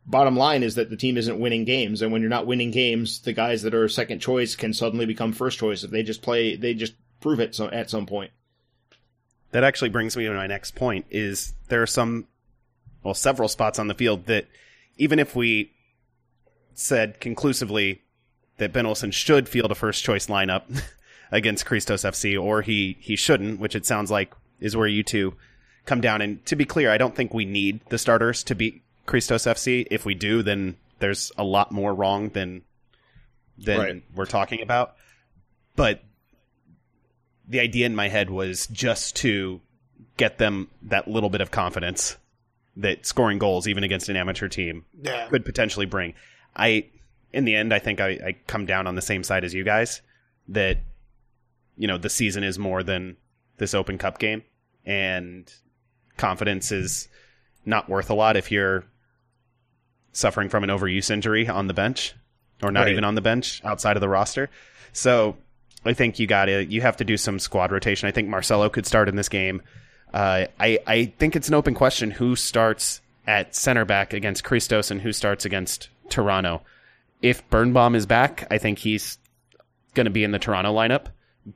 bottom 0.05 0.37
line 0.37 0.61
is 0.61 0.75
that 0.75 0.91
the 0.91 0.95
team 0.95 1.17
isn't 1.17 1.39
winning 1.39 1.65
games. 1.65 2.01
And 2.01 2.11
when 2.11 2.21
you're 2.21 2.29
not 2.29 2.45
winning 2.45 2.69
games 2.69 3.21
the 3.21 3.33
guys 3.33 3.63
that 3.63 3.73
are 3.73 3.89
second 3.89 4.19
choice 4.19 4.55
can 4.55 4.71
suddenly 4.71 5.07
become 5.07 5.33
first 5.33 5.57
choice 5.57 5.83
if 5.83 5.89
they 5.89 6.03
just 6.03 6.21
play 6.21 6.55
they 6.55 6.75
just 6.75 6.93
prove 7.19 7.39
it 7.39 7.55
so, 7.55 7.67
at 7.67 7.89
some 7.89 8.05
point 8.05 8.29
That 9.51 9.63
actually 9.63 9.89
brings 9.89 10.15
me 10.17 10.25
to 10.25 10.33
my 10.33 10.47
next 10.47 10.75
point 10.75 11.05
is 11.09 11.53
there 11.69 11.81
are 11.81 11.87
some 11.87 12.27
well 13.03 13.13
several 13.13 13.47
spots 13.47 13.79
on 13.79 13.87
the 13.87 13.93
field 13.93 14.25
that 14.25 14.45
even 14.97 15.19
if 15.19 15.35
we 15.35 15.71
said 16.73 17.19
conclusively 17.19 18.01
that 18.57 18.73
Ben 18.73 18.85
Olsen 18.85 19.11
should 19.11 19.47
field 19.47 19.71
a 19.71 19.75
first 19.75 20.03
choice 20.03 20.27
lineup 20.27 20.63
against 21.31 21.65
Christos 21.65 22.03
FC 22.03 22.41
or 22.41 22.61
he 22.61 22.97
he 22.99 23.15
shouldn't, 23.15 23.59
which 23.59 23.75
it 23.75 23.85
sounds 23.85 24.11
like 24.11 24.33
is 24.59 24.75
where 24.75 24.87
you 24.87 25.03
two 25.03 25.35
come 25.85 26.01
down 26.01 26.21
and 26.21 26.45
to 26.45 26.55
be 26.55 26.65
clear, 26.65 26.91
I 26.91 26.97
don't 26.97 27.15
think 27.15 27.33
we 27.33 27.45
need 27.45 27.79
the 27.89 27.97
starters 27.97 28.43
to 28.43 28.55
beat 28.55 28.81
Christos 29.05 29.43
FC. 29.45 29.87
If 29.89 30.05
we 30.05 30.13
do, 30.15 30.43
then 30.43 30.75
there's 30.99 31.31
a 31.37 31.43
lot 31.43 31.71
more 31.71 31.93
wrong 31.93 32.29
than 32.29 32.63
than 33.57 33.79
Right. 33.79 34.03
we're 34.13 34.25
talking 34.25 34.61
about. 34.61 34.95
But 35.75 36.03
the 37.47 37.59
idea 37.59 37.85
in 37.85 37.95
my 37.95 38.09
head 38.09 38.29
was 38.29 38.67
just 38.67 39.15
to 39.17 39.61
get 40.17 40.37
them 40.37 40.67
that 40.81 41.07
little 41.07 41.29
bit 41.29 41.41
of 41.41 41.51
confidence 41.51 42.17
that 42.75 43.05
scoring 43.05 43.39
goals, 43.39 43.67
even 43.67 43.83
against 43.83 44.09
an 44.09 44.15
amateur 44.15 44.47
team, 44.47 44.85
Yeah. 45.01 45.27
could 45.29 45.45
potentially 45.45 45.85
bring. 45.85 46.13
I, 46.55 46.85
in 47.33 47.45
the 47.45 47.55
end, 47.55 47.73
I 47.73 47.79
think 47.79 47.99
I, 47.99 48.09
I 48.09 48.35
come 48.47 48.65
down 48.65 48.85
on 48.87 48.95
the 48.95 49.01
same 49.01 49.23
side 49.23 49.43
as 49.43 49.53
you 49.53 49.63
guys 49.63 50.01
that, 50.49 50.77
you 51.77 51.87
know, 51.87 51.97
the 51.97 52.09
season 52.09 52.43
is 52.43 52.59
more 52.59 52.83
than 52.83 53.15
this 53.57 53.73
Open 53.73 53.97
Cup 53.97 54.19
game, 54.19 54.43
and 54.85 55.51
confidence 56.17 56.71
is 56.71 57.07
not 57.65 57.89
worth 57.89 58.09
a 58.09 58.13
lot 58.13 58.37
if 58.37 58.51
you're 58.51 58.85
suffering 60.11 60.49
from 60.49 60.63
an 60.63 60.69
overuse 60.69 61.09
injury 61.11 61.47
on 61.47 61.67
the 61.67 61.73
bench 61.73 62.13
or 62.63 62.71
not 62.71 62.81
Right. 62.83 62.91
even 62.91 63.03
on 63.03 63.15
the 63.15 63.21
bench 63.21 63.61
outside 63.63 63.95
of 63.97 64.01
the 64.01 64.09
roster. 64.09 64.49
So 64.93 65.37
I 65.85 65.93
think 65.93 66.19
you 66.19 66.27
got 66.27 66.45
to 66.45 66.65
you 66.65 66.81
have 66.81 66.97
to 66.97 67.05
do 67.05 67.17
some 67.17 67.39
squad 67.39 67.71
rotation. 67.71 68.07
I 68.07 68.11
think 68.11 68.27
Marcelo 68.27 68.69
could 68.69 68.85
start 68.85 69.09
in 69.09 69.15
this 69.15 69.29
game. 69.29 69.61
Uh, 70.13 70.45
I 70.59 70.79
I 70.85 71.05
think 71.17 71.35
it's 71.35 71.47
an 71.47 71.53
open 71.53 71.73
question 71.73 72.11
who 72.11 72.35
starts 72.35 73.01
at 73.25 73.55
center 73.55 73.85
back 73.85 74.13
against 74.13 74.43
Christos 74.43 74.89
and 74.89 75.01
who 75.01 75.11
starts 75.11 75.45
against 75.45 75.89
Toronto. 76.09 76.61
If 77.21 77.47
Birnbaum 77.49 77.95
is 77.95 78.05
back, 78.05 78.47
I 78.49 78.57
think 78.57 78.79
he's 78.79 79.17
going 79.93 80.05
to 80.05 80.11
be 80.11 80.23
in 80.23 80.31
the 80.31 80.39
Toronto 80.39 80.73
lineup. 80.73 81.07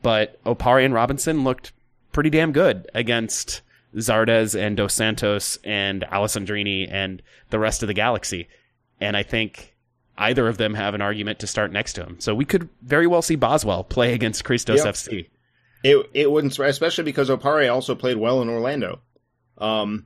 But 0.01 0.41
Opare 0.43 0.84
and 0.84 0.93
Robinson 0.93 1.43
looked 1.43 1.71
pretty 2.12 2.29
damn 2.29 2.51
good 2.51 2.89
against 2.93 3.62
Zardes 3.95 4.60
and 4.60 4.77
Dos 4.77 4.93
Santos 4.93 5.57
and 5.63 6.03
Alessandrini 6.03 6.91
and 6.91 7.21
the 7.49 7.60
rest 7.60 7.84
of 7.84 7.88
the 7.88 7.93
Galaxy. 7.93 8.47
And 8.99 9.17
I 9.17 9.23
think 9.23 9.70
either 10.21 10.47
of 10.47 10.57
them 10.57 10.75
have 10.75 10.93
an 10.93 11.01
argument 11.01 11.39
to 11.39 11.47
start 11.47 11.71
next 11.71 11.93
to 11.93 12.03
him. 12.03 12.19
So 12.19 12.34
we 12.34 12.45
could 12.45 12.69
very 12.81 13.07
well 13.07 13.21
see 13.21 13.36
Boswell 13.36 13.84
play 13.84 14.13
against 14.13 14.45
Christos 14.45 14.86
Yep. 14.86 14.93
FC. 14.93 15.29
It 15.84 16.10
it 16.13 16.31
wouldn't 16.31 16.57
especially 16.57 17.03
because 17.03 17.29
Opare 17.29 17.71
also 17.73 17.95
played 17.95 18.17
well 18.17 18.41
in 18.41 18.49
Orlando. 18.49 19.01
Um, 19.57 20.05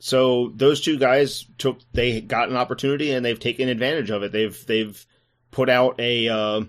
so 0.00 0.52
those 0.54 0.80
two 0.80 0.98
guys 0.98 1.46
took 1.56 1.78
they 1.92 2.20
got 2.20 2.48
an 2.48 2.56
opportunity 2.56 3.12
and 3.12 3.24
they've 3.24 3.38
taken 3.38 3.68
advantage 3.68 4.10
of 4.10 4.22
it. 4.22 4.32
They've 4.32 4.66
they've 4.66 5.06
put 5.52 5.68
out 5.68 6.00
a 6.00 6.28
uh, 6.28 6.62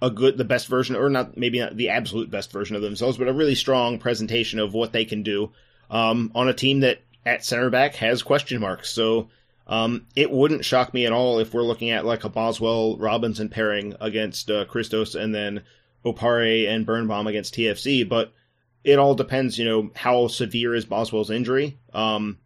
a 0.00 0.10
good 0.10 0.38
the 0.38 0.44
best 0.44 0.68
version 0.68 0.94
or 0.94 1.08
not 1.10 1.36
maybe 1.36 1.58
not 1.58 1.76
the 1.76 1.90
absolute 1.90 2.30
best 2.30 2.52
version 2.52 2.76
of 2.76 2.82
themselves, 2.82 3.18
but 3.18 3.28
a 3.28 3.32
really 3.32 3.54
strong 3.56 3.98
presentation 3.98 4.60
of 4.60 4.72
what 4.72 4.92
they 4.92 5.04
can 5.04 5.24
do 5.24 5.50
um, 5.90 6.30
on 6.34 6.48
a 6.48 6.54
team 6.54 6.80
that 6.80 7.00
at 7.26 7.44
center 7.44 7.70
back 7.70 7.96
has 7.96 8.22
question 8.22 8.60
marks. 8.60 8.90
So 8.90 9.30
um, 9.66 10.06
it 10.14 10.30
wouldn't 10.30 10.64
shock 10.64 10.92
me 10.92 11.06
at 11.06 11.12
all 11.12 11.38
if 11.38 11.54
we're 11.54 11.62
looking 11.62 11.90
at 11.90 12.04
like 12.04 12.24
a 12.24 12.28
Boswell 12.28 12.96
Robinson 12.98 13.48
pairing 13.48 13.94
against 14.00 14.50
uh, 14.50 14.64
Christos 14.66 15.14
and 15.14 15.34
then 15.34 15.62
Opare 16.04 16.68
and 16.68 16.84
Birnbaum 16.84 17.26
against 17.26 17.54
TFC, 17.54 18.06
but 18.08 18.32
it 18.84 18.98
all 18.98 19.14
depends, 19.14 19.58
you 19.58 19.64
know, 19.64 19.90
how 19.94 20.28
severe 20.28 20.74
is 20.74 20.84
Boswell's 20.84 21.30
injury. 21.30 21.78
Um, 21.94 22.38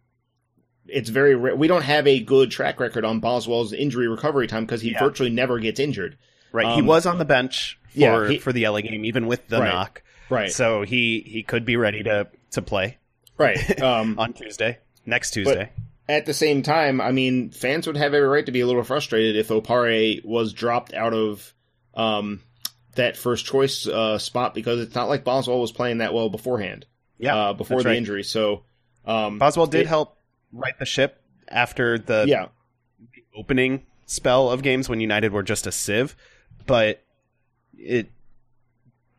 it's 0.87 1.09
very 1.09 1.35
rare. 1.35 1.55
We 1.55 1.67
don't 1.67 1.81
have 1.83 2.07
a 2.07 2.19
good 2.21 2.49
track 2.51 2.79
record 2.79 3.03
on 3.05 3.19
Boswell's 3.19 3.73
injury 3.73 4.07
recovery 4.07 4.47
time 4.47 4.65
because 4.65 4.81
he 4.81 4.91
Yeah. 4.91 4.99
virtually 4.99 5.29
never 5.29 5.59
gets 5.59 5.79
injured. 5.79 6.17
Right. 6.51 6.67
he 6.75 6.79
Um, 6.79 6.85
was 6.87 7.05
on 7.05 7.17
the 7.17 7.25
bench 7.25 7.77
for, 7.93 7.99
yeah, 7.99 8.27
he- 8.29 8.37
for 8.39 8.53
the 8.53 8.65
LA 8.65 8.81
game, 8.81 9.03
even 9.05 9.27
with 9.27 9.45
the 9.49 9.59
Right. 9.59 9.73
knock. 9.73 10.01
Right. 10.29 10.51
So 10.51 10.83
he, 10.83 11.19
he 11.27 11.43
could 11.43 11.65
be 11.65 11.75
ready 11.75 12.03
to, 12.03 12.27
to 12.51 12.61
play 12.61 12.97
Right. 13.37 13.81
Um, 13.81 14.17
on 14.17 14.33
Tuesday, 14.33 14.79
next 15.05 15.31
Tuesday. 15.31 15.69
At 16.09 16.25
the 16.25 16.33
same 16.33 16.63
time, 16.63 16.99
I 16.99 17.11
mean, 17.11 17.51
fans 17.51 17.85
would 17.85 17.95
have 17.95 18.13
every 18.13 18.27
right 18.27 18.45
to 18.45 18.51
be 18.51 18.61
a 18.61 18.67
little 18.67 18.83
frustrated 18.83 19.35
if 19.35 19.49
Opare 19.49 20.25
was 20.25 20.53
dropped 20.53 20.91
out 20.93 21.13
of 21.13 21.53
um, 21.93 22.41
that 22.95 23.15
first 23.15 23.45
choice 23.45 23.85
uh, 23.87 24.17
spot 24.17 24.55
because 24.55 24.81
it's 24.81 24.95
not 24.95 25.07
like 25.07 25.23
Boswell 25.23 25.61
was 25.61 25.71
playing 25.71 25.99
that 25.99 26.13
well 26.13 26.29
beforehand. 26.29 26.87
yeah. 27.19 27.35
uh, 27.35 27.53
before 27.53 27.83
the 27.83 27.89
right. 27.89 27.97
injury. 27.97 28.23
So 28.23 28.63
um, 29.05 29.37
Boswell 29.37 29.67
did 29.67 29.81
it- 29.81 29.87
help 29.87 30.17
right 30.51 30.77
the 30.79 30.85
ship 30.85 31.21
after 31.47 31.99
the 31.99 32.25
Yeah, 32.27 32.47
opening 33.35 33.85
spell 34.07 34.49
of 34.49 34.63
games 34.63 34.89
when 34.89 34.99
United 34.99 35.31
were 35.31 35.43
just 35.43 35.67
a 35.67 35.71
sieve, 35.71 36.15
but 36.65 37.03
it 37.77 38.09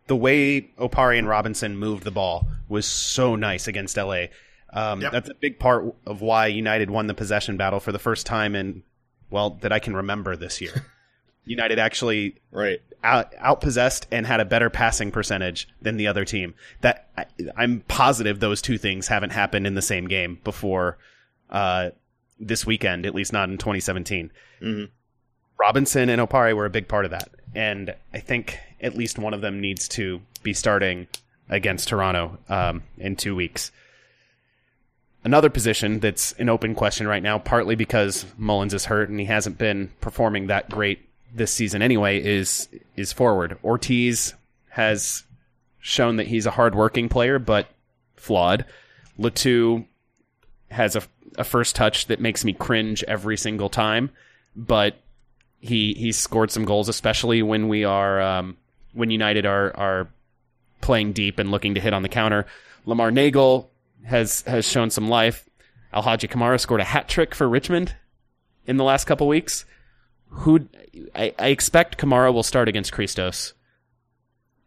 the 0.08 0.16
way 0.16 0.62
Opare 0.76 1.16
and 1.16 1.28
Robinson 1.28 1.76
moved 1.78 2.02
the 2.02 2.10
ball 2.10 2.48
was 2.68 2.84
so 2.84 3.36
nice 3.36 3.68
against 3.68 3.96
LA. 3.96 4.24
Um, 4.72 5.00
Yep. 5.00 5.12
That's 5.12 5.28
a 5.28 5.34
big 5.34 5.58
part 5.58 5.94
of 6.06 6.20
why 6.20 6.46
United 6.46 6.90
won 6.90 7.06
the 7.06 7.14
possession 7.14 7.56
battle 7.56 7.80
for 7.80 7.92
the 7.92 7.98
first 7.98 8.26
time 8.26 8.54
in 8.54 8.82
well 9.30 9.50
that 9.62 9.72
I 9.72 9.78
can 9.78 9.96
remember 9.96 10.36
this 10.36 10.60
year. 10.60 10.86
United 11.44 11.78
actually 11.78 12.36
right. 12.52 12.80
out 13.02 13.32
outpossessed 13.36 14.06
and 14.10 14.26
had 14.26 14.40
a 14.40 14.44
better 14.44 14.70
passing 14.70 15.10
percentage 15.10 15.68
than 15.80 15.96
the 15.96 16.06
other 16.06 16.24
team. 16.24 16.54
That 16.82 17.08
I, 17.16 17.26
I'm 17.56 17.80
positive 17.88 18.40
those 18.40 18.62
two 18.62 18.78
things 18.78 19.08
haven't 19.08 19.30
happened 19.30 19.66
in 19.66 19.74
the 19.74 19.82
same 19.82 20.06
game 20.06 20.38
before 20.44 20.98
uh, 21.48 21.90
this 22.38 22.64
weekend, 22.64 23.06
at 23.06 23.14
least 23.14 23.32
not 23.32 23.48
in 23.48 23.58
2017. 23.58 24.30
Mhm. 24.62 24.90
Robinson 25.58 26.08
and 26.08 26.20
Opare 26.22 26.54
were 26.54 26.66
a 26.66 26.70
big 26.70 26.88
part 26.88 27.04
of 27.04 27.10
that, 27.10 27.30
and 27.54 27.94
I 28.14 28.20
think 28.20 28.58
at 28.80 28.96
least 28.96 29.18
one 29.18 29.34
of 29.34 29.40
them 29.40 29.60
needs 29.60 29.88
to 29.88 30.20
be 30.42 30.54
starting 30.54 31.06
against 31.48 31.88
Toronto 31.88 32.38
um, 32.48 32.82
in 32.96 33.16
two 33.16 33.34
weeks. 33.34 33.72
Another 35.22 35.50
position 35.50 36.00
that's 36.00 36.32
an 36.32 36.48
open 36.48 36.74
question 36.74 37.06
right 37.06 37.22
now, 37.22 37.38
partly 37.38 37.74
because 37.74 38.24
Mullins 38.38 38.72
is 38.72 38.86
hurt 38.86 39.10
and 39.10 39.20
he 39.20 39.26
hasn't 39.26 39.58
been 39.58 39.90
performing 40.00 40.46
that 40.46 40.70
great 40.70 41.06
this 41.32 41.52
season 41.52 41.82
anyway, 41.82 42.22
is 42.22 42.68
is 42.96 43.12
forward. 43.12 43.58
Ortiz 43.62 44.34
has 44.70 45.24
shown 45.78 46.16
that 46.16 46.28
he's 46.28 46.46
a 46.46 46.50
hardworking 46.52 47.08
player, 47.08 47.38
but 47.38 47.68
flawed. 48.16 48.64
Le 49.18 49.30
Toux 49.30 49.84
has 50.70 50.96
a, 50.96 51.02
a 51.36 51.44
first 51.44 51.76
touch 51.76 52.06
that 52.06 52.20
makes 52.20 52.44
me 52.44 52.52
cringe 52.52 53.04
every 53.04 53.36
single 53.36 53.68
time, 53.68 54.10
but 54.56 54.96
he 55.60 55.92
he's 55.94 56.16
scored 56.16 56.50
some 56.50 56.64
goals, 56.64 56.88
especially 56.88 57.42
when 57.42 57.68
we 57.68 57.84
are 57.84 58.20
um, 58.20 58.56
when 58.94 59.10
United 59.10 59.44
are 59.44 59.76
are 59.76 60.08
playing 60.80 61.12
deep 61.12 61.38
and 61.38 61.50
looking 61.50 61.74
to 61.74 61.80
hit 61.80 61.92
on 61.92 62.02
the 62.02 62.08
counter. 62.08 62.46
Lamar 62.86 63.10
Neagle 63.10 63.68
has 64.04 64.42
has 64.42 64.64
shown 64.64 64.90
some 64.90 65.08
life. 65.08 65.48
Alhaji 65.94 66.28
Kamara 66.30 66.58
scored 66.60 66.80
a 66.80 66.84
hat 66.84 67.08
trick 67.08 67.34
for 67.34 67.48
Richmond 67.48 67.94
in 68.66 68.76
the 68.76 68.84
last 68.84 69.06
couple 69.06 69.26
weeks. 69.28 69.64
Who 70.28 70.68
I, 71.14 71.34
I 71.38 71.48
expect 71.48 71.98
Kamara 71.98 72.32
will 72.32 72.42
start 72.44 72.68
against 72.68 72.92
Christos. 72.92 73.54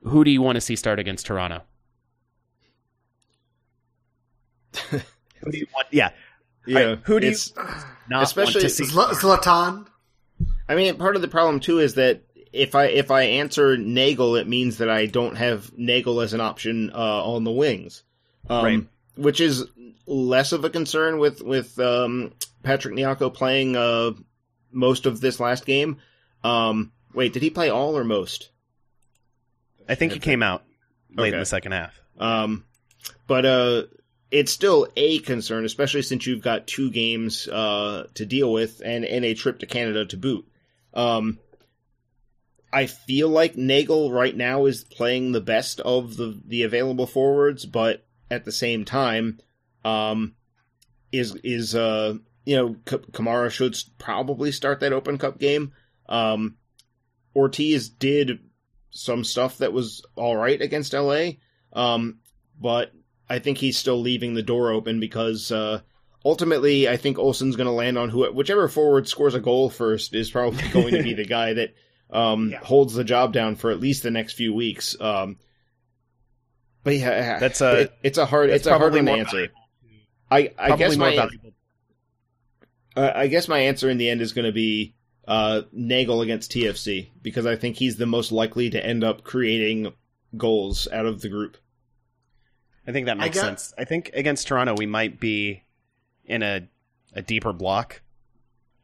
Who 0.04 0.24
do 0.26 0.32
you 0.32 0.42
want 0.42 0.56
to 0.58 0.62
see 0.62 0.76
start 0.76 1.00
against 1.00 1.26
Toronto? 1.26 1.62
who 4.90 5.52
do 5.52 5.58
you 5.58 5.68
want? 5.74 5.88
Yeah, 5.92 6.10
Yeah, 6.66 6.80
Right, 6.80 7.00
who 7.04 7.20
do 7.20 7.28
you- 7.30 7.36
not 8.10 8.24
Especially- 8.24 8.62
want 8.64 8.64
to 8.64 8.70
see. 8.70 8.84
Zlatan. 8.86 9.88
I 10.68 10.76
mean, 10.76 10.96
part 10.98 11.16
of 11.16 11.22
the 11.22 11.28
problem 11.28 11.60
too 11.60 11.80
is 11.80 11.96
that 11.96 12.22
if 12.52 12.76
I 12.76 12.86
if 12.86 13.12
I 13.12 13.24
answer 13.24 13.78
Neagle, 13.78 14.36
it 14.36 14.48
means 14.48 14.78
that 14.78 14.90
I 14.90 15.06
don't 15.06 15.36
have 15.36 15.72
Neagle 15.78 16.22
as 16.22 16.34
an 16.34 16.42
option 16.42 16.92
uh, 16.94 17.24
on 17.24 17.44
the 17.44 17.52
wings, 17.52 18.04
um, 18.50 18.64
Right. 18.66 18.88
Which 19.16 19.40
is 19.40 19.66
less 20.06 20.52
of 20.52 20.66
a 20.66 20.70
concern 20.70 21.20
with 21.20 21.42
with 21.42 21.78
um, 21.80 22.34
Patrick 22.64 22.96
Nyarko 22.96 23.34
playing 23.34 23.76
uh, 23.76 24.12
most 24.72 25.06
of 25.06 25.22
this 25.22 25.40
last 25.40 25.66
game. 25.66 25.98
Um, 26.44 26.92
wait, 27.14 27.34
did 27.34 27.44
he 27.44 27.50
play 27.50 27.70
all 27.70 27.98
or 27.98 28.04
most? 28.04 28.50
I 29.88 29.96
think 29.96 30.14
he 30.14 30.20
came 30.20 30.42
out 30.42 30.64
late 31.16 31.34
in 31.34 31.40
the 31.40 31.46
second 31.46 31.74
half. 31.74 32.00
Um, 32.18 32.66
but 33.28 33.46
uh, 33.46 33.84
it's 34.32 34.52
still 34.52 34.88
a 34.96 35.20
concern, 35.20 35.66
especially 35.66 36.02
since 36.02 36.26
you've 36.26 36.42
got 36.42 36.68
two 36.68 36.90
games 36.90 37.48
uh, 37.48 38.08
to 38.16 38.26
deal 38.26 38.52
with 38.52 38.82
and, 38.84 39.06
and 39.06 39.24
a 39.24 39.34
trip 39.34 39.60
to 39.60 39.66
Canada 39.66 40.06
to 40.06 40.18
boot. 40.18 40.48
Um, 40.94 41.40
I 42.72 42.88
feel 42.88 43.30
like 43.30 43.56
Neagle 43.56 44.12
right 44.12 44.36
now 44.36 44.66
is 44.66 44.84
playing 44.84 45.32
the 45.32 45.42
best 45.42 45.80
of 45.82 46.18
the, 46.18 46.40
the 46.46 46.64
available 46.64 47.06
forwards, 47.06 47.66
but 47.66 48.04
at 48.34 48.46
the 48.46 48.52
same 48.52 48.84
time, 48.86 49.40
um, 49.86 50.36
is 51.12 51.36
is 51.44 51.76
uh 51.76 52.16
you 52.46 52.56
know 52.56 52.76
K- 52.86 52.98
Kamara 53.12 53.50
should 53.52 53.78
probably 53.98 54.52
start 54.52 54.80
that 54.82 54.94
Open 54.94 55.18
Cup 55.18 55.40
game. 55.40 55.74
Um, 56.10 56.58
Ortiz 57.36 57.90
did 57.90 58.40
some 58.92 59.24
stuff 59.24 59.58
that 59.60 59.74
was 59.74 60.04
all 60.16 60.36
right 60.36 60.62
against 60.62 60.94
LA, 60.94 61.32
um, 61.74 62.20
but 62.60 62.92
I 63.30 63.40
think 63.40 63.58
he's 63.58 63.78
still 63.78 64.00
leaving 64.00 64.34
the 64.34 64.44
door 64.44 64.72
open 64.72 65.00
because 65.00 65.52
uh, 65.52 65.80
ultimately 66.24 66.88
I 66.88 66.98
think 66.98 67.18
Olsen's 67.18 67.56
going 67.56 67.68
to 67.68 67.74
land 67.74 67.98
on 67.98 68.10
who 68.10 68.32
whichever 68.34 68.68
forward 68.68 69.08
scores 69.08 69.34
a 69.34 69.40
goal 69.40 69.70
first 69.70 70.14
is 70.14 70.30
probably 70.30 70.68
going 70.70 70.94
to 70.94 71.04
be 71.04 71.14
the 71.16 71.26
guy 71.26 71.54
that 71.54 71.74
um, 72.12 72.52
Yeah. 72.52 72.60
holds 72.60 72.94
the 72.94 73.04
job 73.04 73.34
down 73.34 73.56
for 73.56 73.72
at 73.72 73.80
least 73.80 74.04
the 74.04 74.12
next 74.12 74.34
few 74.34 74.54
weeks. 74.54 74.96
Um, 75.02 75.38
but 76.84 76.96
yeah, 76.96 77.40
That's 77.40 77.62
a- 77.62 77.82
it- 77.82 77.94
it's 78.04 78.18
a 78.18 78.26
hard 78.26 78.50
that's 78.50 78.58
it's 78.62 78.68
a 78.68 78.78
hard 78.78 78.94
one 78.94 79.06
to 79.06 79.12
more 79.12 79.20
answer. 79.20 79.48
I 80.30 80.38
I 80.58 80.68
Probably 80.68 80.78
guess 80.78 80.98
my 80.98 81.16
valuable. 81.16 81.52
I 82.96 83.28
guess 83.28 83.48
my 83.48 83.60
answer 83.60 83.90
in 83.90 83.98
the 83.98 84.10
end 84.10 84.22
is 84.22 84.34
going 84.34 84.46
to 84.46 84.52
be 84.52 84.94
uh, 85.28 85.62
Neagle 85.76 86.22
against 86.22 86.52
TFC 86.52 87.10
because 87.24 87.46
I 87.46 87.56
think 87.56 87.78
he's 87.78 87.96
the 87.98 88.06
most 88.06 88.32
likely 88.32 88.70
to 88.70 88.86
end 88.86 89.04
up 89.04 89.24
creating 89.24 89.92
goals 90.38 90.88
out 90.92 91.06
of 91.08 91.22
the 91.22 91.30
group. 91.30 91.58
I 92.88 92.92
think 92.92 93.08
that 93.08 93.18
I 93.18 93.22
makes 93.26 93.38
got- 93.38 93.46
sense. 93.46 93.74
I 93.78 93.86
think 93.86 94.12
against 94.14 94.48
Toronto 94.48 94.76
we 94.78 94.86
might 94.86 95.20
be 95.20 95.64
in 96.26 96.44
a 96.44 96.68
a 97.14 97.22
deeper 97.22 97.54
block. 97.54 98.02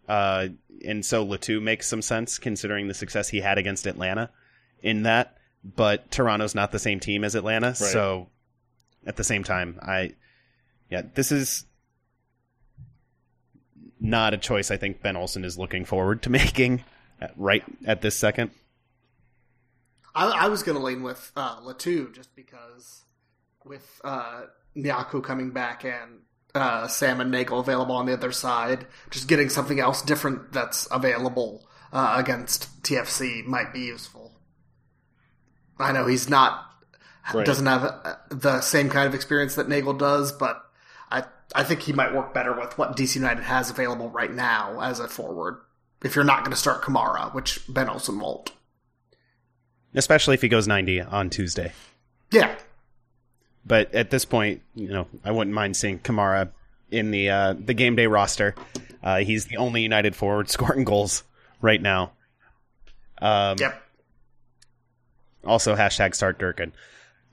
Uh, 0.07 0.47
and 0.85 1.05
so 1.05 1.23
Le 1.23 1.37
Toux 1.37 1.59
makes 1.61 1.87
some 1.87 2.01
sense 2.01 2.39
considering 2.39 2.87
the 2.87 2.93
success 2.95 3.29
he 3.29 3.41
had 3.41 3.57
against 3.59 3.85
Atlanta 3.85 4.31
in 4.81 5.03
that. 5.03 5.35
But 5.63 6.09
Toronto's 6.09 6.55
not 6.55 6.71
the 6.71 6.79
same 6.79 6.99
team 6.99 7.23
as 7.23 7.35
Atlanta, 7.35 7.75
so 7.75 8.29
at 9.05 9.17
the 9.17 9.23
same 9.23 9.43
time, 9.43 9.77
I 9.81 10.13
yeah, 10.89 11.03
this 11.13 11.31
is 11.31 11.65
not 13.99 14.33
a 14.33 14.37
choice 14.37 14.71
I 14.71 14.77
think 14.77 15.01
Ben 15.01 15.17
Olsen 15.17 15.43
is 15.43 15.57
looking 15.57 15.85
forward 15.85 16.21
to 16.23 16.29
making 16.29 16.83
at, 17.21 17.33
right 17.35 17.63
at 17.85 18.01
this 18.01 18.15
second. 18.15 18.51
I, 20.15 20.27
I 20.27 20.47
was 20.47 20.63
going 20.63 20.77
to 20.77 20.83
lean 20.83 21.03
with 21.03 21.31
uh, 21.35 21.59
Le 21.61 21.73
Toux 21.73 22.11
just 22.13 22.35
because 22.35 23.03
with 23.63 24.01
uh, 24.03 24.43
Nyarko 24.75 25.23
coming 25.23 25.51
back 25.51 25.83
and 25.85 26.21
uh, 26.55 26.87
Sam 26.87 27.21
and 27.21 27.31
Neagle 27.31 27.59
available 27.59 27.95
on 27.95 28.05
the 28.05 28.13
other 28.13 28.31
side, 28.31 28.87
just 29.11 29.27
getting 29.27 29.49
something 29.49 29.79
else 29.79 30.01
different 30.01 30.51
that's 30.51 30.87
available 30.91 31.67
uh, 31.93 32.15
against 32.17 32.81
TFC 32.83 33.45
might 33.45 33.71
be 33.73 33.81
useful. 33.81 34.28
I 35.79 35.91
know 35.91 36.05
he's 36.05 36.29
not 36.29 36.65
Right. 37.33 37.45
doesn't 37.45 37.65
have 37.65 37.83
uh, 37.83 38.15
the 38.29 38.59
same 38.61 38.89
kind 38.89 39.07
of 39.07 39.13
experience 39.13 39.53
that 39.55 39.67
Neagle 39.69 39.93
does, 39.93 40.31
but 40.31 40.63
I 41.11 41.23
I 41.53 41.63
think 41.63 41.81
he 41.81 41.93
might 41.93 42.13
work 42.13 42.33
better 42.33 42.53
with 42.57 42.77
what 42.77 42.95
DC 42.97 43.15
United 43.15 43.43
has 43.43 43.69
available 43.69 44.09
right 44.09 44.33
now 44.33 44.79
as 44.81 44.99
a 44.99 45.07
forward. 45.07 45.59
If 46.03 46.15
you're 46.15 46.25
not 46.25 46.39
going 46.39 46.51
to 46.51 46.57
start 46.57 46.81
Kamara, 46.81 47.33
which 47.33 47.61
Ben 47.67 47.89
Olsen 47.89 48.19
won't. 48.19 48.51
Especially 49.93 50.33
if 50.33 50.41
he 50.41 50.47
goes 50.47 50.67
90 50.67 51.01
on 51.01 51.29
Tuesday. 51.29 51.73
Yeah, 52.31 52.55
But 53.65 53.93
at 53.93 54.11
this 54.11 54.23
point, 54.23 54.61
you 54.75 54.87
know, 54.87 55.07
I 55.25 55.31
wouldn't 55.31 55.53
mind 55.53 55.75
seeing 55.75 55.99
Kamara 55.99 56.49
in 56.91 57.11
the 57.11 57.29
uh, 57.29 57.53
the 57.57 57.73
game 57.73 57.95
day 57.95 58.07
roster. 58.07 58.55
Uh, 59.03 59.19
he's 59.19 59.45
the 59.45 59.57
only 59.57 59.81
United 59.81 60.15
forward 60.15 60.49
scoring 60.49 60.83
goals 60.83 61.23
right 61.61 61.81
now. 61.81 62.11
Um, 63.21 63.57
yep. 63.59 63.83
Also, 65.45 65.75
hashtag 65.75 66.15
start 66.15 66.37
Durkin. 66.39 66.73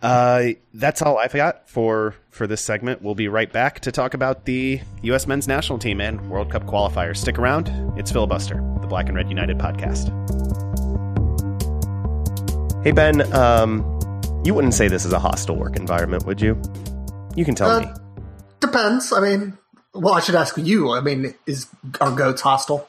Uh, 0.03 0.49
that's 0.75 1.01
all 1.01 1.17
I've 1.19 1.33
got 1.33 1.69
for 1.69 2.15
for 2.31 2.47
this 2.47 2.61
segment. 2.61 3.03
We'll 3.03 3.15
be 3.15 3.29
right 3.29 3.51
back 3.51 3.81
to 3.81 3.91
talk 3.93 4.13
about 4.15 4.45
the 4.45 4.81
U.S. 5.03 5.27
men's 5.27 5.49
national 5.49 5.79
team 5.79 6.01
and 6.01 6.29
World 6.31 6.51
Cup 6.51 6.65
qualifiers. 6.67 7.17
Stick 7.17 7.39
around. 7.39 7.69
It's 7.99 8.13
Filibuster, 8.13 8.57
the 8.81 8.87
Black 8.87 9.09
and 9.09 9.17
Red 9.17 9.29
United 9.31 9.59
podcast. 9.59 10.13
Hey 12.85 12.93
Ben, 12.93 13.33
um, 13.35 13.81
you 14.45 14.55
wouldn't 14.55 14.75
say 14.75 14.87
this 14.87 15.05
is 15.05 15.13
a 15.13 15.19
hostile 15.19 15.57
work 15.57 15.75
environment, 15.77 16.25
would 16.27 16.41
you? 16.41 16.61
You 17.35 17.45
can 17.45 17.55
tell 17.57 17.71
Uh, 17.71 17.81
me. 17.81 17.87
Depends. 18.61 19.13
I 19.13 19.21
mean, 19.21 19.59
well, 19.93 20.15
I 20.15 20.21
should 20.21 20.35
ask 20.37 20.57
you. 20.59 20.93
I 20.93 21.01
mean, 21.01 21.35
is 21.47 21.67
are 22.01 22.13
goats 22.13 22.43
hostile? 22.43 22.89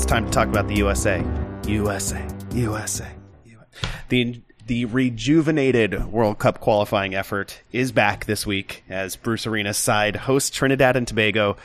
It's 0.00 0.06
time 0.06 0.24
to 0.24 0.30
talk 0.30 0.48
about 0.48 0.66
the 0.66 0.76
USA. 0.76 1.22
USA. 1.68 2.26
USA. 2.52 3.06
The 4.08 4.40
the 4.66 4.86
rejuvenated 4.86 6.06
World 6.06 6.38
Cup 6.38 6.58
qualifying 6.58 7.14
effort 7.14 7.60
is 7.70 7.92
back 7.92 8.24
this 8.24 8.46
week 8.46 8.82
as 8.88 9.16
Bruce 9.16 9.46
Arena's 9.46 9.76
side 9.76 10.16
hosts 10.16 10.56
Trinidad 10.56 10.96
and 10.96 11.06
Tobago 11.06 11.58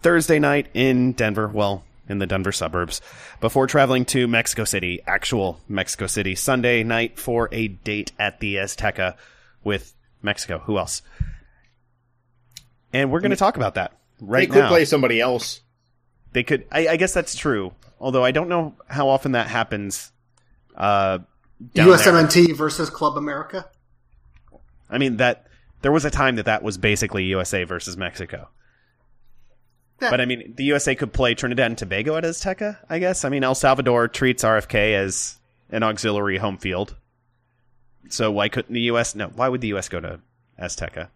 Thursday 0.00 0.38
night 0.38 0.68
in 0.72 1.12
Denver, 1.12 1.48
well, 1.48 1.84
in 2.08 2.16
the 2.16 2.26
Denver 2.26 2.50
suburbs, 2.50 3.02
before 3.42 3.66
traveling 3.66 4.06
to 4.06 4.26
Mexico 4.26 4.64
City, 4.64 5.02
actual 5.06 5.60
Mexico 5.68 6.06
City, 6.06 6.34
Sunday 6.34 6.82
night 6.84 7.18
for 7.18 7.50
a 7.52 7.68
date 7.68 8.12
at 8.18 8.40
the 8.40 8.56
Azteca 8.56 9.16
with 9.64 9.94
Mexico. 10.22 10.60
Who 10.60 10.78
else? 10.78 11.02
And 12.94 13.12
we're 13.12 13.20
going 13.20 13.32
to 13.32 13.36
talk 13.36 13.58
about 13.58 13.74
that 13.74 13.92
right 14.18 14.48
they 14.48 14.54
could 14.54 14.62
now. 14.62 14.68
play 14.68 14.86
somebody 14.86 15.20
else. 15.20 15.60
They 16.32 16.42
could. 16.42 16.66
I, 16.70 16.88
I 16.88 16.96
guess 16.96 17.12
that's 17.12 17.34
true. 17.34 17.72
Although 18.00 18.24
I 18.24 18.30
don't 18.30 18.48
know 18.48 18.74
how 18.88 19.08
often 19.08 19.32
that 19.32 19.48
happens. 19.48 20.10
Uh, 20.74 21.18
down 21.74 21.86
there. 21.98 22.54
Versus 22.54 22.90
Club 22.90 23.16
America. 23.16 23.68
I 24.90 24.98
mean 24.98 25.18
that 25.18 25.46
there 25.82 25.92
was 25.92 26.04
a 26.04 26.10
time 26.10 26.36
that 26.36 26.46
that 26.46 26.62
was 26.62 26.78
basically 26.78 27.24
USA 27.24 27.64
versus 27.64 27.96
Mexico. 27.96 28.48
Yeah. 30.00 30.10
But 30.10 30.20
I 30.20 30.24
mean, 30.24 30.54
the 30.56 30.64
USA 30.64 30.94
could 30.94 31.12
play 31.12 31.34
Trinidad 31.34 31.66
and 31.66 31.78
Tobago 31.78 32.16
at 32.16 32.24
Azteca. 32.24 32.78
I 32.88 32.98
guess. 32.98 33.24
I 33.24 33.28
mean, 33.28 33.44
El 33.44 33.54
Salvador 33.54 34.08
treats 34.08 34.42
RFK 34.42 34.94
as 34.94 35.38
an 35.70 35.82
auxiliary 35.82 36.38
home 36.38 36.58
field. 36.58 36.96
So 38.08 38.30
why 38.32 38.48
couldn't 38.48 38.74
the 38.74 38.80
U.S. 38.82 39.14
No, 39.14 39.28
why 39.28 39.48
would 39.48 39.60
the 39.60 39.68
U.S. 39.68 39.88
go 39.88 40.00
to 40.00 40.20
Azteca? 40.60 41.08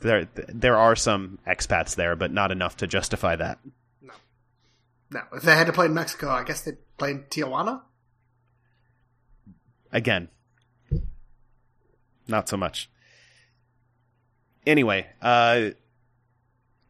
There, 0.00 0.26
there 0.34 0.78
are 0.78 0.96
some 0.96 1.38
expats 1.46 1.94
there, 1.94 2.16
but 2.16 2.32
not 2.32 2.50
enough 2.50 2.78
to 2.78 2.86
justify 2.86 3.36
that. 3.36 3.58
No, 5.10 5.22
if 5.32 5.42
they 5.42 5.54
had 5.54 5.66
to 5.66 5.72
play 5.72 5.86
in 5.86 5.94
Mexico, 5.94 6.30
I 6.30 6.44
guess 6.44 6.62
they'd 6.62 6.76
play 6.96 7.10
in 7.10 7.24
Tijuana. 7.24 7.82
Again, 9.92 10.28
not 12.28 12.48
so 12.48 12.56
much. 12.56 12.88
Anyway, 14.66 15.06
uh, 15.20 15.70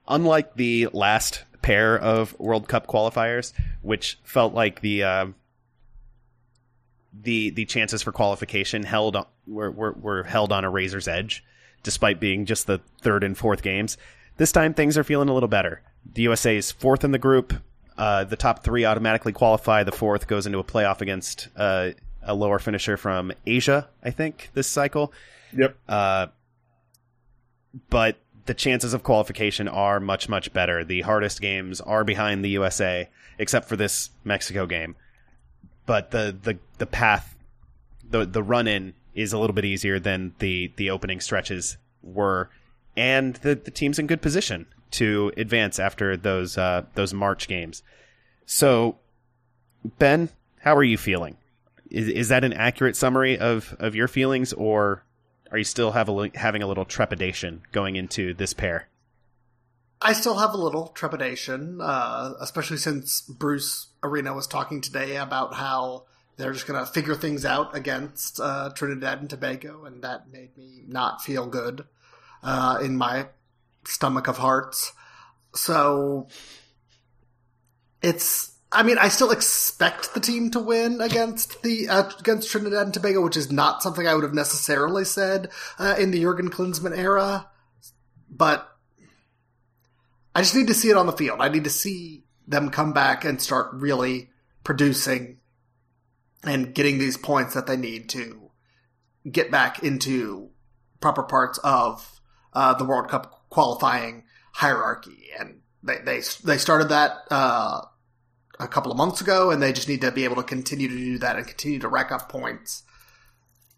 unlike 0.06 0.54
the 0.54 0.88
last 0.92 1.44
pair 1.62 1.98
of 1.98 2.38
World 2.38 2.68
Cup 2.68 2.86
qualifiers, 2.86 3.52
which 3.80 4.18
felt 4.22 4.52
like 4.52 4.80
the 4.80 5.02
uh, 5.02 5.26
the 7.22 7.50
the 7.50 7.64
chances 7.64 8.02
for 8.02 8.12
qualification 8.12 8.82
held 8.82 9.16
on, 9.16 9.26
were, 9.46 9.70
were 9.70 9.92
were 9.92 10.22
held 10.24 10.52
on 10.52 10.64
a 10.64 10.70
razor's 10.70 11.08
edge, 11.08 11.42
despite 11.82 12.20
being 12.20 12.44
just 12.44 12.66
the 12.66 12.80
third 13.00 13.24
and 13.24 13.38
fourth 13.38 13.62
games. 13.62 13.96
This 14.36 14.52
time 14.52 14.74
things 14.74 14.98
are 14.98 15.04
feeling 15.04 15.28
a 15.28 15.34
little 15.34 15.48
better. 15.48 15.80
The 16.12 16.22
USA 16.22 16.56
is 16.56 16.70
fourth 16.70 17.04
in 17.04 17.12
the 17.12 17.18
group. 17.18 17.54
Uh, 17.96 18.24
the 18.24 18.36
top 18.36 18.64
three 18.64 18.84
automatically 18.84 19.32
qualify. 19.32 19.84
The 19.84 19.92
fourth 19.92 20.26
goes 20.26 20.46
into 20.46 20.58
a 20.58 20.64
playoff 20.64 21.00
against 21.00 21.48
uh, 21.56 21.90
a 22.22 22.34
lower 22.34 22.58
finisher 22.58 22.96
from 22.96 23.32
Asia, 23.46 23.88
I 24.02 24.10
think, 24.10 24.50
this 24.54 24.66
cycle. 24.66 25.12
Yep. 25.56 25.76
Uh, 25.88 26.26
but 27.88 28.16
the 28.46 28.54
chances 28.54 28.94
of 28.94 29.02
qualification 29.02 29.68
are 29.68 30.00
much, 30.00 30.28
much 30.28 30.52
better. 30.52 30.84
The 30.84 31.02
hardest 31.02 31.40
games 31.40 31.80
are 31.80 32.04
behind 32.04 32.44
the 32.44 32.50
USA, 32.50 33.08
except 33.38 33.68
for 33.68 33.76
this 33.76 34.10
Mexico 34.24 34.66
game. 34.66 34.96
But 35.86 36.10
the, 36.10 36.36
the, 36.42 36.58
the 36.78 36.86
path, 36.86 37.36
the, 38.08 38.24
the 38.24 38.42
run 38.42 38.66
in 38.66 38.94
is 39.14 39.32
a 39.32 39.38
little 39.38 39.54
bit 39.54 39.64
easier 39.64 39.98
than 39.98 40.34
the, 40.38 40.72
the 40.76 40.90
opening 40.90 41.20
stretches 41.20 41.76
were. 42.02 42.50
And 42.96 43.36
the, 43.36 43.54
the 43.54 43.70
team's 43.70 43.98
in 43.98 44.06
good 44.06 44.22
position 44.22 44.66
to 44.92 45.32
advance 45.36 45.78
after 45.78 46.16
those, 46.16 46.58
uh, 46.58 46.84
those 46.94 47.14
March 47.14 47.48
games. 47.48 47.82
So, 48.46 48.98
Ben, 49.98 50.28
how 50.60 50.76
are 50.76 50.84
you 50.84 50.98
feeling? 50.98 51.36
Is, 51.90 52.08
is 52.08 52.28
that 52.28 52.44
an 52.44 52.52
accurate 52.52 52.96
summary 52.96 53.38
of, 53.38 53.76
of 53.78 53.94
your 53.94 54.08
feelings, 54.08 54.52
or 54.52 55.04
are 55.50 55.58
you 55.58 55.64
still 55.64 55.92
have 55.92 56.08
a, 56.08 56.30
having 56.34 56.62
a 56.62 56.66
little 56.66 56.84
trepidation 56.84 57.62
going 57.72 57.96
into 57.96 58.34
this 58.34 58.52
pair? 58.52 58.88
I 60.02 60.14
still 60.14 60.38
have 60.38 60.54
a 60.54 60.56
little 60.56 60.88
trepidation, 60.88 61.80
uh, 61.80 62.34
especially 62.40 62.78
since 62.78 63.20
Bruce 63.20 63.88
Arena 64.02 64.32
was 64.34 64.46
talking 64.46 64.80
today 64.80 65.16
about 65.16 65.54
how 65.54 66.04
they're 66.36 66.54
just 66.54 66.66
going 66.66 66.80
to 66.80 66.90
figure 66.90 67.14
things 67.14 67.44
out 67.44 67.76
against 67.76 68.40
uh, 68.40 68.70
Trinidad 68.74 69.20
and 69.20 69.28
Tobago, 69.28 69.84
and 69.84 70.02
that 70.02 70.32
made 70.32 70.56
me 70.56 70.84
not 70.86 71.22
feel 71.22 71.46
good 71.46 71.84
uh, 72.42 72.78
in 72.82 72.96
my 72.96 73.26
stomach 73.90 74.28
of 74.28 74.38
hearts. 74.38 74.92
So 75.54 76.28
it's. 78.02 78.56
I 78.72 78.84
mean, 78.84 78.98
I 78.98 79.08
still 79.08 79.32
expect 79.32 80.14
the 80.14 80.20
team 80.20 80.52
to 80.52 80.60
win 80.60 81.00
against 81.00 81.62
the 81.62 81.88
uh, 81.88 82.08
against 82.20 82.48
Trinidad 82.48 82.84
and 82.86 82.94
Tobago, 82.94 83.20
which 83.20 83.36
is 83.36 83.50
not 83.50 83.82
something 83.82 84.06
I 84.06 84.14
would 84.14 84.22
have 84.22 84.32
necessarily 84.32 85.04
said 85.04 85.50
uh, 85.78 85.96
in 85.98 86.12
the 86.12 86.20
Jurgen 86.20 86.50
Klinsmann 86.50 86.96
era. 86.96 87.48
But 88.30 88.68
I 90.36 90.42
just 90.42 90.54
need 90.54 90.68
to 90.68 90.74
see 90.74 90.88
it 90.88 90.96
on 90.96 91.06
the 91.06 91.12
field. 91.12 91.40
I 91.40 91.48
need 91.48 91.64
to 91.64 91.70
see 91.70 92.22
them 92.46 92.70
come 92.70 92.92
back 92.92 93.24
and 93.24 93.42
start 93.42 93.70
really 93.72 94.30
producing 94.62 95.38
and 96.44 96.74
getting 96.74 96.98
these 96.98 97.16
points 97.16 97.54
that 97.54 97.66
they 97.66 97.76
need 97.76 98.08
to 98.10 98.50
get 99.30 99.50
back 99.50 99.82
into 99.82 100.50
proper 101.00 101.22
parts 101.22 101.58
of 101.64 102.20
uh, 102.52 102.74
the 102.74 102.84
World 102.84 103.08
Cup 103.08 103.39
qualifying 103.50 104.24
hierarchy. 104.52 105.28
And 105.38 105.60
they 105.82 105.98
they 105.98 106.20
they 106.44 106.56
started 106.58 106.88
that 106.88 107.16
uh, 107.30 107.82
a 108.58 108.68
couple 108.68 108.90
of 108.90 108.96
months 108.96 109.20
ago, 109.20 109.50
and 109.50 109.62
they 109.62 109.72
just 109.72 109.88
need 109.88 110.00
to 110.00 110.10
be 110.10 110.24
able 110.24 110.36
to 110.36 110.42
continue 110.42 110.88
to 110.88 110.96
do 110.96 111.18
that 111.18 111.36
and 111.36 111.46
continue 111.46 111.78
to 111.80 111.88
rack 111.88 112.10
up 112.10 112.28
points. 112.30 112.82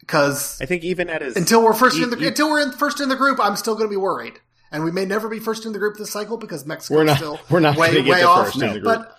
Because 0.00 0.60
I 0.60 0.66
think 0.66 0.82
even 0.84 1.08
at 1.08 1.22
his 1.22 1.36
until 1.36 1.62
we're 1.62 1.74
first 1.74 1.96
in 1.98 2.10
the 2.10 2.26
until 2.26 2.50
we're 2.50 2.60
in 2.62 2.72
first 2.72 3.00
in 3.00 3.08
the 3.08 3.16
group, 3.16 3.38
I'm 3.40 3.56
still 3.56 3.74
going 3.74 3.86
to 3.88 3.90
be 3.92 3.96
worried, 3.96 4.34
and 4.72 4.82
we 4.84 4.90
may 4.90 5.04
never 5.04 5.28
be 5.28 5.38
first 5.38 5.64
in 5.64 5.72
the 5.72 5.78
group 5.78 5.96
this 5.96 6.10
cycle 6.10 6.36
because 6.36 6.66
Mexico 6.66 6.96
We're 6.98 7.04
not- 7.04 7.16
still 7.18 7.40
we're 7.48 7.60
not 7.60 7.76
way 7.76 7.92
get 7.94 8.06
way 8.06 8.20
to 8.20 8.26
off. 8.28 8.46
first 8.46 8.60
in 8.62 8.72
the 8.72 8.80
group. 8.80 8.84
But 8.84 9.16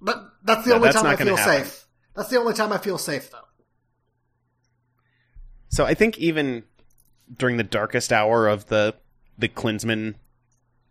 but 0.00 0.24
that's 0.42 0.64
the 0.64 0.70
No, 0.70 0.76
only 0.76 0.86
that's 0.88 0.96
time 1.00 1.06
I 1.06 1.16
feel 1.16 1.36
happen. 1.36 1.64
safe. 1.64 1.86
That's 2.16 2.28
the 2.30 2.38
only 2.38 2.54
time 2.54 2.72
I 2.72 2.78
feel 2.78 2.98
safe, 2.98 3.30
though. 3.30 3.38
So 5.68 5.84
I 5.84 5.94
think 5.94 6.18
even 6.18 6.64
during 7.34 7.56
the 7.56 7.64
darkest 7.64 8.12
hour 8.12 8.48
of 8.48 8.66
the 8.66 8.94
the 9.38 9.48
Klinsmann 9.48 10.14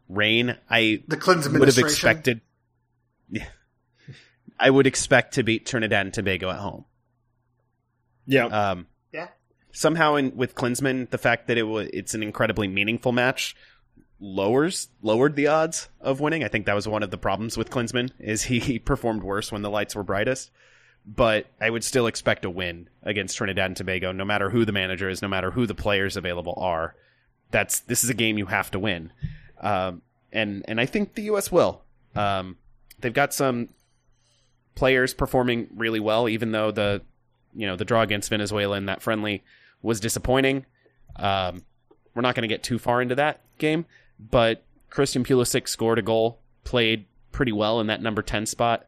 reign, 0.09 0.57
I 0.69 1.03
The 1.07 1.17
Clinton 1.17 1.53
would 1.53 1.67
have 1.67 1.69
administration. 1.69 2.09
expected. 2.09 2.41
Yeah, 3.29 3.45
I 4.59 4.69
would 4.69 4.85
expect 4.87 5.33
to 5.35 5.43
beat 5.43 5.65
Trinidad 5.65 6.05
and 6.05 6.13
Tobago 6.13 6.49
at 6.49 6.57
home. 6.57 6.85
Yeah. 8.27 8.45
Um, 8.45 8.87
Yeah. 9.11 9.27
somehow, 9.71 10.15
in 10.15 10.35
with 10.35 10.55
Klinsmann, 10.55 11.09
the 11.09 11.17
fact 11.17 11.47
that 11.47 11.57
it 11.57 11.63
was 11.63 11.89
it's 11.93 12.13
an 12.13 12.23
incredibly 12.23 12.67
meaningful 12.67 13.11
match 13.11 13.55
lowers 14.19 14.87
lowered 15.01 15.35
the 15.35 15.47
odds 15.47 15.89
of 15.99 16.19
winning. 16.21 16.43
I 16.43 16.47
think 16.47 16.65
that 16.67 16.73
was 16.75 16.87
one 16.87 17.03
of 17.03 17.11
the 17.11 17.17
problems 17.17 17.57
with 17.57 17.69
Klinsmann 17.69 18.11
is 18.17 18.43
he, 18.43 18.59
he 18.59 18.79
performed 18.79 19.23
worse 19.23 19.51
when 19.51 19.61
the 19.61 19.69
lights 19.69 19.93
were 19.95 20.03
brightest. 20.03 20.51
But 21.05 21.47
I 21.61 21.69
would 21.69 21.83
still 21.83 22.07
expect 22.07 22.45
a 22.45 22.49
win 22.49 22.89
against 23.03 23.37
Trinidad 23.37 23.65
and 23.67 23.77
Tobago, 23.77 24.11
no 24.11 24.25
matter 24.25 24.49
who 24.49 24.65
the 24.65 24.71
manager 24.71 25.07
is, 25.09 25.21
no 25.21 25.27
matter 25.27 25.51
who 25.51 25.67
the 25.67 25.75
players 25.75 26.15
available 26.17 26.55
are. 26.57 26.95
That's 27.55 27.79
this 27.79 28.03
is 28.03 28.09
a 28.09 28.13
game 28.13 28.37
you 28.37 28.47
have 28.47 28.69
to 28.71 28.79
win, 28.79 29.13
um, 29.61 30.01
and 30.33 30.65
and 30.67 30.81
I 30.81 30.85
think 30.85 31.13
the 31.15 31.21
U.S. 31.31 31.49
will. 31.53 31.83
Um, 32.13 32.57
they've 32.99 33.13
got 33.13 33.33
some 33.33 33.69
players 34.75 35.13
performing 35.13 35.67
really 35.73 36.01
well, 36.01 36.27
even 36.27 36.51
though 36.51 36.71
the 36.71 37.01
you 37.55 37.65
know 37.65 37.77
the 37.77 37.85
draw 37.85 38.01
against 38.01 38.29
Venezuela 38.29 38.75
in 38.75 38.87
that 38.87 39.01
friendly 39.01 39.41
was 39.81 40.01
disappointing. 40.01 40.65
Um, 41.15 41.63
we're 42.13 42.23
not 42.23 42.35
going 42.35 42.41
to 42.41 42.53
get 42.53 42.61
too 42.61 42.77
far 42.77 43.01
into 43.01 43.15
that 43.15 43.39
game, 43.57 43.85
but 44.19 44.63
Christian 44.89 45.23
Pulisic 45.23 45.69
scored 45.69 45.97
a 45.97 46.01
goal, 46.01 46.39
played 46.65 47.05
pretty 47.31 47.53
well 47.53 47.79
in 47.79 47.87
that 47.87 48.01
number 48.01 48.21
ten 48.21 48.45
spot. 48.45 48.85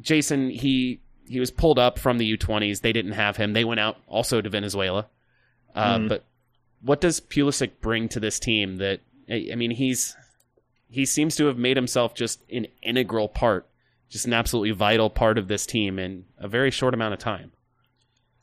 Jason, 0.00 0.50
he 0.50 1.00
he 1.28 1.38
was 1.38 1.52
pulled 1.52 1.78
up 1.78 1.96
from 2.00 2.18
the 2.18 2.36
U20s. 2.36 2.80
They 2.80 2.92
didn't 2.92 3.12
have 3.12 3.36
him. 3.36 3.52
They 3.52 3.64
went 3.64 3.78
out 3.78 3.98
also 4.08 4.40
to 4.40 4.50
Venezuela. 4.50 5.06
Uh, 5.76 5.98
Mhm. 5.98 6.08
But 6.08 6.24
what 6.82 7.00
does 7.00 7.20
Pulisic 7.20 7.80
bring 7.80 8.08
to 8.10 8.20
this 8.20 8.38
team? 8.38 8.76
That 8.76 9.00
I 9.30 9.54
mean, 9.54 9.70
he's 9.70 10.16
he 10.90 11.06
seems 11.06 11.36
to 11.36 11.46
have 11.46 11.56
made 11.56 11.76
himself 11.76 12.14
just 12.14 12.42
an 12.50 12.66
integral 12.82 13.28
part, 13.28 13.66
just 14.08 14.26
an 14.26 14.34
absolutely 14.34 14.72
vital 14.72 15.08
part 15.08 15.38
of 15.38 15.48
this 15.48 15.64
team 15.64 15.98
in 15.98 16.24
a 16.38 16.48
very 16.48 16.70
short 16.70 16.94
amount 16.94 17.14
of 17.14 17.20
time. 17.20 17.52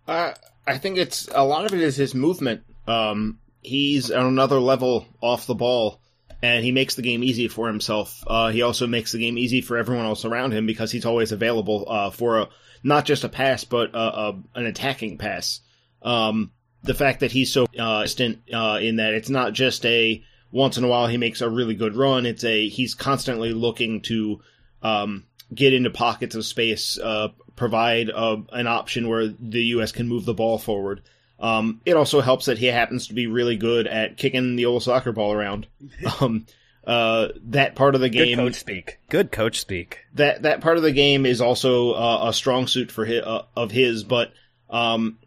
Uh, 0.08 0.34
I 0.66 0.78
think 0.78 0.98
it's 0.98 1.30
a 1.34 1.44
lot 1.44 1.66
of 1.66 1.74
it 1.74 1.82
is 1.82 1.96
his 1.96 2.16
movement. 2.16 2.64
Um, 2.88 3.40
he's 3.62 4.10
on 4.10 4.26
another 4.26 4.60
level 4.60 5.06
off 5.22 5.46
the 5.46 5.56
ball, 5.56 6.00
and 6.42 6.64
he 6.64 6.72
makes 6.72 6.96
the 6.96 7.02
game 7.02 7.24
easy 7.24 7.48
for 7.48 7.68
himself. 7.68 8.24
Uh, 8.26 8.50
he 8.50 8.64
also 8.64 8.88
makes 8.88 9.12
the 9.12 9.20
game 9.20 9.38
easy 9.38 9.62
for 9.62 9.78
everyone 9.78 10.06
else 10.06 10.26
around 10.26 10.54
him 10.54 10.66
because 10.66 10.92
he's 10.92 11.06
always 11.06 11.32
available 11.32 11.86
uh, 11.88 12.10
for 12.10 12.40
a, 12.40 12.50
not 12.84 13.06
just 13.06 13.24
a 13.24 13.30
pass, 13.30 13.64
but 13.64 13.94
a, 13.94 13.98
a, 13.98 14.42
an 14.56 14.66
attacking 14.66 15.18
pass. 15.18 15.60
Um, 16.02 16.52
the 16.84 16.93
fact 16.93 17.19
that 17.21 17.32
he's 17.32 17.51
so 17.51 17.67
uh, 17.77 18.01
instant 18.03 18.39
uh, 18.53 18.80
in 18.82 18.97
that 18.97 19.13
it's 19.13 19.30
not 19.30 19.53
just 19.53 19.86
a 19.86 20.23
once 20.51 20.77
in 20.77 20.84
a 20.84 20.88
while 20.88 21.07
he 21.07 21.17
makes 21.17 21.41
a 21.41 21.49
really 21.49 21.75
good 21.75 21.95
run. 21.95 22.25
It's 22.25 22.43
a 22.43 22.67
he's 22.69 22.95
constantly 22.95 23.53
looking 23.53 24.01
to 24.01 24.41
um, 24.82 25.25
get 25.53 25.73
into 25.73 25.89
pockets 25.89 26.36
of 26.36 26.45
space, 26.45 26.97
uh, 26.97 27.30
provide 27.55 28.09
uh, 28.09 28.38
an 28.51 28.67
option 28.67 29.09
where 29.09 29.27
the 29.27 29.63
U.S. 29.65 29.91
can 29.91 30.07
move 30.07 30.25
the 30.25 30.34
ball 30.34 30.57
forward. 30.57 31.01
Um, 31.39 31.82
it 31.86 31.95
also 31.95 32.19
helps 32.21 32.45
that 32.45 32.57
he 32.57 32.65
happens 32.65 33.07
to 33.07 33.13
be 33.13 33.27
really 33.27 33.55
good 33.55 33.88
at 33.88 34.17
kicking 34.17 34.55
the 34.57 34.65
old 34.65 34.84
soccer 34.84 35.11
ball 35.11 35.34
around. 35.34 35.67
Um, 36.21 36.45
uh, 36.88 37.27
that 37.49 37.75
part 37.75 37.93
of 37.93 38.01
the 38.01 38.09
Good 38.09 38.25
game, 38.25 38.38
coach 38.38 38.55
speak. 38.55 38.97
Good 39.09 39.32
coach 39.32 39.59
speak. 39.59 39.99
that 40.15 40.41
that 40.41 40.61
part 40.61 40.77
of 40.77 40.84
the 40.84 40.91
game 40.91 41.25
is 41.25 41.39
also 41.39 41.91
uh, 41.91 42.30
a 42.30 42.34
strong 42.34 42.65
suit 42.65 42.89
for 42.91 43.05
his, 43.05 43.21
uh, 43.21 43.43
of 43.55 43.69
his, 43.69 44.03
but 44.03 44.34
um, 44.71 45.19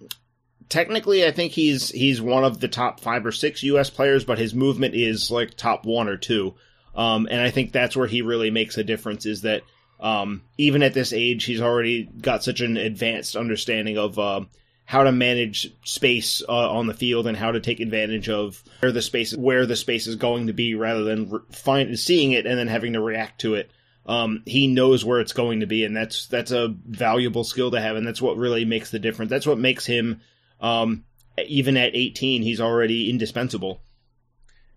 technically, 0.69 1.27
I 1.27 1.31
think 1.31 1.53
he's 1.53 1.91
he's 1.91 2.21
one 2.21 2.45
of 2.45 2.61
the 2.61 2.69
top 2.69 3.01
five 3.01 3.25
or 3.27 3.33
six 3.33 3.63
U.S. 3.63 3.91
players, 3.91 4.25
but 4.25 4.39
his 4.39 4.55
movement 4.55 4.95
is 4.95 5.31
like 5.31 5.57
top 5.57 5.85
one 5.85 6.09
or 6.09 6.17
two, 6.17 6.55
um, 6.95 7.29
and 7.31 7.41
I 7.41 7.51
think 7.51 7.73
that's 7.73 7.97
where 7.97 8.07
he 8.07 8.23
really 8.23 8.51
makes 8.51 8.79
a 8.79 8.85
difference. 8.85 9.27
Is 9.27 9.43
that 9.43 9.63
um, 10.01 10.43
even 10.59 10.83
at 10.83 10.95
this 10.95 11.13
age, 11.13 11.45
he's 11.45 11.61
already 11.61 12.05
got 12.05 12.45
such 12.45 12.61
an 12.61 12.77
advanced 12.77 13.37
understanding 13.37 13.99
of. 13.99 14.19
Uh, 14.19 14.43
how 14.85 15.05
to 15.05 15.13
manage 15.13 15.73
space 15.85 16.43
uh, 16.47 16.71
on 16.71 16.89
the 16.89 16.93
field 16.93 17.29
and 17.29 17.37
how 17.37 17.53
to 17.53 17.61
take 17.61 17.79
advantage 17.79 18.29
of 18.29 18.63
where 18.81 18.91
the 18.91 19.01
space 19.01 19.35
where 19.35 19.65
the 19.65 19.77
space 19.77 20.09
is 20.09 20.17
going 20.17 20.49
to 20.49 20.53
be 20.53 20.75
rather 20.75 21.05
than 21.05 21.31
re- 21.31 21.41
find 21.53 21.99
seeing 21.99 22.33
it 22.33 22.47
and 22.47 22.59
then 22.59 22.67
having 22.67 22.93
to 22.93 23.01
react 23.01 23.41
to 23.41 23.55
it 23.55 23.71
um, 24.07 24.43
he 24.47 24.67
knows 24.67 25.05
where 25.05 25.21
it's 25.21 25.33
going 25.33 25.61
to 25.61 25.67
be, 25.67 25.85
and 25.85 25.97
that's 25.97 26.27
that's 26.27 26.51
a 26.51 26.69
valuable 26.69 27.45
skill 27.45 27.71
to 27.71 27.81
have, 27.81 27.97
and 27.97 28.07
that's 28.07 28.23
what 28.23 28.37
really 28.37 28.65
makes 28.65 28.91
the 28.91 28.99
difference. 28.99 29.31
That's 29.31 29.47
what 29.47 29.59
makes 29.59 29.87
him 29.87 30.21
Um, 30.63 31.05
even 31.47 31.77
at 31.77 31.95
18, 31.95 32.43
he's 32.43 32.61
already 32.61 33.11
indispensable. 33.11 33.83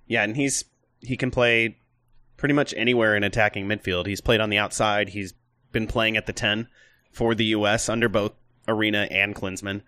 Yeah, 0.07 0.23
and 0.23 0.35
he's 0.35 0.65
he 1.01 1.15
can 1.15 1.31
play 1.31 1.77
pretty 2.37 2.53
much 2.53 2.73
anywhere 2.75 3.15
in 3.15 3.23
attacking 3.23 3.67
midfield. 3.67 4.07
He's 4.07 4.21
played 4.21 4.41
on 4.41 4.49
the 4.49 4.57
outside. 4.57 5.09
He's 5.09 5.33
been 5.71 5.87
playing 5.87 6.17
at 6.17 6.25
the 6.25 6.33
10 6.33 6.67
for 7.11 7.35
the 7.35 7.45
U.S. 7.45 7.87
under 7.87 8.09
both 8.09 8.33
Arena 8.67 9.07
and 9.11 9.35
Klinsmann. 9.35 9.81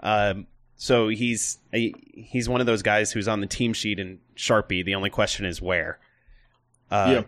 Um, 0.00 0.46
so 0.76 1.08
he's 1.08 1.58
a, 1.72 1.92
he's 2.14 2.48
one 2.48 2.60
of 2.60 2.66
those 2.66 2.82
guys 2.82 3.12
who's 3.12 3.28
on 3.28 3.40
the 3.40 3.46
team 3.46 3.72
sheet 3.72 3.98
in 3.98 4.20
Sharpie. 4.36 4.84
The 4.84 4.94
only 4.94 5.10
question 5.10 5.44
is 5.44 5.60
where. 5.60 5.98
Uh, 6.90 7.06
Yeah. 7.10 7.22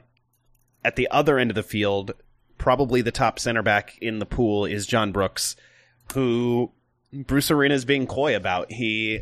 At 0.85 0.97
the 0.97 1.09
other 1.11 1.39
end 1.39 1.51
of 1.51 1.55
the 1.55 1.63
field, 1.63 2.13
probably 2.59 3.01
the 3.01 3.11
top 3.13 3.39
center 3.39 3.63
back 3.63 3.97
in 4.01 4.19
the 4.19 4.27
pool 4.27 4.65
is 4.67 4.87
John 4.87 5.13
Brooks, 5.13 5.57
who 6.13 6.73
Bruce 7.15 7.51
Arena 7.51 7.75
is 7.75 7.85
being 7.85 8.07
coy 8.07 8.37
about. 8.37 8.73
He 8.73 9.21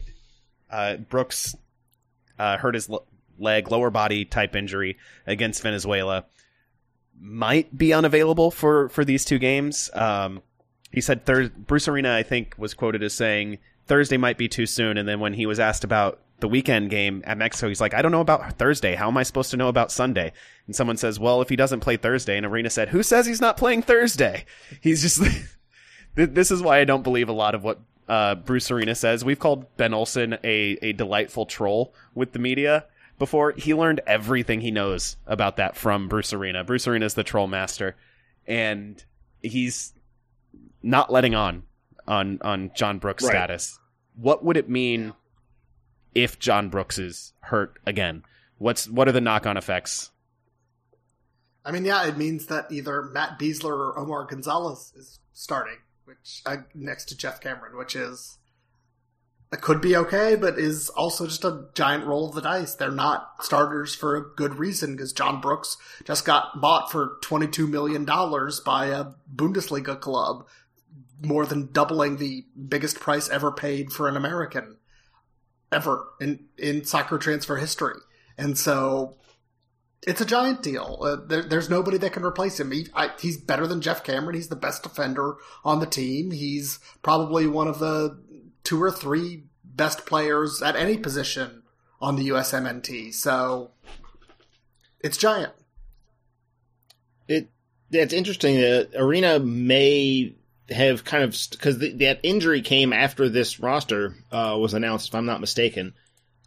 uh, 0.70 0.97
Brooks 0.97 1.55
uh, 2.38 2.57
hurt 2.57 2.74
his 2.74 2.88
l- 2.88 3.07
leg, 3.38 3.70
lower 3.70 3.90
body 3.90 4.24
type 4.24 4.57
injury 4.57 4.97
against 5.26 5.62
Venezuela. 5.62 6.24
Might 7.20 7.76
be 7.76 7.93
unavailable 7.93 8.51
for 8.51 8.88
for 8.88 9.05
these 9.05 9.24
two 9.24 9.38
games. 9.38 9.90
Um, 9.93 10.43
he 10.90 11.01
said 11.01 11.24
Thurs 11.24 11.51
Bruce 11.51 11.88
Arena, 11.88 12.14
I 12.14 12.22
think, 12.22 12.55
was 12.57 12.74
quoted 12.74 13.03
as 13.03 13.14
saying 13.14 13.59
Thursday 13.86 14.16
might 14.16 14.38
be 14.38 14.49
too 14.49 14.66
soon. 14.66 14.97
And 14.97 15.09
then 15.09 15.20
when 15.20 15.34
he 15.34 15.47
was 15.47 15.61
asked 15.61 15.84
about 15.84 16.20
the 16.40 16.49
weekend 16.49 16.90
game 16.90 17.22
at 17.24 17.38
Mexico, 17.38 17.68
he's 17.68 17.80
like, 17.80 17.95
I 17.95 18.03
don't 18.03 18.12
know 18.12 18.20
about 18.20 18.59
Thursday. 18.59 18.95
How 18.95 19.09
am 19.09 19.16
I 19.16 19.22
supposed 19.22 19.51
to 19.53 19.57
know 19.57 19.68
about 19.68 19.93
Sunday? 19.93 20.32
And 20.66 20.74
someone 20.74 20.97
says, 20.97 21.20
Well, 21.20 21.43
if 21.43 21.49
he 21.49 21.57
doesn't 21.57 21.80
play 21.80 21.97
Thursday, 21.97 22.36
and 22.36 22.47
Arena 22.47 22.70
said, 22.70 22.88
Who 22.88 23.03
says 23.03 23.26
he's 23.26 23.40
not 23.40 23.57
playing 23.57 23.82
Thursday? 23.82 24.45
He's 24.80 25.03
just. 25.03 25.22
Th- 26.16 26.30
this 26.30 26.50
is 26.50 26.62
why 26.62 26.78
I 26.78 26.84
don't 26.84 27.02
believe 27.02 27.28
a 27.28 27.32
lot 27.32 27.54
of 27.54 27.62
what 27.64 27.80
uh, 28.08 28.34
Bruce 28.34 28.70
Arena 28.70 28.94
says. 28.94 29.24
We've 29.24 29.38
called 29.38 29.76
Ben 29.76 29.94
Olsen 29.94 30.34
a, 30.44 30.78
a 30.82 30.92
delightful 30.92 31.46
troll 31.46 31.94
with 32.14 32.32
the 32.32 32.38
media 32.38 32.84
before. 33.18 33.52
He 33.52 33.74
learned 33.74 34.00
everything 34.06 34.60
he 34.60 34.70
knows 34.70 35.16
about 35.26 35.56
that 35.56 35.76
from 35.76 36.08
Bruce 36.08 36.32
Arena. 36.32 36.64
Bruce 36.64 36.86
Arena 36.86 37.06
is 37.06 37.14
the 37.14 37.24
troll 37.24 37.46
master, 37.46 37.96
and 38.46 39.02
he's 39.42 39.94
not 40.82 41.10
letting 41.12 41.34
on 41.34 41.62
on 42.06 42.38
on 42.42 42.70
John 42.74 42.98
Brooks' 42.98 43.24
Right. 43.24 43.30
status. 43.30 43.78
What 44.16 44.44
would 44.44 44.56
it 44.56 44.68
mean 44.68 45.14
if 46.14 46.38
John 46.38 46.68
Brooks 46.68 46.98
is 46.98 47.32
hurt 47.40 47.78
again? 47.86 48.24
What's 48.58 48.88
what 48.88 49.08
are 49.08 49.12
the 49.12 49.20
knock 49.20 49.46
on 49.46 49.56
effects? 49.56 50.10
I 51.64 51.70
mean, 51.70 51.84
yeah, 51.84 52.04
it 52.06 52.16
means 52.18 52.46
that 52.46 52.70
either 52.72 53.02
Matt 53.04 53.38
Besler 53.38 53.70
or 53.72 53.98
Omar 53.98 54.24
Gonzalez 54.24 54.92
is 54.96 55.20
starting, 55.32 55.76
which 56.05 56.42
uh, 56.46 56.59
next 56.74 57.07
to 57.07 57.16
Geoff 57.16 57.40
Cameron, 57.40 57.76
which 57.76 57.96
is 57.96 58.38
could 59.61 59.82
be 59.82 59.94
okay, 59.96 60.34
but 60.34 60.59
is 60.59 60.88
also 60.90 61.26
just 61.26 61.44
a 61.44 61.66
giant 61.74 62.07
roll 62.07 62.28
of 62.28 62.34
the 62.34 62.40
dice. 62.40 62.74
They're 62.74 62.90
not 62.90 63.44
starters 63.44 63.94
for 63.94 64.16
a 64.16 64.34
good 64.34 64.55
reason 64.55 64.96
because 64.96 65.12
John 65.12 65.40
Brooks 65.40 65.76
just 66.05 66.24
got 66.24 66.61
bought 66.61 66.90
for 66.90 67.18
twenty 67.22 67.46
two 67.46 67.66
million 67.66 68.05
dollars 68.05 68.61
by 68.61 68.86
a 68.86 69.07
Bundesliga 69.34 70.00
club, 70.00 70.46
more 71.20 71.44
than 71.44 71.70
doubling 71.72 72.16
the 72.16 72.46
biggest 72.68 72.98
price 72.98 73.28
ever 73.28 73.53
paid 73.53 73.92
for 73.92 74.09
an 74.09 74.16
American 74.16 74.78
ever 75.70 76.09
in 76.20 76.46
in 76.57 76.84
soccer 76.84 77.18
transfer 77.18 77.57
history. 77.57 77.98
And 78.38 78.57
so 78.57 79.16
it's 80.07 80.20
a 80.20 80.26
giant 80.26 80.62
deal. 80.62 80.98
Uh, 81.00 81.16
there, 81.26 81.42
there's 81.42 81.70
nobody 81.70 81.98
that 81.98 82.12
can 82.12 82.24
replace 82.24 82.59
him. 82.59 82.72
He, 82.72 82.88
I, 82.94 83.11
he's 83.20 83.36
better 83.36 83.66
than 83.66 83.80
Geoff 83.80 84.03
Cameron. 84.03 84.34
He's 84.34 84.48
the 84.48 84.57
best 84.57 84.82
defender 84.82 85.36
on 85.64 85.80
the 85.80 85.86
team. 85.86 86.32
He's 86.32 86.80
probably 87.03 87.46
one 87.46 87.68
of 87.68 87.78
the 87.78 88.20
two 88.64 88.82
or 88.82 88.90
three 88.90 89.44
best 89.64 90.05
players 90.05 90.61
at 90.62 90.76
any 90.76 90.96
position 90.96 91.62
on 92.00 92.16
the 92.16 92.28
USMNT. 92.28 93.14
So 93.14 93.70
it's 95.00 95.16
giant. 95.16 95.53
It 97.28 97.50
that's 97.90 98.12
interesting. 98.12 98.57
that 98.57 98.90
Arena 98.96 99.38
may 99.38 100.34
have 100.70 101.05
kind 101.05 101.22
of 101.22 101.36
because 101.50 101.78
that 101.78 102.20
injury 102.22 102.62
came 102.62 102.92
after 102.92 103.28
this 103.28 103.61
roster 103.61 104.16
uh, 104.32 104.57
was 104.59 104.74
announced, 104.74 105.09
if 105.09 105.14
I'm 105.14 105.26
not 105.26 105.40
mistaken. 105.40 105.94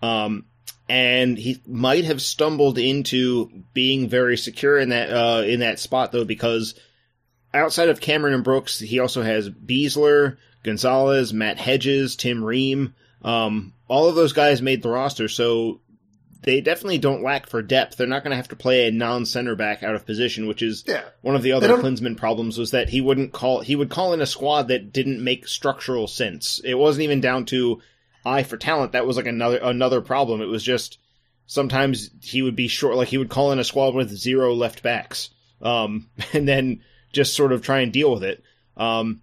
Um, 0.02 0.46
and 0.88 1.38
he 1.38 1.62
might 1.68 2.06
have 2.06 2.22
stumbled 2.22 2.78
into 2.78 3.50
being 3.74 4.08
very 4.10 4.38
secure 4.38 4.78
in 4.78 4.90
that 4.90 5.10
uh, 5.12 5.42
in 5.44 5.60
that 5.62 5.80
spot 5.80 6.12
though, 6.12 6.26
because 6.26 6.76
outside 7.54 7.90
of 7.90 8.02
Cameron 8.02 8.34
and 8.34 8.44
Brooks, 8.44 8.80
he 8.80 9.00
also 9.00 9.22
has 9.24 9.50
Besler, 9.50 10.38
Gonzalez, 10.64 11.34
Matt 11.34 11.58
Hedges, 11.58 12.16
Tim 12.16 12.44
Ream. 12.44 12.94
Um, 13.24 13.74
all 13.88 14.08
of 14.08 14.16
those 14.16 14.34
guys 14.34 14.62
made 14.62 14.84
the 14.84 14.90
roster, 14.90 15.28
so 15.28 15.80
they 16.44 16.62
definitely 16.62 17.00
don't 17.00 17.24
lack 17.24 17.48
for 17.48 17.64
depth. 17.64 17.98
They're 17.98 18.06
not 18.06 18.24
going 18.24 18.30
to 18.32 18.36
have 18.38 18.50
to 18.50 18.56
play 18.56 18.88
a 18.88 18.92
non-center 18.92 19.56
back 19.56 19.82
out 19.82 19.96
of 19.96 20.06
position, 20.06 20.48
which 20.48 20.62
is 20.62 20.84
Yeah. 20.88 21.02
one 21.22 21.36
of 21.36 21.42
the 21.42 21.54
other 21.54 21.70
Klinsmann 21.70 22.18
problems 22.18 22.60
was 22.60 22.70
that 22.72 22.90
he 22.90 23.02
wouldn't 23.02 23.32
call 23.32 23.62
he 23.62 23.76
would 23.76 23.90
call 23.90 24.14
in 24.14 24.22
a 24.22 24.28
squad 24.28 24.68
that 24.68 24.94
didn't 24.94 25.24
make 25.24 25.48
structural 25.48 26.08
sense. 26.08 26.62
It 26.64 26.76
wasn't 26.76 27.04
even 27.06 27.20
down 27.22 27.46
to 27.46 27.82
eye 28.26 28.44
for 28.44 28.58
talent. 28.58 28.94
That 28.94 29.06
was 29.06 29.18
like 29.18 29.28
another 29.28 29.60
another 29.62 30.02
problem. 30.02 30.42
It 30.42 30.46
was 30.46 30.64
just 30.64 31.00
sometimes 31.46 32.10
he 32.22 32.42
would 32.42 32.56
be 32.56 32.68
short 32.68 32.96
like 32.96 33.10
he 33.10 33.18
would 33.18 33.30
call 33.30 33.52
in 33.52 33.60
a 33.60 33.64
squad 33.64 33.94
with 33.94 34.10
zero 34.10 34.54
left 34.54 34.84
backs. 34.84 35.30
Um 35.62 36.10
and 36.34 36.48
then 36.48 36.82
just 37.14 37.36
sort 37.36 37.52
of 37.52 37.62
try 37.62 37.80
and 37.80 37.94
deal 37.94 38.12
with 38.12 38.24
it. 38.24 38.44
Um 38.76 39.22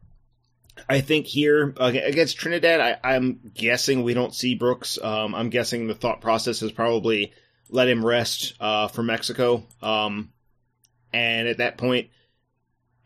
I 0.89 1.01
think 1.01 1.27
here 1.27 1.75
against 1.79 2.39
Trinidad, 2.39 2.81
I, 2.81 3.15
I'm 3.15 3.53
guessing 3.55 4.03
we 4.03 4.15
don't 4.15 4.35
see 4.35 4.55
Brooks. 4.55 4.99
Um, 5.01 5.35
I'm 5.35 5.51
guessing 5.51 5.87
the 5.87 5.95
thought 5.95 6.23
process 6.23 6.63
is 6.63 6.73
probably 6.73 7.33
let 7.69 7.89
him 7.89 8.05
rest 8.05 8.55
uh, 8.59 8.89
for 8.89 9.03
Mexico. 9.03 9.65
Um, 9.83 10.33
and 11.13 11.47
at 11.47 11.59
that 11.59 11.77
point, 11.77 12.09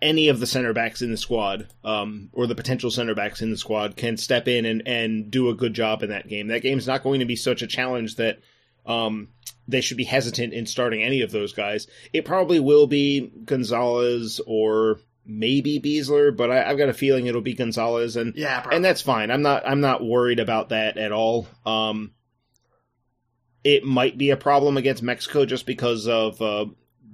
any 0.07 0.28
of 0.28 0.40
the 0.40 0.46
center 0.46 0.72
backs 0.72 1.02
in 1.02 1.11
the 1.11 1.16
squad, 1.16 1.66
um, 1.84 2.30
or 2.32 2.46
the 2.46 2.54
potential 2.54 2.90
center 2.90 3.14
backs 3.14 3.42
in 3.42 3.50
the 3.50 3.57
squad, 3.57 3.96
can 3.96 4.16
step 4.16 4.46
in 4.48 4.64
and, 4.64 4.86
and 4.86 5.30
do 5.30 5.48
a 5.50 5.54
good 5.54 5.74
job 5.74 6.02
in 6.02 6.11
that 6.11 6.28
game. 6.28 6.48
That 6.48 6.62
game's 6.62 6.86
not 6.86 7.02
going 7.02 7.20
to 7.20 7.26
be 7.26 7.36
such 7.36 7.62
a 7.62 7.66
challenge 7.66 8.16
that 8.16 8.38
um, 8.86 9.28
they 9.66 9.80
should 9.80 9.96
be 9.96 10.04
hesitant 10.04 10.52
in 10.54 10.64
starting 10.66 11.02
any 11.02 11.22
of 11.22 11.32
those 11.32 11.52
guys. 11.52 11.88
It 12.12 12.24
probably 12.24 12.61
will 12.61 12.86
be 12.86 13.32
Gonzalez 13.44 14.40
or 14.46 15.00
maybe 15.26 15.80
Besler, 15.80 16.34
but 16.36 16.50
I, 16.52 16.70
I've 16.70 16.78
got 16.78 16.88
a 16.88 16.94
feeling 16.94 17.26
it'll 17.26 17.40
be 17.40 17.54
Gonzalez, 17.54 18.14
and 18.16 18.34
Yeah, 18.36 18.61
probably. 18.61 18.76
and 18.76 18.84
that's 18.84 19.02
fine. 19.02 19.30
I'm 19.32 19.42
not 19.42 19.66
I'm 19.66 19.80
not 19.80 20.04
worried 20.04 20.38
about 20.38 20.68
that 20.68 20.96
at 20.98 21.11
all. 21.11 21.48
Um, 21.66 22.12
it 23.64 23.82
might 23.82 24.16
be 24.16 24.30
a 24.30 24.36
problem 24.36 24.76
against 24.76 25.02
Mexico 25.02 25.44
just 25.44 25.66
because 25.66 26.07
of 26.07 26.40
uh, 26.40 26.66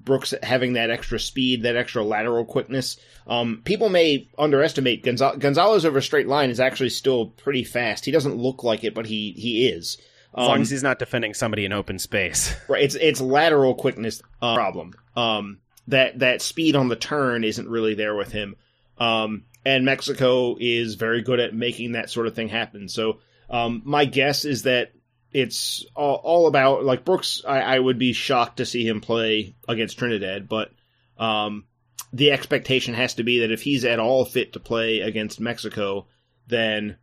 Brooks 0.04 0.34
having 0.42 0.72
that 0.74 0.90
extra 0.90 1.18
speed, 1.20 1.62
that 1.62 1.76
extra 1.76 2.02
lateral 2.02 2.44
quickness. 2.44 2.96
Um, 3.26 3.62
people 3.64 3.88
may 3.88 4.28
underestimate 4.38 5.04
Gonza- 5.04 5.38
Gonzalez 5.38 5.84
over 5.84 5.98
a 5.98 6.02
straight 6.02 6.26
line 6.28 6.50
is 6.50 6.60
actually 6.60 6.88
still 6.90 7.26
pretty 7.26 7.64
fast. 7.64 8.04
He 8.04 8.10
doesn't 8.10 8.36
look 8.36 8.64
like 8.64 8.84
it, 8.84 8.94
but 8.94 9.06
he 9.06 9.32
he 9.36 9.68
is. 9.68 9.98
As 10.36 10.46
long 10.46 10.56
Um, 10.56 10.62
as 10.62 10.70
he's 10.70 10.82
not 10.82 10.98
defending 10.98 11.34
somebody 11.34 11.64
in 11.64 11.72
open 11.72 11.98
space. 11.98 12.54
Right, 12.68 12.82
it's 12.82 12.94
it's 12.94 13.20
lateral 13.20 13.74
quickness 13.74 14.22
uh, 14.40 14.54
problem. 14.54 14.94
Um, 15.14 15.58
that 15.88 16.18
that 16.20 16.40
speed 16.42 16.74
on 16.76 16.88
the 16.88 16.96
turn 16.96 17.44
isn't 17.44 17.68
really 17.68 17.94
there 17.94 18.14
with 18.14 18.32
him. 18.32 18.56
Um, 18.98 19.44
and 19.64 19.84
Mexico 19.84 20.56
is 20.58 20.94
very 20.94 21.22
good 21.22 21.38
at 21.40 21.54
making 21.54 21.92
that 21.92 22.10
sort 22.10 22.26
of 22.26 22.34
thing 22.34 22.48
happen. 22.48 22.88
So 22.88 23.18
um, 23.50 23.82
my 23.84 24.04
guess 24.04 24.44
is 24.44 24.62
that 24.64 24.92
it's 25.32 25.84
all, 25.94 26.16
all 26.16 26.46
about 26.46 26.84
like 26.84 27.04
Brooks. 27.04 27.42
I, 27.46 27.60
I 27.60 27.78
would 27.78 27.98
be 27.98 28.12
shocked 28.12 28.58
to 28.58 28.66
see 28.66 28.86
him 28.86 29.00
play 29.00 29.54
against 29.68 29.98
Trinidad, 29.98 30.48
but 30.48 30.72
um, 31.18 31.64
the 32.12 32.32
expectation 32.32 32.94
has 32.94 33.14
to 33.14 33.22
be 33.22 33.40
that 33.40 33.52
if 33.52 33.62
he's 33.62 33.84
at 33.84 34.00
all 34.00 34.24
fit 34.24 34.52
to 34.52 34.60
play 34.60 35.00
against 35.00 35.40
Mexico, 35.40 36.06
then 36.46 36.96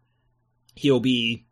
he'll 0.76 1.00
be 1.00 1.46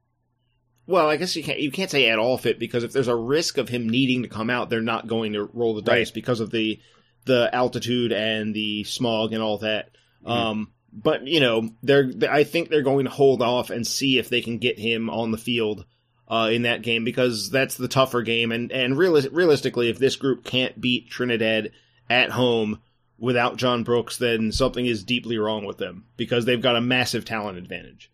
well, 0.86 1.09
I 1.09 1.17
guess 1.17 1.36
you 1.36 1.43
can't 1.43 1.59
you 1.59 1.71
can't 1.71 1.91
say 1.91 2.09
at 2.09 2.19
all 2.19 2.38
fit 2.38 2.59
because 2.59 2.84
if 2.84 2.93
there's 2.93 3.09
a 3.09 3.15
risk 3.15 3.57
of 3.57 3.69
him 3.69 3.89
needing 3.89 4.23
to 4.23 4.30
come 4.30 4.49
out, 4.49 4.69
they're 4.69 4.82
not 4.82 5.07
going 5.07 5.34
to 5.34 5.49
roll 5.53 5.75
the 5.75 5.82
dice 5.82 6.11
because 6.11 6.39
of 6.39 6.49
the 6.49 6.80
the 7.25 7.53
altitude 7.53 8.13
and 8.13 8.55
the 8.55 8.86
smog 8.86 9.34
and 9.34 9.43
all 9.43 9.57
that. 9.59 9.89
Um, 10.25 10.71
but 10.93 11.28
you 11.28 11.39
know, 11.41 11.69
they're 11.84 12.11
I 12.30 12.43
think 12.45 12.69
they're 12.69 12.84
going 12.84 13.05
to 13.05 13.11
hold 13.11 13.41
off 13.41 13.69
and 13.69 13.86
see 13.86 14.17
if 14.17 14.30
they 14.30 14.41
can 14.41 14.59
get 14.59 14.80
him 14.80 15.09
on 15.09 15.32
the 15.32 15.38
field 15.38 15.86
uh, 16.28 16.49
in 16.51 16.63
that 16.63 16.82
game 16.82 17.03
because 17.03 17.49
that's 17.49 17.75
the 17.75 17.88
tougher 17.88 18.21
game. 18.21 18.51
And 18.51 18.71
and 18.71 18.95
realis- 18.95 19.30
realistically, 19.32 19.89
if 19.89 19.99
this 19.99 20.15
group 20.15 20.43
can't 20.43 20.80
beat 20.80 21.09
Trinidad 21.09 21.71
at 22.09 22.32
home 22.32 22.82
without 23.17 23.57
John 23.57 23.84
Brooks, 23.84 24.17
then 24.17 24.51
something 24.51 24.86
is 24.86 25.03
deeply 25.03 25.38
wrong 25.38 25.65
with 25.65 25.78
them 25.78 26.05
because 26.17 26.45
they've 26.45 26.61
got 26.61 26.75
a 26.75 26.82
massive 26.82 27.25
talent 27.25 27.57
advantage. 27.57 28.11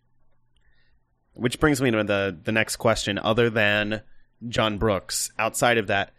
Which 1.34 1.58
brings 1.58 1.80
me 1.80 1.90
to 1.90 2.04
the 2.04 2.36
the 2.42 2.52
next 2.52 2.76
question. 2.76 3.18
Other 3.18 3.50
than 3.50 4.02
John 4.48 4.78
Brooks, 4.78 5.30
outside 5.38 5.78
of 5.78 5.88
that, 5.88 6.12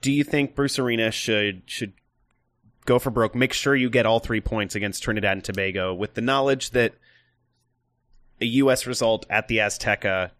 do 0.00 0.10
you 0.10 0.24
think 0.24 0.56
Bruce 0.56 0.78
Arena 0.78 1.12
should 1.12 1.62
should 1.66 1.92
go 2.84 2.98
for 2.98 3.10
broke? 3.10 3.36
Make 3.36 3.52
sure 3.52 3.76
you 3.76 3.90
get 3.90 4.06
all 4.06 4.18
three 4.18 4.40
points 4.40 4.74
against 4.74 5.04
Trinidad 5.04 5.32
and 5.32 5.44
Tobago, 5.44 5.94
with 5.94 6.14
the 6.14 6.20
knowledge 6.20 6.70
that 6.70 6.94
a 8.40 8.46
U.S. 8.46 8.86
result 8.86 9.26
at 9.30 9.48
the 9.48 9.58
Azteca 9.58 10.30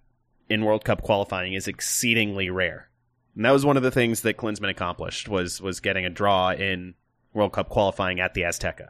in 0.49 0.65
World 0.65 0.85
Cup 0.85 1.03
qualifying 1.03 1.55
is 1.55 1.69
exceedingly 1.69 2.51
rare. 2.51 2.89
And 3.37 3.45
that 3.45 3.51
was 3.53 3.65
one 3.67 3.77
of 3.77 3.83
the 3.83 3.91
things 3.91 4.21
that 4.23 4.37
Klinsmann 4.37 4.71
accomplished 4.71 5.29
was 5.29 5.61
was 5.61 5.81
getting 5.81 6.05
a 6.05 6.11
draw 6.11 6.51
in 6.53 6.95
World 7.33 7.53
Cup 7.53 7.69
qualifying 7.69 8.21
at 8.21 8.35
the 8.35 8.43
Azteca. 8.43 8.89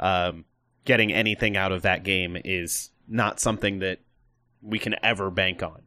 Um, 0.00 0.44
getting 0.84 1.12
anything 1.12 1.56
out 1.56 1.72
of 1.72 1.82
that 1.82 2.02
game 2.04 2.36
is 2.44 2.90
not 3.06 3.40
something 3.40 3.80
that 3.80 4.00
we 4.62 4.78
can 4.78 4.94
ever 5.02 5.30
bank 5.30 5.62
on. 5.62 5.82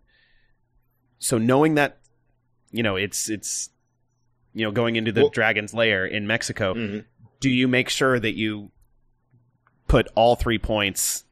So 1.20 1.38
knowing 1.38 1.76
that, 1.76 1.99
you 2.72 2.84
know, 2.84 2.95
it's 2.95 3.30
it's 3.30 3.70
you 4.54 4.66
know 4.66 4.72
going 4.72 4.95
into 4.95 5.12
the 5.12 5.22
Well- 5.22 5.30
Dragon's 5.30 5.74
Lair 5.74 6.06
in 6.06 6.28
Mexico, 6.28 6.74
Mhm. 6.74 7.06
do 7.39 7.49
you 7.49 7.68
make 7.68 7.89
sure 7.89 8.20
that 8.20 8.36
you 8.36 8.72
put 9.88 10.08
all 10.16 10.36
three 10.36 10.58
points 10.60 11.26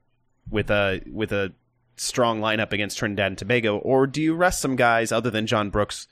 with 0.50 0.70
a 0.70 1.02
with 1.12 1.32
a 1.32 1.54
strong 1.97 2.39
lineup 2.39 2.72
against 2.72 2.97
Trinidad 2.97 3.28
and 3.28 3.38
Tobago, 3.38 3.78
or 3.78 4.08
do 4.08 4.22
you 4.22 4.34
rest 4.34 4.62
some 4.62 4.76
guys 4.76 5.12
other 5.12 5.30
than 5.30 5.47
John 5.47 5.70
Brooks, 5.70 6.08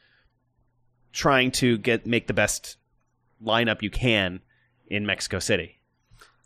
trying 1.12 1.52
to 1.52 1.78
get 1.78 2.06
make 2.06 2.28
the 2.28 2.34
best 2.34 2.78
lineup 3.44 3.82
you 3.82 3.90
can 3.90 4.42
in 4.88 5.06
Mexico 5.06 5.40
City? 5.40 5.80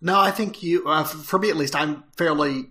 No, 0.02 0.20
I 0.20 0.32
think 0.32 0.64
you, 0.64 0.88
uh, 0.88 1.04
for 1.04 1.38
me 1.38 1.50
at 1.50 1.56
least, 1.56 1.76
I'm 1.76 2.04
fairly 2.18 2.66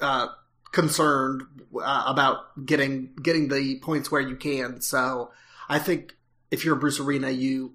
uh, 0.00 0.26
concerned 0.72 1.42
uh, 1.80 2.04
about 2.06 2.64
getting 2.64 3.14
getting 3.22 3.48
the 3.48 3.78
points 3.80 4.10
where 4.10 4.20
you 4.20 4.36
can. 4.36 4.80
So 4.80 5.30
I 5.68 5.78
think 5.78 6.16
if 6.50 6.64
you're 6.64 6.76
Bruce 6.76 6.98
Arena, 7.00 7.30
you 7.30 7.74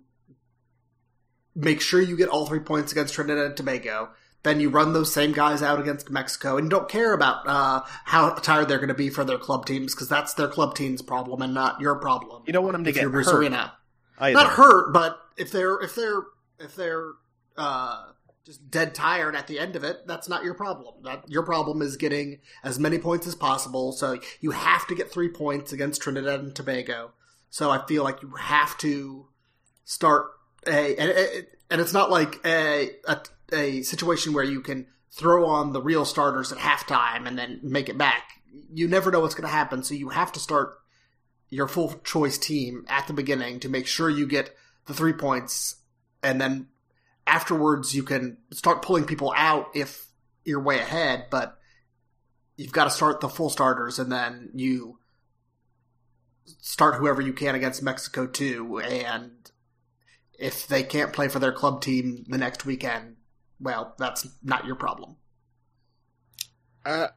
make 1.56 1.82
sure 1.82 2.02
you 2.02 2.18
get 2.18 2.30
all 2.30 2.46
three 2.46 2.60
points 2.60 2.92
against 2.92 3.14
Trinidad 3.14 3.46
and 3.46 3.58
Tobago. 3.58 4.10
Then 4.44 4.60
you 4.60 4.70
run 4.70 4.92
those 4.94 5.14
same 5.14 5.32
guys 5.32 5.62
out 5.64 5.80
against 5.80 6.10
Mexico, 6.10 6.58
and 6.58 6.66
you 6.66 6.70
don't 6.70 6.90
care 6.90 7.14
about 7.14 7.48
uh, 7.48 7.82
how 8.04 8.32
tired 8.36 8.68
they're 8.68 8.78
going 8.78 8.90
to 8.90 8.94
be 8.94 9.10
for 9.10 9.24
their 9.24 9.38
club 9.38 9.66
teams 9.66 9.96
because 9.96 10.10
that's 10.10 10.34
their 10.34 10.50
club 10.50 10.76
team's 10.76 11.02
problem 11.02 11.42
and 11.42 11.54
not 11.54 11.80
your 11.80 11.96
problem. 11.96 12.44
You 12.46 12.52
don't 12.54 12.64
want 12.64 12.74
them 12.74 12.84
to 12.84 12.92
get 12.92 13.04
hurt. 13.04 13.28
Arena 13.28 13.74
Either. 14.20 14.34
not 14.34 14.48
hurt, 14.52 14.92
but 14.94 15.18
if 15.38 15.52
they're 15.52 15.80
if 15.80 15.96
they're 15.96 16.24
if 16.60 16.76
they're 16.76 17.12
uh, 17.58 18.04
just 18.46 18.70
dead 18.70 18.94
tired 18.94 19.34
at 19.36 19.48
the 19.48 19.60
end 19.60 19.78
of 19.78 19.86
it, 19.86 20.06
that's 20.08 20.28
not 20.28 20.44
your 20.44 20.54
problem. 20.56 20.96
That 21.04 21.24
your 21.30 21.44
problem 21.44 21.82
is 21.82 21.96
getting 21.96 22.40
as 22.66 22.78
many 22.78 23.00
points 23.00 23.26
as 23.26 23.36
possible. 23.36 23.94
So 23.94 24.20
you 24.42 24.52
have 24.52 24.86
to 24.88 24.96
get 24.96 25.10
three 25.10 25.30
points 25.30 25.72
against 25.72 26.02
Trinidad 26.02 26.42
and 26.42 26.54
Tobago. 26.54 27.12
So 27.50 27.70
I 27.72 27.86
feel 27.88 28.04
like 28.04 28.22
you 28.22 28.32
have 28.38 28.78
to 28.80 29.28
start 29.86 30.28
a 30.68 30.96
and, 30.98 31.10
and- 31.12 31.48
and 31.72 31.82
it's 31.82 31.94
not 31.94 32.12
like 32.12 32.40
a, 32.46 32.92
a 33.08 33.20
a 33.54 33.82
situation 33.84 34.34
where 34.34 34.44
you 34.44 34.62
can 34.62 34.88
throw 35.12 35.46
on 35.46 35.74
the 35.74 35.82
real 35.82 36.06
starters 36.06 36.52
at 36.52 36.58
halftime 36.58 37.28
and 37.28 37.38
then 37.38 37.60
make 37.64 37.88
it 37.88 37.98
back. 37.98 38.42
You 38.74 38.88
never 38.88 39.12
know 39.12 39.20
what's 39.20 39.36
going 39.36 39.48
to 39.48 39.54
happen, 39.54 39.84
so 39.84 39.94
you 39.94 40.10
have 40.10 40.32
to 40.34 40.40
start 40.40 40.76
your 41.50 41.68
full 41.68 41.94
choice 42.04 42.38
team 42.38 42.86
at 42.90 43.06
the 43.08 43.14
beginning 43.14 43.60
to 43.60 43.70
make 43.70 43.86
sure 43.86 44.10
you 44.10 44.26
get 44.26 44.56
the 44.86 44.94
three 44.94 45.14
points, 45.14 45.76
and 46.24 46.42
then 46.42 46.68
afterwards 47.26 47.96
you 47.96 48.04
can 48.04 48.38
start 48.52 48.82
pulling 48.82 49.06
people 49.06 49.34
out 49.38 49.68
if 49.76 50.08
you're 50.44 50.60
way 50.60 50.80
ahead. 50.80 51.28
But 51.30 51.58
you've 52.58 52.72
got 52.72 52.86
to 52.86 52.90
start 52.90 53.22
the 53.22 53.30
full 53.30 53.50
starters, 53.50 54.00
and 54.00 54.12
then 54.12 54.50
you 54.56 54.98
start 56.60 56.96
whoever 56.96 57.22
you 57.22 57.34
can 57.34 57.56
against 57.56 57.84
Mexico 57.84 58.26
too. 58.28 58.80
And 58.80 59.32
if 60.38 60.68
they 60.68 60.84
can't 60.84 61.14
play 61.14 61.28
for 61.28 61.40
their 61.40 61.54
club 61.54 61.82
team 61.82 62.26
the 62.28 62.38
next 62.38 62.66
weekend, 62.66 63.18
well, 63.64 63.96
that's 63.98 64.28
not 64.44 64.66
your 64.66 64.76
problem. 64.76 65.16
Uh, 66.86 67.08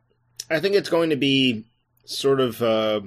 I 0.48 0.60
think 0.60 0.76
it's 0.76 0.88
going 0.88 1.10
to 1.10 1.16
be 1.16 1.64
sort 2.04 2.40
of 2.40 2.62
uh, 2.62 3.00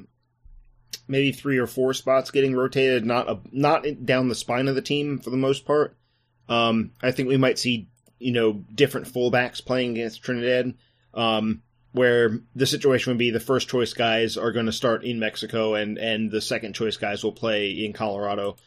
maybe 1.08 1.32
three 1.32 1.58
or 1.58 1.68
four 1.68 1.94
spots 1.94 2.32
getting 2.32 2.56
rotated, 2.56 3.06
not 3.06 3.30
a, 3.30 3.40
not 3.52 3.86
down 4.06 4.28
the 4.28 4.36
spine 4.36 4.68
of 4.68 4.76
the 4.76 4.82
team 4.82 5.20
for 5.20 5.30
the 5.30 5.38
most 5.38 5.66
part. 5.66 5.98
Um, 6.50 6.92
I 7.02 7.12
think 7.12 7.30
we 7.30 7.38
might 7.38 7.60
see 7.60 7.88
you 8.20 8.34
know 8.34 8.54
different 8.54 9.08
fullbacks 9.08 9.66
playing 9.66 9.92
against 9.92 10.22
Trinidad, 10.22 10.74
um, 11.14 11.62
where 11.94 12.40
the 12.56 12.66
situation 12.66 13.12
would 13.12 13.18
be 13.18 13.32
the 13.32 13.40
first 13.40 13.70
choice 13.70 13.94
guys 13.94 14.36
are 14.36 14.52
going 14.52 14.66
to 14.66 14.74
start 14.74 15.06
in 15.06 15.20
Mexico, 15.20 15.76
and 15.76 15.98
and 15.98 16.30
the 16.30 16.42
second 16.42 16.74
choice 16.74 16.98
guys 16.98 17.24
will 17.24 17.32
play 17.32 17.72
in 17.72 17.94
Colorado. 17.94 18.58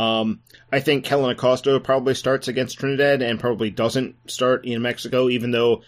Um, 0.00 0.40
I 0.72 0.80
think 0.80 1.04
Kellyn 1.04 1.30
Acosta 1.30 1.78
probably 1.80 2.14
starts 2.14 2.48
against 2.48 2.78
Trinidad 2.78 3.20
and 3.20 3.38
probably 3.38 3.70
doesn't 3.70 4.16
start 4.30 4.64
in 4.64 4.80
Mexico, 4.80 5.28
even 5.28 5.50
though 5.50 5.82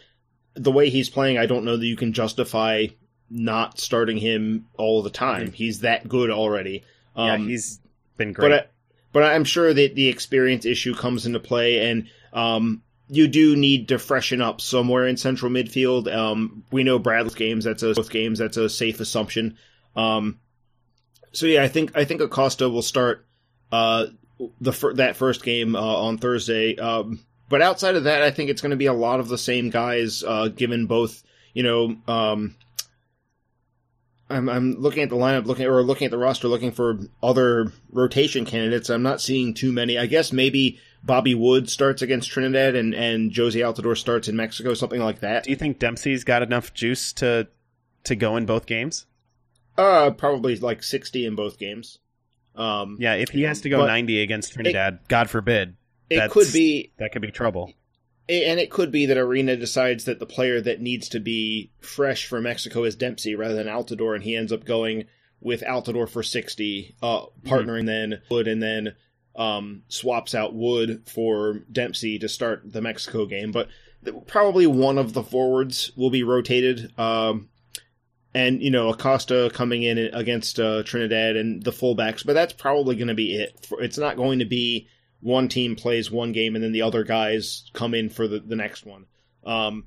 the 0.55 0.73
way 0.73 0.91
he's 0.91 1.09
playing, 1.09 1.39
I 1.39 1.47
don't 1.47 1.65
know 1.65 1.77
that 1.79 1.87
you 1.87 1.97
can 1.97 2.13
justify 2.13 2.89
not 3.31 3.81
starting 3.81 4.19
him 4.19 4.67
all 4.77 5.03
the 5.03 5.11
time. 5.11 5.53
He's 5.53 5.81
that 5.81 6.07
good 6.07 6.31
already. 6.31 6.85
yeah, 7.17 7.35
Um, 7.35 7.49
he's 7.49 7.81
been 8.19 8.33
great. 8.35 8.51
but 8.51 8.53
I, 8.53 8.67
but 9.13 9.23
I'm 9.23 9.45
sure 9.45 9.73
that 9.73 9.95
the 9.95 10.09
experience 10.09 10.67
issue 10.67 10.95
comes 10.95 11.25
into 11.25 11.41
play, 11.41 11.91
and 11.91 12.09
um, 12.35 12.83
you 13.09 13.29
do 13.29 13.57
need 13.57 13.89
to 13.89 13.99
freshen 13.99 14.43
up 14.43 14.61
somewhere 14.61 15.07
in 15.07 15.17
central 15.17 15.51
midfield. 15.51 16.13
Um, 16.15 16.65
we 16.71 16.83
know 16.83 16.99
Bradley's 16.99 17.35
games; 17.35 17.65
that's 17.65 17.83
a 17.83 17.95
both 17.95 18.11
games. 18.11 18.39
That's 18.39 18.59
a 18.59 18.69
safe 18.69 19.01
assumption. 19.01 19.57
Um, 19.97 20.39
so 21.33 21.47
yeah, 21.47 21.63
I 21.63 21.69
think 21.69 21.97
I 21.97 22.05
think 22.05 22.21
Acosta 22.21 22.69
will 22.69 22.83
start 22.83 23.27
uh, 23.73 24.07
the 24.61 24.73
fir- 24.73 24.95
that 24.95 25.17
first 25.17 25.43
game 25.43 25.75
uh, 25.75 25.81
on 25.81 26.19
Thursday. 26.19 26.77
Um, 26.77 27.21
but 27.49 27.63
outside 27.63 27.97
of 27.97 28.05
that, 28.05 28.23
I 28.23 28.31
think 28.31 28.51
it's 28.51 28.63
going 28.63 28.71
to 28.71 28.77
be 28.77 28.87
a 28.87 28.93
lot 28.93 29.21
of 29.21 29.29
the 29.29 29.39
same 29.39 29.71
guys, 29.71 30.23
uh, 30.23 30.49
given 30.49 30.87
both 30.87 31.23
you 31.55 31.63
know. 31.63 31.97
Um, 32.07 32.57
I'm, 34.31 34.49
I'm 34.49 34.73
looking 34.75 35.03
at 35.03 35.11
the 35.11 35.17
lineup, 35.17 35.45
looking 35.45 35.67
or 35.67 35.83
looking 35.83 36.07
at 36.07 36.11
the 36.11 36.19
roster, 36.19 36.49
looking 36.49 36.73
for 36.73 37.01
other 37.23 37.73
rotation 37.91 38.47
candidates. 38.47 38.89
I'm 38.89 39.03
not 39.03 39.21
seeing 39.21 39.53
too 39.53 39.73
many. 39.73 39.99
I 39.99 40.07
guess 40.07 40.33
maybe 40.33 40.79
Bobby 41.03 41.35
Wood 41.35 41.69
starts 41.69 42.01
against 42.03 42.31
Trinidad 42.31 42.75
and 42.75 42.95
and 42.95 43.31
Jozy 43.31 43.61
Altidore 43.61 43.97
starts 43.97 44.29
in 44.29 44.37
Mexico, 44.37 44.75
something 44.75 45.01
like 45.01 45.21
that. 45.21 45.45
Do 45.45 45.51
you 45.51 45.57
think 45.57 45.79
Dempsey's 45.79 46.25
got 46.25 46.43
enough 46.43 46.73
juice 46.73 47.13
to 47.15 47.49
to 48.05 48.17
go 48.17 48.37
in 48.37 48.47
both 48.47 48.67
games? 48.67 49.07
Uh, 49.77 50.11
probably 50.11 50.57
like 50.57 50.83
60 50.83 51.25
in 51.25 51.35
both 51.35 51.59
games. 51.59 51.99
Um, 52.55 52.99
Yeah, 53.01 53.15
if 53.15 53.31
he 53.31 53.43
has 53.43 53.63
to 53.63 53.69
go 53.69 53.79
But 53.79 53.87
90 53.87 54.21
against 54.23 54.53
Trinidad, 54.53 55.01
God 55.09 55.31
forbid, 55.31 55.77
it 56.11 56.31
could 56.31 56.53
be 56.53 56.93
that 56.99 57.13
could 57.13 57.23
be 57.23 57.31
trouble. 57.31 57.73
and 58.29 58.61
it 58.61 58.71
could 58.71 58.93
be 58.93 59.07
that 59.07 59.17
Arena 59.17 59.57
decides 59.57 60.05
that 60.05 60.19
the 60.19 60.27
player 60.27 60.61
that 60.61 60.81
needs 60.81 61.09
to 61.11 61.21
be 61.21 61.71
fresh 61.81 62.27
for 62.27 62.41
Mexico 62.41 62.85
is 62.85 62.95
Dempsey 62.97 63.35
rather 63.35 63.55
than 63.55 63.67
Altidore, 63.67 64.15
and 64.15 64.23
he 64.25 64.37
ends 64.37 64.53
up 64.53 64.65
going 64.65 65.05
with 65.41 65.63
Altidore 65.63 66.09
for 66.09 66.23
sixty, 66.23 66.95
uh, 67.03 67.27
partnering 67.45 67.87
then 67.87 68.21
Wood, 68.31 68.47
and 68.49 68.63
then 68.63 68.95
um, 69.35 69.83
swaps 69.89 70.35
out 70.35 70.55
Wood 70.55 71.09
for 71.09 71.65
Dempsey 71.73 72.19
to 72.19 72.29
start 72.29 72.71
the 72.71 72.83
Mexico 72.83 73.25
game. 73.27 73.51
But 73.51 73.69
th- 74.05 74.17
probably 74.27 74.67
one 74.67 74.99
of 74.99 75.15
the 75.15 75.23
forwards 75.23 75.91
will 75.97 76.11
be 76.11 76.23
rotated. 76.23 76.93
Um, 76.99 77.49
and 78.35 78.63
you 78.63 78.71
know 78.71 78.89
Acosta 78.91 79.51
coming 79.53 79.83
in 79.83 79.99
against 79.99 80.59
uh, 80.59 80.83
Trinidad 80.83 81.37
and 81.37 81.63
the 81.63 81.73
fullbacks, 81.73 82.25
but 82.25 82.35
that's 82.35 82.53
probably 82.53 82.97
going 82.97 83.09
to 83.09 83.15
be 83.15 83.37
it. 83.37 83.67
It's 83.73 83.99
not 83.99 84.17
going 84.17 84.39
to 84.39 84.45
be 84.45 84.89
one 85.21 85.49
team 85.49 85.77
plays 85.77 86.11
one 86.11 86.33
game 86.33 86.55
and 86.55 86.65
then 86.65 86.73
the 86.73 86.83
other 86.83 87.05
guys 87.05 87.71
come 87.73 87.95
in 87.95 88.09
for 88.09 88.27
the, 88.27 88.41
the 88.41 88.57
next 88.57 88.85
one. 88.85 89.07
Um, 89.45 89.85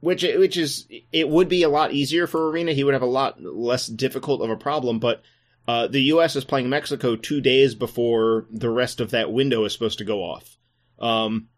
which 0.00 0.22
which 0.22 0.56
is 0.56 0.86
it 1.12 1.28
would 1.28 1.48
be 1.48 1.62
a 1.62 1.68
lot 1.68 1.92
easier 1.92 2.26
for 2.26 2.50
Arena. 2.50 2.72
He 2.72 2.84
would 2.84 2.94
have 2.94 3.02
a 3.02 3.06
lot 3.06 3.42
less 3.42 3.86
difficult 3.86 4.42
of 4.42 4.50
a 4.50 4.56
problem, 4.56 4.98
but 4.98 5.22
uh, 5.66 5.88
the 5.88 6.02
U.S. 6.02 6.36
is 6.36 6.44
playing 6.44 6.68
Mexico 6.68 7.16
two 7.16 7.40
days 7.40 7.74
before 7.74 8.46
the 8.50 8.70
rest 8.70 9.00
of 9.00 9.10
that 9.10 9.32
window 9.32 9.64
is 9.64 9.72
supposed 9.72 9.98
to 9.98 10.04
go 10.04 10.20
off. 10.20 10.56
Um, 10.98 11.48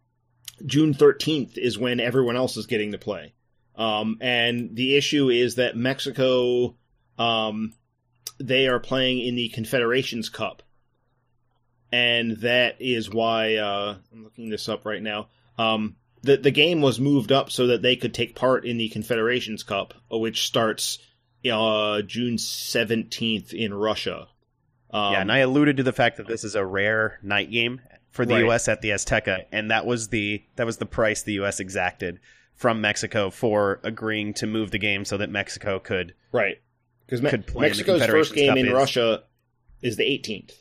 June 0.65 0.95
thirteenth 0.95 1.59
is 1.59 1.79
when 1.79 2.01
everyone 2.01 2.37
else 2.37 2.57
is 2.57 2.67
getting 2.67 2.93
to 2.93 2.99
play, 2.99 3.35
um, 3.81 4.19
and 4.21 4.77
the 4.77 4.95
issue 4.95 5.31
is 5.31 5.55
that 5.55 5.75
Mexico, 5.75 6.77
um, 7.19 7.73
they 8.39 8.69
are 8.69 8.79
playing 8.79 9.27
in 9.27 9.37
the 9.37 9.49
Confederations 9.49 10.29
Cup, 10.29 10.63
and 11.91 12.37
that 12.39 12.77
is 12.79 13.09
why 13.09 13.57
uh, 13.57 13.97
I'm 14.13 14.23
looking 14.23 14.51
this 14.51 14.69
up 14.69 14.85
right 14.85 15.03
now. 15.03 15.29
Um, 15.57 15.97
the 16.21 16.37
the 16.37 16.51
game 16.51 16.83
was 16.83 17.01
moved 17.01 17.33
up 17.33 17.51
so 17.51 17.69
that 17.69 17.81
they 17.81 17.97
could 17.97 18.13
take 18.13 18.37
part 18.37 18.67
in 18.67 18.77
the 18.77 18.91
Confederations 18.91 19.63
Cup, 19.63 19.95
which 20.11 20.45
starts 20.47 20.99
uh, 21.51 22.03
June 22.03 22.37
seventeenth 22.37 23.55
in 23.55 23.73
Russia. 23.73 24.29
Um, 24.91 25.15
yeah, 25.15 25.23
and 25.23 25.33
I 25.33 25.39
alluded 25.39 25.79
to 25.79 25.85
the 25.85 25.95
fact 25.95 26.19
that 26.19 26.29
this 26.29 26.45
is 26.45 26.55
a 26.55 26.67
rare 26.67 27.19
night 27.23 27.51
game 27.51 27.81
for 28.11 28.27
the 28.27 28.35
Right. 28.35 28.45
U.S. 28.45 28.69
at 28.69 28.83
the 28.83 28.91
Azteca, 28.91 29.47
and 29.53 29.71
that 29.71 29.87
was 29.87 30.09
the 30.09 30.45
that 30.57 30.67
was 30.67 30.77
the 30.77 30.85
price 30.85 31.23
the 31.23 31.35
U.S. 31.35 31.61
exacted 31.61 32.21
from 32.61 32.83
Mexico 32.83 33.31
for 33.31 33.81
agreeing 33.85 34.35
to 34.35 34.47
move 34.47 34.71
the 34.71 34.79
game 34.79 35.07
so 35.07 35.17
that 35.17 35.31
Mexico 35.31 35.79
could. 35.79 36.13
right 36.31 36.61
because 37.07 37.21
could 37.29 37.47
play 37.47 37.67
in 37.69 37.73
the 37.73 37.79
Mexico's 37.79 38.07
first 38.07 38.35
game 38.35 38.49
Cup 38.51 38.59
in 38.59 38.67
is- 38.67 38.73
Russia 38.75 39.23
is 39.81 39.97
the 39.97 40.05
eighteenth. 40.05 40.53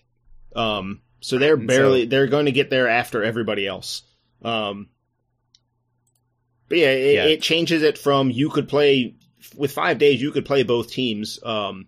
Um, 0.56 1.02
so 1.20 1.38
they're 1.38 1.56
And 1.56 1.68
barely 1.68 2.04
so- 2.04 2.10
they're 2.10 2.28
going 2.28 2.46
to 2.46 2.54
get 2.54 2.70
there 2.70 2.88
after 2.88 3.22
everybody 3.24 3.68
else. 3.68 4.04
Um, 4.42 4.88
but 6.70 6.78
yeah 6.78 6.92
it, 6.92 7.16
Yeah. 7.16 7.26
it 7.26 7.42
changes 7.42 7.84
it 7.84 7.98
from 7.98 8.32
you 8.32 8.50
could 8.50 8.70
play 8.70 9.16
with 9.58 9.74
five 9.74 9.98
days, 9.98 10.22
you 10.22 10.32
could 10.32 10.46
play 10.46 10.64
both 10.64 10.90
teams. 10.92 11.38
Um, 11.44 11.88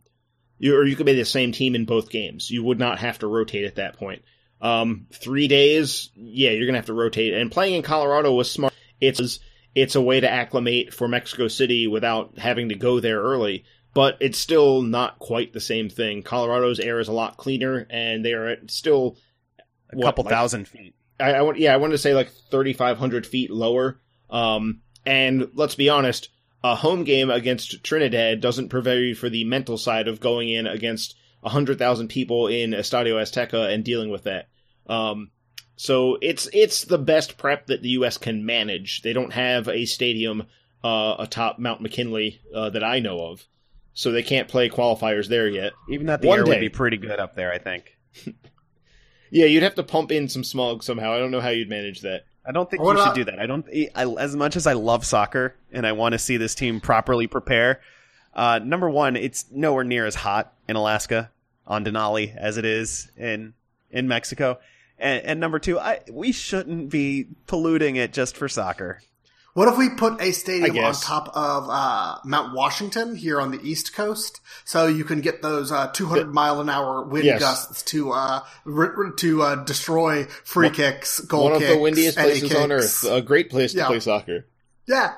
you, 0.59 0.75
or 0.75 0.85
you 0.85 0.95
could 0.97 1.05
be 1.05 1.13
the 1.13 1.23
same 1.25 1.53
team 1.53 1.73
in 1.73 1.85
both 1.85 2.09
games. 2.09 2.51
You 2.51 2.63
would 2.63 2.79
not 2.79 2.99
have 2.99 3.19
to 3.19 3.27
rotate 3.27 3.63
at 3.65 3.75
that 3.75 3.95
point. 3.97 4.23
Um, 4.61 5.07
three 5.11 5.47
days, 5.47 6.09
yeah, 6.15 6.51
you're 6.51 6.65
gonna 6.67 6.77
have 6.77 6.85
to 6.87 6.93
rotate. 6.93 7.33
And 7.33 7.49
playing 7.49 7.75
in 7.75 7.81
Colorado 7.81 8.33
was 8.33 8.51
smart. 8.51 8.73
It's 8.99 9.39
it's 9.75 9.95
a 9.95 10.01
way 10.01 10.19
to 10.19 10.29
acclimate 10.29 10.93
for 10.93 11.07
Mexico 11.07 11.47
City 11.47 11.87
without 11.87 12.37
having 12.37 12.69
to 12.69 12.75
go 12.75 12.99
there 12.99 13.21
early. 13.21 13.63
But 13.93 14.17
it's 14.21 14.37
still 14.37 14.81
not 14.81 15.19
quite 15.19 15.51
the 15.51 15.59
same 15.59 15.89
thing. 15.89 16.23
Colorado's 16.23 16.79
air 16.79 16.99
is 16.99 17.09
a 17.09 17.13
lot 17.13 17.37
cleaner, 17.37 17.85
and 17.89 18.23
they 18.23 18.31
are 18.31 18.55
still 18.67 19.17
A 19.91 19.97
what, 19.97 20.05
couple 20.05 20.23
like- 20.23 20.33
thousand 20.33 20.67
feet. 20.67 20.95
I, 21.19 21.33
I 21.33 21.41
want, 21.41 21.59
yeah, 21.59 21.73
I 21.73 21.77
wanted 21.77 21.93
to 21.93 21.97
say 21.99 22.13
like 22.15 22.31
3,500 22.49 23.27
feet 23.27 23.51
lower. 23.51 23.99
Um, 24.29 24.81
and 25.05 25.49
let's 25.53 25.75
be 25.75 25.89
honest, 25.89 26.29
a 26.63 26.75
home 26.75 27.03
game 27.03 27.29
against 27.29 27.83
Trinidad 27.83 28.39
doesn't 28.41 28.69
prepare 28.69 29.03
you 29.03 29.13
for 29.13 29.29
the 29.29 29.43
mental 29.43 29.77
side 29.77 30.07
of 30.07 30.19
going 30.19 30.49
in 30.49 30.67
against 30.67 31.15
100,000 31.41 32.07
people 32.07 32.47
in 32.47 32.71
Estadio 32.71 33.15
Azteca 33.21 33.73
and 33.73 33.83
dealing 33.83 34.09
with 34.09 34.23
that. 34.23 34.47
Um, 34.87 35.31
so 35.75 36.17
it's 36.21 36.47
it's 36.53 36.85
the 36.85 36.97
best 36.97 37.37
prep 37.37 37.67
that 37.67 37.81
the 37.81 37.89
U.S. 37.89 38.17
can 38.17 38.45
manage. 38.45 39.01
They 39.01 39.13
don't 39.13 39.33
have 39.33 39.67
a 39.67 39.85
stadium 39.85 40.47
uh, 40.83 41.15
atop 41.19 41.59
Mount 41.59 41.81
McKinley 41.81 42.39
uh, 42.53 42.69
that 42.71 42.83
I 42.83 42.99
know 42.99 43.19
of, 43.25 43.45
so 43.93 44.11
they 44.11 44.23
can't 44.23 44.47
play 44.47 44.69
qualifiers 44.69 45.27
there 45.27 45.47
yet. 45.47 45.73
Even 45.89 46.07
that 46.07 46.21
the 46.21 46.27
One 46.27 46.39
air 46.39 46.45
day. 46.45 46.51
would 46.51 46.59
be 46.59 46.69
pretty 46.69 46.97
good 46.97 47.19
up 47.19 47.35
there, 47.35 47.51
I 47.51 47.57
think. 47.57 47.97
Yeah, 49.33 49.45
you'd 49.45 49.63
have 49.63 49.75
to 49.75 49.83
pump 49.83 50.11
in 50.11 50.27
some 50.27 50.43
smog 50.43 50.83
somehow. 50.83 51.13
I 51.13 51.17
don't 51.19 51.31
know 51.31 51.39
how 51.39 51.49
you'd 51.49 51.69
manage 51.69 52.01
that. 52.01 52.25
I 52.45 52.51
don't 52.51 52.69
think 52.69 52.83
What 52.83 52.97
you 52.97 53.03
should 53.05 53.13
do 53.13 53.23
that. 53.23 53.39
I 53.39 53.45
don't. 53.45 53.65
I, 53.95 54.05
as 54.19 54.35
much 54.35 54.57
as 54.57 54.67
I 54.67 54.73
love 54.73 55.05
soccer 55.05 55.55
and 55.71 55.87
I 55.87 55.93
want 55.93 56.11
to 56.13 56.19
see 56.19 56.35
this 56.35 56.53
team 56.53 56.81
properly 56.81 57.27
prepare, 57.27 57.79
uh, 58.33 58.59
number 58.61 58.89
one, 58.89 59.15
it's 59.15 59.45
nowhere 59.49 59.85
near 59.85 60.05
as 60.05 60.15
hot 60.15 60.53
in 60.67 60.75
Alaska 60.75 61.31
on 61.65 61.85
Denali 61.85 62.35
as 62.35 62.57
it 62.57 62.65
is 62.65 63.09
in 63.17 63.53
in 63.89 64.09
Mexico, 64.09 64.59
and, 65.01 65.25
and 65.25 65.39
number 65.39 65.59
two, 65.59 65.79
I 65.79 65.99
we 66.11 66.31
shouldn't 66.31 66.89
be 66.89 67.27
polluting 67.47 67.95
it 67.97 68.13
just 68.13 68.37
for 68.37 68.47
soccer. 68.47 69.01
What 69.53 69.67
if 69.67 69.77
we 69.77 69.89
put 69.89 70.21
a 70.21 70.31
stadium 70.31 70.77
on 70.85 70.93
top 70.93 71.27
of 71.35 71.67
uh, 71.69 72.19
Mount 72.23 72.53
Washington 72.55 73.17
here 73.17 73.41
on 73.41 73.51
the 73.51 73.59
East 73.61 73.93
Coast, 73.93 74.39
so 74.63 74.87
you 74.87 75.03
can 75.03 75.19
get 75.19 75.41
those 75.41 75.73
uh, 75.73 75.87
200 75.87 76.33
mile 76.33 76.61
an 76.61 76.69
hour 76.69 77.03
wind 77.03 77.25
Yes. 77.25 77.41
gusts 77.41 77.83
to 77.83 78.11
uh, 78.13 78.43
r- 78.65 78.95
r- 79.05 79.11
to 79.17 79.41
uh, 79.41 79.55
destroy 79.65 80.23
free 80.45 80.69
kicks, 80.69 81.19
goal 81.19 81.45
One 81.51 81.61
of 81.61 81.67
the 81.67 81.77
windiest 81.77 82.17
any 82.17 82.39
places 82.39 82.55
on 82.55 82.71
earth. 82.71 83.03
A 83.03 83.21
great 83.21 83.49
place 83.49 83.73
to 83.73 83.85
play 83.85 83.99
soccer. 83.99 84.45
Yeah, 84.87 85.15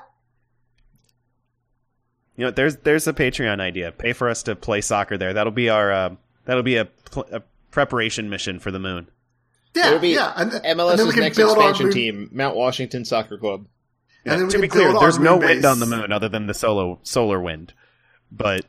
You 2.36 2.46
know, 2.46 2.50
there's 2.50 2.76
there's 2.78 3.06
a 3.06 3.12
Patreon 3.12 3.60
idea. 3.60 3.92
Pay 3.92 4.14
for 4.14 4.28
us 4.28 4.42
to 4.44 4.56
play 4.56 4.80
soccer 4.80 5.16
there. 5.16 5.32
That'll 5.32 5.52
be 5.52 5.68
our 5.68 5.92
uh, 5.92 6.14
that'll 6.44 6.64
be 6.64 6.76
a, 6.76 6.86
pl- 6.86 7.28
a 7.30 7.42
preparation 7.70 8.28
mission 8.30 8.58
for 8.58 8.72
the 8.72 8.80
moon. 8.80 9.08
Yeah, 9.74 9.88
It'll 9.88 9.98
be 9.98 10.10
yeah. 10.10 10.32
And, 10.36 10.52
and 10.52 10.78
MLS's 10.78 11.12
can 11.12 11.20
next 11.20 11.38
expansion 11.38 11.90
team, 11.90 12.30
Mount 12.32 12.56
Washington 12.56 13.04
Soccer 13.04 13.38
Club. 13.38 13.66
And 14.24 14.42
then 14.42 14.48
to 14.48 14.58
be 14.58 14.68
clear, 14.68 14.92
there's 14.92 15.18
no 15.18 15.38
moon 15.38 15.48
wind 15.48 15.64
on 15.64 15.80
the 15.80 15.86
moon 15.86 16.10
other 16.12 16.28
than 16.28 16.46
the 16.46 16.54
solo 16.54 16.98
solar 17.02 17.40
wind, 17.40 17.74
but 18.32 18.64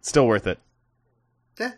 still 0.00 0.26
worth 0.26 0.46
it. 0.46 0.58
Yeah. 1.60 1.72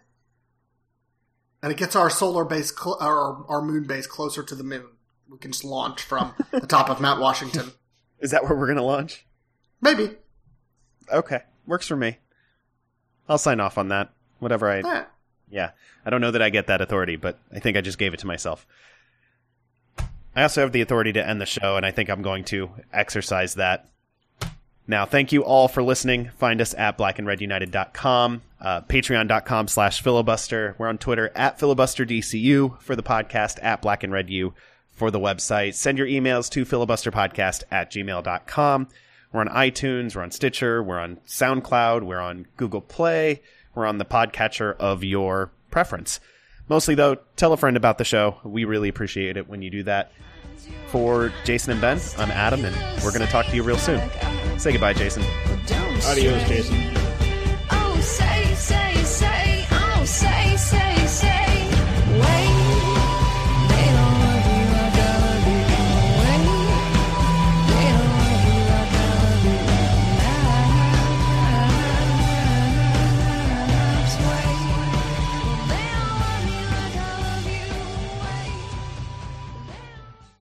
And 1.62 1.72
it 1.72 1.78
gets 1.78 1.96
our 1.96 2.10
solar 2.10 2.44
base, 2.44 2.72
cl- 2.76 2.98
our 3.00 3.44
our 3.48 3.62
moon 3.62 3.84
base 3.84 4.06
closer 4.06 4.42
to 4.42 4.54
the 4.54 4.64
moon. 4.64 4.86
We 5.28 5.38
can 5.38 5.52
just 5.52 5.64
launch 5.64 6.02
from 6.02 6.34
the 6.50 6.66
top 6.66 6.90
of 6.90 7.00
Mount 7.00 7.20
Washington. 7.20 7.72
Is 8.20 8.30
that 8.32 8.44
where 8.44 8.54
we're 8.54 8.66
gonna 8.68 8.82
launch? 8.84 9.24
Maybe. 9.80 10.16
Okay, 11.10 11.40
works 11.66 11.88
for 11.88 11.96
me. 11.96 12.18
I'll 13.28 13.38
sign 13.38 13.60
off 13.60 13.78
on 13.78 13.88
that. 13.88 14.12
Whatever 14.38 14.70
I, 14.70 14.78
Yeah. 14.80 15.04
Yeah, 15.50 15.70
I 16.04 16.10
don't 16.10 16.20
know 16.20 16.30
that 16.30 16.42
I 16.42 16.50
get 16.50 16.66
that 16.68 16.80
authority, 16.80 17.16
but 17.16 17.38
I 17.52 17.58
think 17.58 17.76
I 17.76 17.80
just 17.80 17.98
gave 17.98 18.14
it 18.14 18.20
to 18.20 18.26
myself. 18.26 18.66
I 20.34 20.42
also 20.42 20.60
have 20.60 20.72
the 20.72 20.80
authority 20.80 21.12
to 21.14 21.26
end 21.26 21.40
the 21.40 21.46
show, 21.46 21.76
and 21.76 21.84
I 21.84 21.90
think 21.90 22.08
I'm 22.08 22.22
going 22.22 22.44
to 22.44 22.70
exercise 22.92 23.54
that. 23.54 23.88
Now, 24.86 25.04
thank 25.04 25.32
you 25.32 25.44
all 25.44 25.68
for 25.68 25.82
listening. 25.82 26.30
Find 26.38 26.60
us 26.60 26.74
at 26.74 26.98
blackandredunited.com, 26.98 28.42
uh, 28.60 28.80
patreon.com 28.82 29.68
slash 29.68 30.02
filibuster. 30.02 30.74
We're 30.78 30.88
on 30.88 30.98
Twitter 30.98 31.30
at 31.34 31.58
filibusterdcu 31.58 32.80
for 32.80 32.96
the 32.96 33.02
podcast, 33.02 33.62
at 33.62 33.82
black 33.82 34.02
and 34.02 34.12
red 34.12 34.30
U 34.30 34.54
for 34.90 35.10
the 35.10 35.20
website. 35.20 35.74
Send 35.74 35.96
your 35.96 36.06
emails 36.06 36.50
to 36.50 36.64
filibusterpodcast 36.64 37.64
at 37.70 37.92
gmail.com. 37.92 38.88
We're 39.32 39.40
on 39.40 39.48
iTunes, 39.48 40.16
we're 40.16 40.22
on 40.22 40.32
Stitcher, 40.32 40.82
we're 40.82 40.98
on 40.98 41.18
SoundCloud, 41.26 42.02
we're 42.02 42.20
on 42.20 42.46
Google 42.56 42.80
Play, 42.80 43.42
we're 43.74 43.86
on 43.86 43.98
the 43.98 44.04
podcatcher 44.04 44.76
of 44.78 45.04
your 45.04 45.50
preference. 45.70 46.20
Mostly, 46.68 46.94
though, 46.94 47.16
tell 47.36 47.52
a 47.52 47.56
friend 47.56 47.76
about 47.76 47.98
the 47.98 48.04
show. 48.04 48.38
We 48.44 48.64
really 48.64 48.88
appreciate 48.88 49.36
it 49.36 49.48
when 49.48 49.62
you 49.62 49.70
do 49.70 49.82
that. 49.84 50.12
For 50.88 51.32
Jason 51.44 51.72
and 51.72 51.80
Ben, 51.80 52.00
I'm 52.18 52.30
Adam, 52.30 52.64
and 52.64 52.74
we're 53.02 53.12
going 53.12 53.26
to 53.26 53.32
talk 53.32 53.46
to 53.46 53.56
you 53.56 53.62
real 53.62 53.78
soon. 53.78 54.00
Say 54.58 54.72
goodbye, 54.72 54.92
Jason. 54.92 55.22
Adios, 56.04 56.48
Jason. 56.48 56.76
Oh, 57.70 57.96